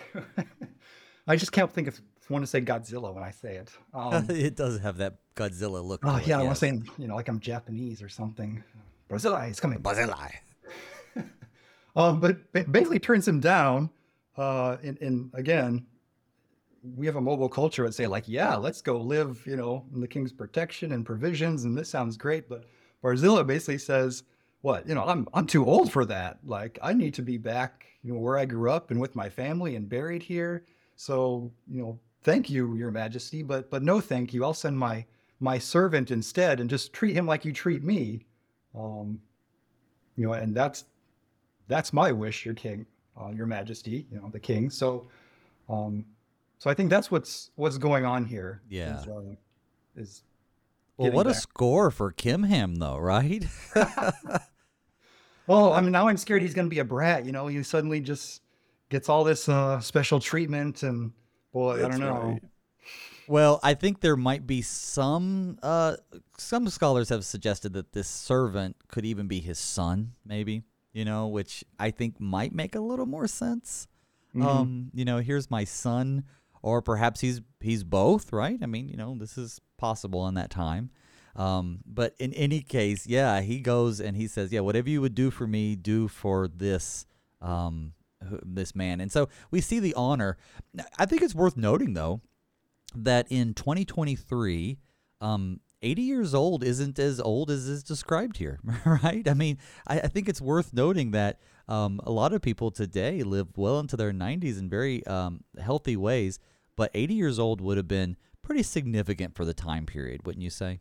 I 1.27 1.37
just 1.37 1.53
can't 1.53 1.73
think 1.73 1.89
of 1.89 2.01
want 2.29 2.43
to 2.43 2.47
say 2.47 2.61
Godzilla 2.61 3.13
when 3.13 3.23
I 3.23 3.31
say 3.31 3.57
it. 3.57 3.71
Um, 3.93 4.27
it 4.31 4.57
does 4.57 4.81
have 4.81 4.97
that 4.99 5.17
Godzilla 5.37 5.85
look. 5.85 6.01
oh 6.05 6.17
it, 6.17 6.27
yeah, 6.27 6.37
I 6.39 6.43
want 6.43 6.51
yes. 6.51 6.61
to 6.61 6.67
say 6.67 6.93
you 6.99 7.09
know 7.09 7.15
like 7.15 7.29
I'm 7.29 7.41
Japanese 7.41 8.03
or 8.03 8.09
something. 8.09 8.63
Barzillai 9.09 9.51
is 9.51 9.61
coming. 9.61 9.79
Barzillai. 9.79 10.31
Um, 11.95 12.21
but 12.21 12.51
basically 12.73 12.99
turns 12.99 13.29
him 13.29 13.39
down. 13.39 13.91
Uh, 14.37 14.79
and, 14.83 14.99
and 15.03 15.31
again, 15.35 15.85
we 16.97 17.05
have 17.07 17.17
a 17.17 17.21
mobile 17.21 17.49
culture 17.49 17.85
that 17.85 17.93
say 17.93 18.07
like, 18.07 18.25
yeah, 18.27 18.57
let's 18.57 18.81
go 18.81 18.99
live, 18.99 19.43
you 19.47 19.57
know, 19.57 19.85
in 19.95 20.01
the 20.01 20.09
king's 20.09 20.33
protection 20.33 20.93
and 20.93 21.05
provisions, 21.05 21.65
and 21.65 21.77
this 21.77 21.91
sounds 21.91 22.17
great. 22.17 22.49
But 22.49 22.65
Barzilla 23.05 23.47
basically 23.47 23.77
says, 23.77 24.23
what, 24.63 24.89
you 24.89 24.95
know, 24.95 25.05
I'm 25.05 25.29
I'm 25.35 25.47
too 25.47 25.67
old 25.67 25.93
for 25.93 26.05
that. 26.07 26.39
Like, 26.45 26.79
I 26.83 26.93
need 26.93 27.15
to 27.15 27.23
be 27.23 27.37
back, 27.37 27.87
you 28.03 28.15
know, 28.15 28.19
where 28.19 28.39
I 28.39 28.45
grew 28.45 28.71
up 28.71 28.91
and 28.91 29.01
with 29.01 29.15
my 29.15 29.29
family 29.29 29.77
and 29.77 29.89
buried 29.89 30.23
here. 30.23 30.65
So, 30.97 31.53
you 31.69 31.83
know, 31.83 31.99
thank 32.23 32.49
you, 32.49 32.75
Your 32.77 32.91
Majesty, 32.91 33.43
but 33.43 33.71
but 33.71 33.83
no, 33.83 34.01
thank 34.01 34.33
you. 34.33 34.45
I'll 34.45 34.55
send 34.55 34.79
my 34.79 35.05
my 35.41 35.59
servant 35.59 36.11
instead, 36.11 36.61
and 36.61 36.71
just 36.71 36.93
treat 36.93 37.17
him 37.17 37.27
like 37.27 37.45
you 37.45 37.53
treat 37.53 37.83
me. 37.83 38.25
Um, 38.75 39.21
you 40.17 40.27
know, 40.27 40.33
and 40.33 40.55
that's 40.55 40.85
that's 41.69 41.93
my 41.93 42.13
wish, 42.13 42.45
your 42.45 42.55
king, 42.55 42.87
uh, 43.21 43.31
your 43.31 43.47
majesty, 43.47 44.07
you 44.11 44.21
know, 44.21 44.29
the 44.31 44.41
king. 44.41 44.71
So, 44.71 45.07
um, 45.69 46.05
so 46.59 46.71
I 46.71 46.75
think 46.75 46.91
that's 46.91 47.11
what's 47.11 47.51
what's 47.57 47.79
going 47.79 48.05
on 48.05 48.25
here. 48.25 48.63
Yeah. 48.69 49.01
Is, 49.01 49.09
uh, 49.09 49.21
is 49.97 50.23
Well, 50.97 51.13
what 51.13 51.27
a 51.27 51.35
score 51.35 51.91
for 51.91 52.13
Kimham, 52.13 52.79
though, 52.79 52.99
right? 52.99 53.45
well, 55.47 55.73
I 55.73 55.81
mean, 55.81 55.93
now 55.93 56.09
I'm 56.09 56.17
scared 56.17 56.43
he's 56.43 56.55
going 56.55 56.67
to 56.67 56.71
be 56.71 56.79
a 56.79 56.85
brat. 56.85 57.25
You 57.27 57.33
know, 57.33 57.47
he 57.47 57.63
suddenly 57.63 58.01
just 58.01 58.43
gets 58.89 59.09
all 59.09 59.25
this 59.25 59.49
uh, 59.49 59.81
special 59.81 60.21
treatment, 60.21 60.83
and 60.83 61.13
boy, 61.53 61.85
I 61.85 61.89
don't 61.89 62.01
know. 62.01 62.15
right. 62.15 62.43
Well, 63.29 63.61
I 63.63 63.75
think 63.75 64.01
there 64.01 64.17
might 64.17 64.47
be 64.47 64.63
some. 64.63 65.59
Uh, 65.63 65.97
some 66.39 66.69
scholars 66.69 67.09
have 67.09 67.25
suggested 67.25 67.73
that 67.75 67.93
this 67.93 68.09
servant 68.09 68.77
could 68.89 69.05
even 69.05 69.29
be 69.29 69.41
his 69.41 69.59
son, 69.59 70.13
maybe. 70.27 70.65
You 70.93 71.05
know, 71.07 71.29
which 71.29 71.65
I 71.79 71.91
think 71.91 72.21
might 72.21 72.53
make 72.53 72.75
a 72.75 72.81
little 72.81 73.07
more 73.07 73.27
sense. 73.27 73.87
Mhm. 74.35 74.45
Um, 74.45 74.91
you 74.93 75.05
know, 75.05 75.19
here's 75.19 75.51
my 75.51 75.65
son, 75.65 76.25
or 76.63 76.83
perhaps 76.83 77.21
he's 77.21 77.41
he's 77.61 77.85
both, 77.85 78.33
right? 78.33 78.59
I 78.63 78.67
mean, 78.67 78.89
you 78.89 78.97
know, 78.97 79.17
this 79.19 79.39
is 79.39 79.61
possible 79.79 80.27
in 80.29 80.35
that 80.35 80.51
time. 80.51 80.91
Um, 81.35 81.81
but 81.87 82.15
in 82.19 82.33
any 82.35 82.61
case, 82.61 83.07
yeah, 83.07 83.41
he 83.41 83.61
goes 83.61 84.01
and 84.01 84.17
he 84.17 84.29
says, 84.29 84.53
"Yeah, 84.53 84.61
whatever 84.61 84.91
you 84.91 85.01
would 85.01 85.15
do 85.15 85.31
for 85.31 85.47
me, 85.47 85.77
do 85.77 86.09
for 86.09 86.49
this 86.49 87.07
um, 87.41 87.95
this 88.21 88.75
man." 88.75 89.01
And 89.01 89.11
so 89.11 89.29
we 89.51 89.61
see 89.61 89.79
the 89.79 89.95
honor. 89.95 90.37
I 90.99 91.07
think 91.07 91.23
it's 91.23 91.35
worth 91.35 91.57
noting, 91.57 91.95
though, 91.95 92.21
that 92.95 93.27
in 93.31 93.55
2023, 93.55 94.79
um, 95.21 95.61
80 95.83 96.03
years 96.03 96.35
old 96.35 96.63
isn't 96.63 96.99
as 96.99 97.21
old 97.21 97.51
as 97.51 97.67
is 97.67 97.83
described 97.83 98.37
here, 98.37 98.61
right? 98.85 99.27
I 99.27 99.35
mean, 99.35 99.59
I, 99.87 100.01
I 100.01 100.09
think 100.09 100.29
it's 100.29 100.41
worth 100.41 100.73
noting 100.73 101.11
that 101.13 101.41
um, 101.69 102.01
a 102.05 102.13
lot 102.13 102.33
of 102.33 102.43
people 102.43 102.71
today 102.71 103.23
live 103.23 103.49
well 103.57 103.81
into 103.81 103.97
their 103.97 104.13
90s 104.13 104.59
in 104.59 104.69
very 104.69 105.05
um, 105.07 105.45
healthy 105.61 105.97
ways, 105.97 106.39
but 106.77 106.91
80 106.95 107.15
years 107.15 107.39
old 107.39 107.61
would 107.61 107.77
have 107.77 107.89
been 107.89 108.17
pretty 108.43 108.63
significant 108.63 109.35
for 109.35 109.45
the 109.45 109.55
time 109.55 109.87
period, 109.87 110.27
wouldn't 110.27 110.43
you 110.43 110.51
say? 110.51 110.81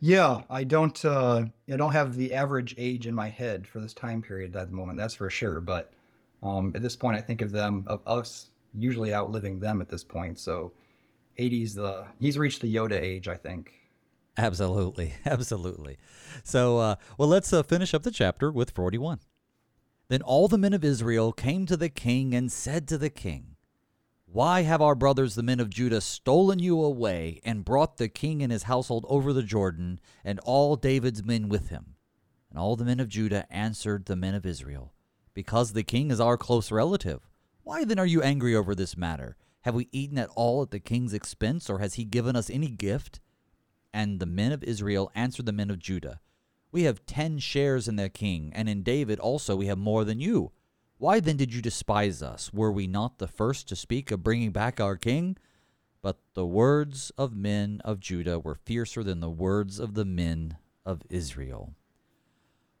Yeah, 0.00 0.42
I 0.48 0.64
don't. 0.64 1.04
Uh, 1.04 1.46
I 1.70 1.76
don't 1.76 1.92
have 1.92 2.14
the 2.14 2.32
average 2.32 2.74
age 2.78 3.06
in 3.06 3.14
my 3.14 3.28
head 3.28 3.66
for 3.66 3.80
this 3.80 3.94
time 3.94 4.22
period 4.22 4.54
at 4.54 4.70
the 4.70 4.76
moment. 4.76 4.98
That's 4.98 5.14
for 5.14 5.28
sure. 5.28 5.60
But 5.60 5.92
um, 6.42 6.72
at 6.74 6.82
this 6.82 6.94
point, 6.94 7.16
I 7.16 7.20
think 7.20 7.42
of 7.42 7.50
them 7.50 7.84
of 7.86 8.00
us 8.06 8.50
usually 8.74 9.12
outliving 9.12 9.58
them 9.58 9.80
at 9.80 9.88
this 9.88 10.04
point. 10.04 10.38
So, 10.38 10.72
80s 11.38 11.74
the 11.74 12.06
he's 12.20 12.38
reached 12.38 12.60
the 12.60 12.72
Yoda 12.72 13.00
age, 13.00 13.26
I 13.26 13.36
think. 13.36 13.72
Absolutely, 14.36 15.14
absolutely. 15.26 15.98
So, 16.44 16.78
uh, 16.78 16.94
well, 17.16 17.28
let's 17.28 17.52
uh, 17.52 17.64
finish 17.64 17.92
up 17.92 18.04
the 18.04 18.12
chapter 18.12 18.52
with 18.52 18.70
41. 18.70 19.18
Then 20.08 20.22
all 20.22 20.46
the 20.46 20.58
men 20.58 20.72
of 20.72 20.84
Israel 20.84 21.32
came 21.32 21.66
to 21.66 21.76
the 21.76 21.88
king 21.88 22.34
and 22.34 22.50
said 22.50 22.86
to 22.88 22.98
the 22.98 23.10
king, 23.10 23.56
why 24.30 24.62
have 24.62 24.82
our 24.82 24.94
brothers, 24.94 25.34
the 25.34 25.42
men 25.42 25.58
of 25.58 25.70
Judah, 25.70 26.02
stolen 26.02 26.58
you 26.58 26.82
away 26.82 27.40
and 27.44 27.64
brought 27.64 27.96
the 27.96 28.08
king 28.08 28.42
and 28.42 28.52
his 28.52 28.64
household 28.64 29.06
over 29.08 29.32
the 29.32 29.42
Jordan, 29.42 29.98
and 30.22 30.38
all 30.40 30.76
David's 30.76 31.24
men 31.24 31.48
with 31.48 31.70
him? 31.70 31.94
And 32.50 32.58
all 32.58 32.76
the 32.76 32.84
men 32.84 33.00
of 33.00 33.08
Judah 33.08 33.46
answered 33.50 34.04
the 34.04 34.16
men 34.16 34.34
of 34.34 34.44
Israel, 34.44 34.92
Because 35.32 35.72
the 35.72 35.82
king 35.82 36.10
is 36.10 36.20
our 36.20 36.36
close 36.36 36.70
relative. 36.70 37.26
Why 37.62 37.84
then 37.84 37.98
are 37.98 38.06
you 38.06 38.22
angry 38.22 38.54
over 38.54 38.74
this 38.74 38.98
matter? 38.98 39.36
Have 39.62 39.74
we 39.74 39.88
eaten 39.92 40.18
at 40.18 40.30
all 40.36 40.62
at 40.62 40.72
the 40.72 40.78
king's 40.78 41.14
expense, 41.14 41.70
or 41.70 41.78
has 41.78 41.94
he 41.94 42.04
given 42.04 42.36
us 42.36 42.50
any 42.50 42.68
gift? 42.68 43.20
And 43.94 44.20
the 44.20 44.26
men 44.26 44.52
of 44.52 44.62
Israel 44.62 45.10
answered 45.14 45.46
the 45.46 45.52
men 45.52 45.70
of 45.70 45.78
Judah, 45.78 46.20
We 46.70 46.82
have 46.82 47.06
ten 47.06 47.38
shares 47.38 47.88
in 47.88 47.96
the 47.96 48.10
king, 48.10 48.52
and 48.54 48.68
in 48.68 48.82
David 48.82 49.18
also 49.18 49.56
we 49.56 49.66
have 49.66 49.78
more 49.78 50.04
than 50.04 50.20
you. 50.20 50.52
Why 50.98 51.20
then 51.20 51.36
did 51.36 51.54
you 51.54 51.62
despise 51.62 52.22
us? 52.22 52.52
Were 52.52 52.72
we 52.72 52.88
not 52.88 53.18
the 53.18 53.28
first 53.28 53.68
to 53.68 53.76
speak 53.76 54.10
of 54.10 54.24
bringing 54.24 54.50
back 54.50 54.80
our 54.80 54.96
king? 54.96 55.36
But 56.02 56.18
the 56.34 56.46
words 56.46 57.12
of 57.16 57.34
men 57.34 57.80
of 57.84 58.00
Judah 58.00 58.38
were 58.38 58.56
fiercer 58.56 59.04
than 59.04 59.20
the 59.20 59.30
words 59.30 59.78
of 59.78 59.94
the 59.94 60.04
men 60.04 60.56
of 60.84 61.02
Israel. 61.08 61.74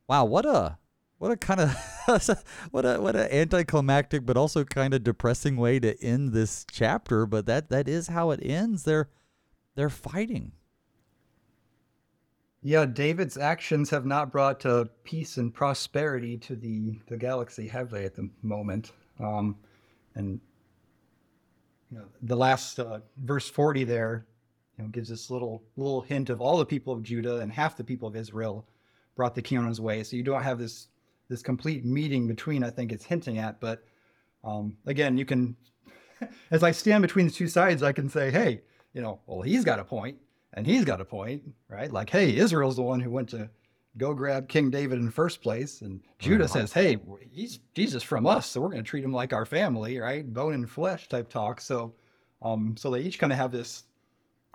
Wow, 0.08 0.24
what 0.24 0.46
a 0.46 0.78
what 1.18 1.30
a 1.30 1.36
kind 1.36 1.60
of 1.60 1.76
what 2.70 2.84
a 2.84 3.00
what 3.00 3.16
a 3.16 3.32
anticlimactic 3.34 4.24
but 4.26 4.36
also 4.36 4.64
kind 4.64 4.94
of 4.94 5.04
depressing 5.04 5.56
way 5.56 5.78
to 5.78 6.00
end 6.02 6.32
this 6.32 6.64
chapter, 6.70 7.24
but 7.26 7.46
that 7.46 7.70
that 7.70 7.88
is 7.88 8.08
how 8.08 8.30
it 8.30 8.40
ends. 8.42 8.82
They're 8.84 9.08
they're 9.76 9.90
fighting. 9.90 10.52
Yeah, 12.62 12.86
David's 12.86 13.38
actions 13.38 13.88
have 13.90 14.04
not 14.04 14.32
brought 14.32 14.66
uh, 14.66 14.86
peace 15.04 15.36
and 15.36 15.54
prosperity 15.54 16.36
to 16.38 16.56
the, 16.56 16.98
the 17.06 17.16
galaxy, 17.16 17.68
have 17.68 17.90
they, 17.90 18.04
at 18.04 18.16
the 18.16 18.28
moment? 18.42 18.90
Um, 19.20 19.56
and 20.16 20.40
you 21.90 21.98
know, 21.98 22.04
the 22.22 22.36
last 22.36 22.80
uh, 22.80 22.98
verse 23.16 23.48
40 23.48 23.84
there 23.84 24.26
you 24.76 24.84
know, 24.84 24.90
gives 24.90 25.08
this 25.08 25.30
little 25.30 25.62
little 25.76 26.02
hint 26.02 26.30
of 26.30 26.40
all 26.40 26.58
the 26.58 26.66
people 26.66 26.92
of 26.92 27.02
Judah 27.02 27.38
and 27.38 27.52
half 27.52 27.76
the 27.76 27.84
people 27.84 28.08
of 28.08 28.16
Israel 28.16 28.66
brought 29.16 29.34
the 29.34 29.42
king 29.42 29.58
on 29.58 29.66
his 29.66 29.80
way. 29.80 30.02
So 30.02 30.16
you 30.16 30.22
don't 30.22 30.42
have 30.42 30.58
this 30.58 30.88
this 31.28 31.42
complete 31.42 31.84
meeting 31.84 32.26
between. 32.26 32.64
I 32.64 32.70
think 32.70 32.92
it's 32.92 33.04
hinting 33.04 33.38
at, 33.38 33.60
but 33.60 33.84
um, 34.44 34.76
again, 34.86 35.16
you 35.18 35.24
can, 35.24 35.56
as 36.50 36.62
I 36.62 36.70
stand 36.70 37.02
between 37.02 37.26
the 37.26 37.32
two 37.32 37.48
sides, 37.48 37.82
I 37.82 37.92
can 37.92 38.08
say, 38.08 38.30
hey, 38.30 38.62
you 38.94 39.02
know, 39.02 39.20
well, 39.26 39.42
he's 39.42 39.64
got 39.64 39.78
a 39.78 39.84
point 39.84 40.18
and 40.54 40.66
he's 40.66 40.84
got 40.84 41.00
a 41.00 41.04
point, 41.04 41.42
right? 41.68 41.92
Like, 41.92 42.10
hey, 42.10 42.36
Israel's 42.36 42.76
the 42.76 42.82
one 42.82 43.00
who 43.00 43.10
went 43.10 43.28
to 43.30 43.48
go 43.96 44.14
grab 44.14 44.48
King 44.48 44.70
David 44.70 44.98
in 44.98 45.06
the 45.06 45.10
first 45.12 45.42
place, 45.42 45.82
and 45.82 46.00
Judah 46.18 46.44
right. 46.44 46.50
says, 46.50 46.72
hey, 46.72 46.98
he's 47.30 47.60
Jesus 47.74 48.02
from 48.02 48.26
us, 48.26 48.46
so 48.46 48.60
we're 48.60 48.68
going 48.68 48.82
to 48.82 48.88
treat 48.88 49.04
him 49.04 49.12
like 49.12 49.32
our 49.32 49.44
family, 49.44 49.98
right? 49.98 50.32
Bone 50.32 50.54
and 50.54 50.70
flesh 50.70 51.08
type 51.08 51.28
talk. 51.28 51.60
So, 51.60 51.92
um, 52.42 52.76
so 52.76 52.90
they 52.90 53.00
each 53.00 53.18
kind 53.18 53.32
of 53.32 53.38
have 53.38 53.52
this, 53.52 53.84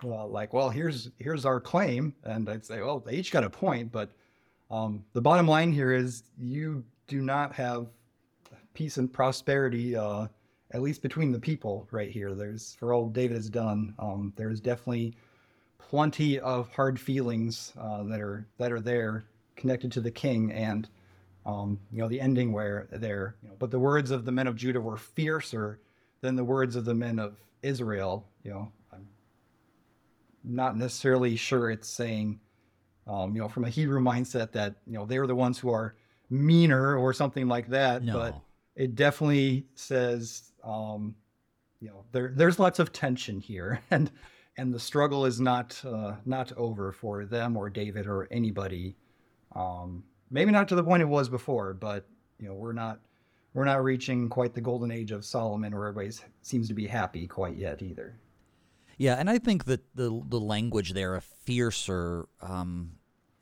uh, 0.02 0.26
like, 0.26 0.52
well, 0.52 0.70
here's 0.70 1.10
here's 1.18 1.44
our 1.44 1.60
claim, 1.60 2.14
and 2.24 2.48
I'd 2.48 2.64
say, 2.64 2.80
well, 2.80 3.00
they 3.00 3.14
each 3.14 3.30
got 3.30 3.44
a 3.44 3.50
point, 3.50 3.92
but 3.92 4.10
um, 4.70 5.04
the 5.12 5.20
bottom 5.20 5.46
line 5.46 5.72
here 5.72 5.92
is 5.92 6.24
you 6.38 6.84
do 7.06 7.20
not 7.20 7.54
have 7.54 7.86
peace 8.72 8.96
and 8.96 9.12
prosperity. 9.12 9.94
Uh, 9.94 10.26
at 10.70 10.82
least 10.82 11.02
between 11.02 11.30
the 11.30 11.38
people 11.38 11.86
right 11.92 12.10
here 12.10 12.34
there's 12.34 12.74
for 12.80 12.92
all 12.92 13.08
david 13.08 13.36
has 13.36 13.48
done 13.48 13.94
um, 14.00 14.32
there's 14.34 14.60
definitely 14.60 15.14
plenty 15.88 16.38
of 16.40 16.68
hard 16.72 16.98
feelings 16.98 17.72
uh, 17.78 18.02
that 18.04 18.20
are 18.20 18.46
that 18.58 18.72
are 18.72 18.80
there 18.80 19.24
connected 19.56 19.92
to 19.92 20.00
the 20.00 20.10
king 20.10 20.52
and 20.52 20.88
um, 21.46 21.78
you 21.92 21.98
know 21.98 22.08
the 22.08 22.20
ending 22.20 22.52
where 22.52 22.88
there 22.90 23.36
you 23.42 23.48
know. 23.48 23.54
But 23.58 23.70
the 23.70 23.78
words 23.78 24.10
of 24.10 24.24
the 24.24 24.32
men 24.32 24.46
of 24.46 24.56
judah 24.56 24.80
were 24.80 24.96
fiercer 24.96 25.80
than 26.20 26.36
the 26.36 26.44
words 26.44 26.76
of 26.76 26.84
the 26.84 26.94
men 26.94 27.18
of 27.18 27.36
israel 27.62 28.26
you 28.42 28.50
know. 28.50 28.72
I'm 28.92 29.06
not 30.42 30.76
necessarily 30.76 31.36
sure 31.36 31.70
it's 31.70 31.88
saying 31.88 32.40
um, 33.06 33.34
you 33.34 33.42
know 33.42 33.48
from 33.48 33.64
a 33.64 33.70
hebrew 33.70 34.00
mindset 34.00 34.52
that 34.52 34.76
you 34.86 34.94
know 34.94 35.04
they're 35.04 35.26
the 35.26 35.34
ones 35.34 35.58
who 35.58 35.70
are 35.70 35.96
meaner 36.30 36.96
or 36.96 37.12
something 37.12 37.46
like 37.46 37.68
that 37.68 38.02
no. 38.02 38.14
but 38.14 38.40
it 38.74 38.94
definitely 38.94 39.66
says 39.74 40.52
um, 40.64 41.14
you 41.80 41.88
know 41.88 42.04
there 42.12 42.32
there's 42.34 42.58
lots 42.58 42.78
of 42.78 42.92
tension 42.92 43.40
here. 43.40 43.80
And 43.90 44.10
and 44.56 44.72
the 44.72 44.80
struggle 44.80 45.24
is 45.24 45.40
not 45.40 45.80
uh, 45.84 46.14
not 46.24 46.52
over 46.56 46.92
for 46.92 47.24
them 47.24 47.56
or 47.56 47.70
David 47.70 48.06
or 48.06 48.28
anybody. 48.30 48.96
Um, 49.54 50.04
maybe 50.30 50.52
not 50.52 50.68
to 50.68 50.74
the 50.74 50.84
point 50.84 51.02
it 51.02 51.06
was 51.06 51.28
before, 51.28 51.74
but 51.74 52.06
you 52.38 52.48
know 52.48 52.54
we're 52.54 52.72
not 52.72 53.00
we're 53.52 53.64
not 53.64 53.82
reaching 53.82 54.28
quite 54.28 54.54
the 54.54 54.60
golden 54.60 54.90
age 54.90 55.12
of 55.12 55.24
Solomon 55.24 55.74
where 55.74 55.88
everybody 55.88 56.14
seems 56.42 56.68
to 56.68 56.74
be 56.74 56.86
happy 56.86 57.26
quite 57.26 57.56
yet 57.56 57.82
either. 57.82 58.18
Yeah, 58.96 59.14
and 59.14 59.28
I 59.28 59.38
think 59.38 59.64
that 59.64 59.82
the 59.94 60.22
the 60.28 60.40
language 60.40 60.92
there, 60.92 61.16
a 61.16 61.20
fiercer, 61.20 62.28
um, 62.40 62.92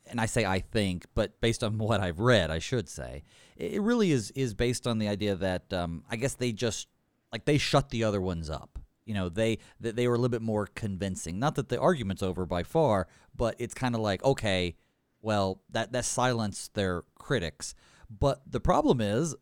and 0.07 0.21
I 0.21 0.27
say 0.27 0.47
I 0.47 0.61
think, 0.61 1.07
but 1.15 1.41
based 1.41 1.63
on 1.63 1.79
what 1.79 2.01
I've 2.01 2.21
read, 2.21 2.51
I 2.51 2.59
should 2.59 2.89
say, 2.89 3.25
it 3.57 3.83
really 3.83 4.13
is 4.13 4.31
is 4.31 4.55
based 4.55 4.87
on 4.87 4.99
the 4.99 5.09
idea 5.09 5.35
that 5.35 5.73
um, 5.73 6.05
I 6.11 6.17
guess 6.17 6.35
they 6.35 6.53
just 6.53 6.89
like 7.33 7.45
they 7.45 7.59
shut 7.59 7.91
the 7.91 8.05
other 8.05 8.21
ones 8.21 8.49
up 8.49 8.72
you 9.05 9.15
know 9.15 9.29
they 9.29 9.59
they 9.81 10.07
were 10.07 10.15
a 10.15 10.19
little 10.19 10.29
bit 10.29 10.43
more 10.43 10.67
convincing 10.67 11.39
not 11.39 11.55
that 11.55 11.69
the 11.69 11.81
argument's 11.81 12.23
over 12.23 12.47
by 12.47 12.63
far 12.63 13.07
but 13.35 13.55
it's 13.59 13.75
kind 13.75 13.95
of 13.95 14.01
like 14.01 14.23
okay 14.25 14.77
well 15.21 15.61
that 15.71 15.93
that 15.93 16.05
silenced 16.05 16.75
their 16.75 17.03
critics 17.19 17.75
but 18.09 18.43
the 18.51 18.61
problem 18.61 19.01
is 19.01 19.35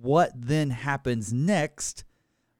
what 0.00 0.30
then 0.34 0.70
happens 0.70 1.32
next 1.32 2.04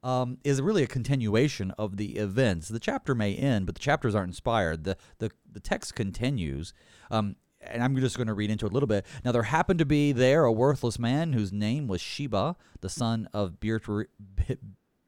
um, 0.02 0.36
is 0.44 0.60
really 0.60 0.82
a 0.82 0.86
continuation 0.86 1.70
of 1.72 1.96
the 1.96 2.16
events. 2.16 2.68
The 2.68 2.78
chapter 2.78 3.14
may 3.14 3.34
end, 3.34 3.64
but 3.64 3.74
the 3.74 3.80
chapters 3.80 4.14
aren't 4.14 4.28
inspired. 4.28 4.84
The 4.84 4.98
the, 5.18 5.30
the 5.50 5.60
text 5.60 5.94
continues. 5.94 6.74
Um, 7.10 7.36
and 7.66 7.82
I'm 7.82 7.96
just 7.96 8.18
going 8.18 8.26
to 8.26 8.34
read 8.34 8.50
into 8.50 8.66
it 8.66 8.70
a 8.70 8.74
little 8.74 8.86
bit. 8.86 9.06
Now, 9.24 9.32
there 9.32 9.44
happened 9.44 9.78
to 9.78 9.86
be 9.86 10.12
there 10.12 10.44
a 10.44 10.52
worthless 10.52 10.98
man 10.98 11.32
whose 11.32 11.50
name 11.50 11.88
was 11.88 12.02
Sheba, 12.02 12.56
the 12.80 12.90
son 12.90 13.26
of 13.32 13.58
Bir- 13.58 14.08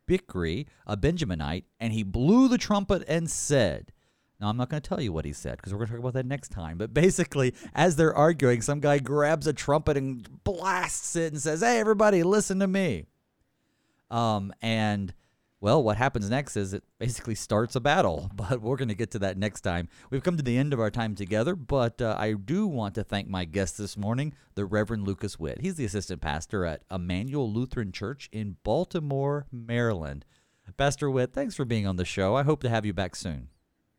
Bichri, 0.09 0.67
a 0.87 0.97
Benjaminite, 0.97 1.65
and 1.81 1.93
he 1.93 2.03
blew 2.03 2.49
the 2.49 2.59
trumpet 2.59 3.05
and 3.09 3.31
said, 3.31 3.93
now, 4.41 4.49
I'm 4.49 4.57
not 4.59 4.69
going 4.69 4.83
to 4.83 4.89
tell 4.89 5.01
you 5.01 5.13
what 5.13 5.25
he 5.25 5.33
said 5.33 5.57
because 5.57 5.73
we're 5.73 5.79
going 5.79 5.87
to 5.89 5.93
talk 5.95 6.01
about 6.01 6.15
that 6.15 6.27
next 6.27 6.51
time. 6.51 6.77
But 6.77 6.93
basically, 6.93 7.55
as 7.75 7.97
they're 7.97 8.15
arguing, 8.15 8.61
some 8.61 8.81
guy 8.81 8.99
grabs 8.99 9.47
a 9.47 9.55
trumpet 9.55 9.97
and 9.97 10.45
blasts 10.45 11.17
it 11.17 11.33
and 11.33 11.41
says, 11.41 11.63
Hey, 11.63 11.81
everybody, 11.81 12.23
listen 12.23 12.59
to 12.59 12.67
me. 12.67 13.07
Um, 14.11 14.53
and 14.61 15.15
well, 15.67 15.83
what 15.83 15.97
happens 15.97 16.31
next 16.31 16.57
is 16.57 16.73
it 16.73 16.85
basically 17.01 17.35
starts 17.35 17.75
a 17.75 17.81
battle, 17.81 18.31
but 18.37 18.63
we're 18.63 18.77
going 18.77 18.87
to 18.87 18.95
get 18.95 19.11
to 19.11 19.19
that 19.19 19.37
next 19.37 19.63
time. 19.63 19.89
We've 20.11 20.23
come 20.23 20.37
to 20.37 20.43
the 20.45 20.57
end 20.57 20.73
of 20.73 20.79
our 20.79 20.93
time 20.93 21.17
together, 21.17 21.57
but 21.57 22.01
uh, 22.01 22.15
I 22.17 22.35
do 22.35 22.69
want 22.69 22.95
to 22.95 23.03
thank 23.03 23.27
my 23.29 23.45
guest 23.45 23.77
this 23.77 23.97
morning, 23.97 24.33
the 24.55 24.65
Reverend 24.65 25.09
Lucas 25.09 25.41
Witt. 25.41 25.63
He's 25.63 25.75
the 25.75 25.85
assistant 25.85 26.21
pastor 26.21 26.65
at 26.65 26.85
Immanuel 26.89 27.53
Lutheran 27.53 27.91
Church 27.91 28.29
in 28.31 28.59
Baltimore, 28.63 29.49
Maryland. 29.51 30.25
Pastor 30.77 31.11
Witt, 31.11 31.33
thanks 31.33 31.57
for 31.57 31.65
being 31.65 31.85
on 31.85 31.97
the 31.97 32.05
show. 32.05 32.37
I 32.37 32.45
hope 32.45 32.63
to 32.63 32.69
have 32.69 32.87
you 32.87 32.93
back 32.93 33.17
soon. 33.17 33.49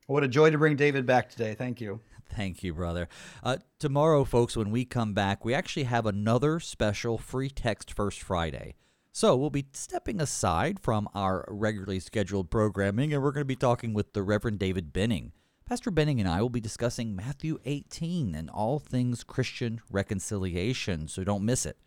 What 0.05 0.23
a 0.23 0.29
joy 0.29 0.51
to 0.51 0.57
bring 0.57 0.77
David 0.77 1.05
back 1.05 1.29
today. 1.29 1.53
Thank 1.53 1.81
you. 1.81 1.99
Thank 2.29 2.63
you, 2.63 2.73
brother. 2.73 3.09
Uh, 3.43 3.57
tomorrow, 3.77 4.23
folks, 4.23 4.55
when 4.55 4.71
we 4.71 4.85
come 4.85 5.13
back, 5.13 5.43
we 5.43 5.53
actually 5.53 5.83
have 5.83 6.05
another 6.05 6.61
special 6.61 7.17
free 7.17 7.49
text 7.49 7.93
First 7.93 8.21
Friday. 8.21 8.75
So 9.17 9.35
we'll 9.35 9.49
be 9.49 9.65
stepping 9.73 10.21
aside 10.21 10.79
from 10.79 11.09
our 11.15 11.43
regularly 11.47 11.99
scheduled 11.99 12.51
programming 12.51 13.11
and 13.11 13.23
we're 13.23 13.31
going 13.31 13.41
to 13.41 13.45
be 13.45 13.55
talking 13.55 13.95
with 13.95 14.13
the 14.13 14.21
Reverend 14.21 14.59
David 14.59 14.93
Benning. 14.93 15.31
Pastor 15.65 15.89
Benning 15.89 16.19
and 16.19 16.29
I 16.29 16.39
will 16.39 16.51
be 16.51 16.61
discussing 16.61 17.15
Matthew 17.15 17.57
18 17.65 18.35
and 18.35 18.47
all 18.47 18.77
things 18.77 19.23
Christian 19.23 19.81
reconciliation, 19.89 21.07
so 21.07 21.23
don't 21.23 21.43
miss 21.43 21.65
it. 21.65 21.79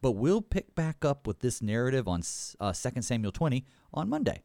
But 0.00 0.12
we'll 0.12 0.40
pick 0.40 0.74
back 0.74 1.04
up 1.04 1.26
with 1.26 1.40
this 1.40 1.60
narrative 1.60 2.08
on 2.08 2.22
uh, 2.58 2.72
2 2.72 3.02
Samuel 3.02 3.32
20 3.32 3.66
on 3.92 4.08
Monday. 4.08 4.40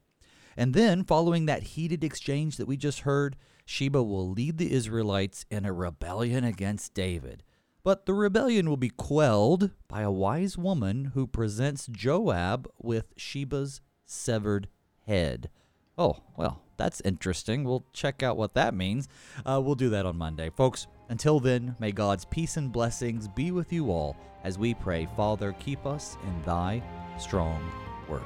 And 0.57 0.73
then, 0.73 1.05
following 1.05 1.45
that 1.45 1.63
heated 1.63 2.03
exchange 2.03 2.57
that 2.57 2.67
we 2.67 2.75
just 2.75 2.99
heard, 2.99 3.37
Sheba 3.65 4.03
will 4.03 4.29
lead 4.29 4.57
the 4.57 4.73
Israelites 4.73 5.45
in 5.49 5.63
a 5.63 5.71
rebellion 5.71 6.43
against 6.43 6.93
David. 6.93 7.43
But 7.85 8.07
the 8.07 8.15
rebellion 8.15 8.67
will 8.67 8.77
be 8.77 8.89
quelled 8.89 9.69
by 9.87 10.01
a 10.01 10.09
wise 10.09 10.57
woman 10.57 11.11
who 11.13 11.27
presents 11.27 11.85
Joab 11.85 12.67
with 12.81 13.15
Sheba's 13.15 13.79
severed 14.07 14.69
head. 15.05 15.51
Oh, 15.95 16.17
well, 16.35 16.63
that's 16.77 16.99
interesting. 17.01 17.63
We'll 17.63 17.85
check 17.93 18.23
out 18.23 18.37
what 18.37 18.55
that 18.55 18.73
means. 18.73 19.07
Uh, 19.45 19.61
we'll 19.63 19.75
do 19.75 19.89
that 19.89 20.07
on 20.07 20.17
Monday. 20.17 20.49
Folks, 20.49 20.87
until 21.09 21.39
then, 21.39 21.75
may 21.77 21.91
God's 21.91 22.25
peace 22.25 22.57
and 22.57 22.71
blessings 22.71 23.27
be 23.27 23.51
with 23.51 23.71
you 23.71 23.91
all 23.91 24.17
as 24.43 24.57
we 24.57 24.73
pray, 24.73 25.07
Father, 25.15 25.53
keep 25.59 25.85
us 25.85 26.17
in 26.23 26.41
thy 26.41 26.81
strong 27.19 27.71
word. 28.09 28.23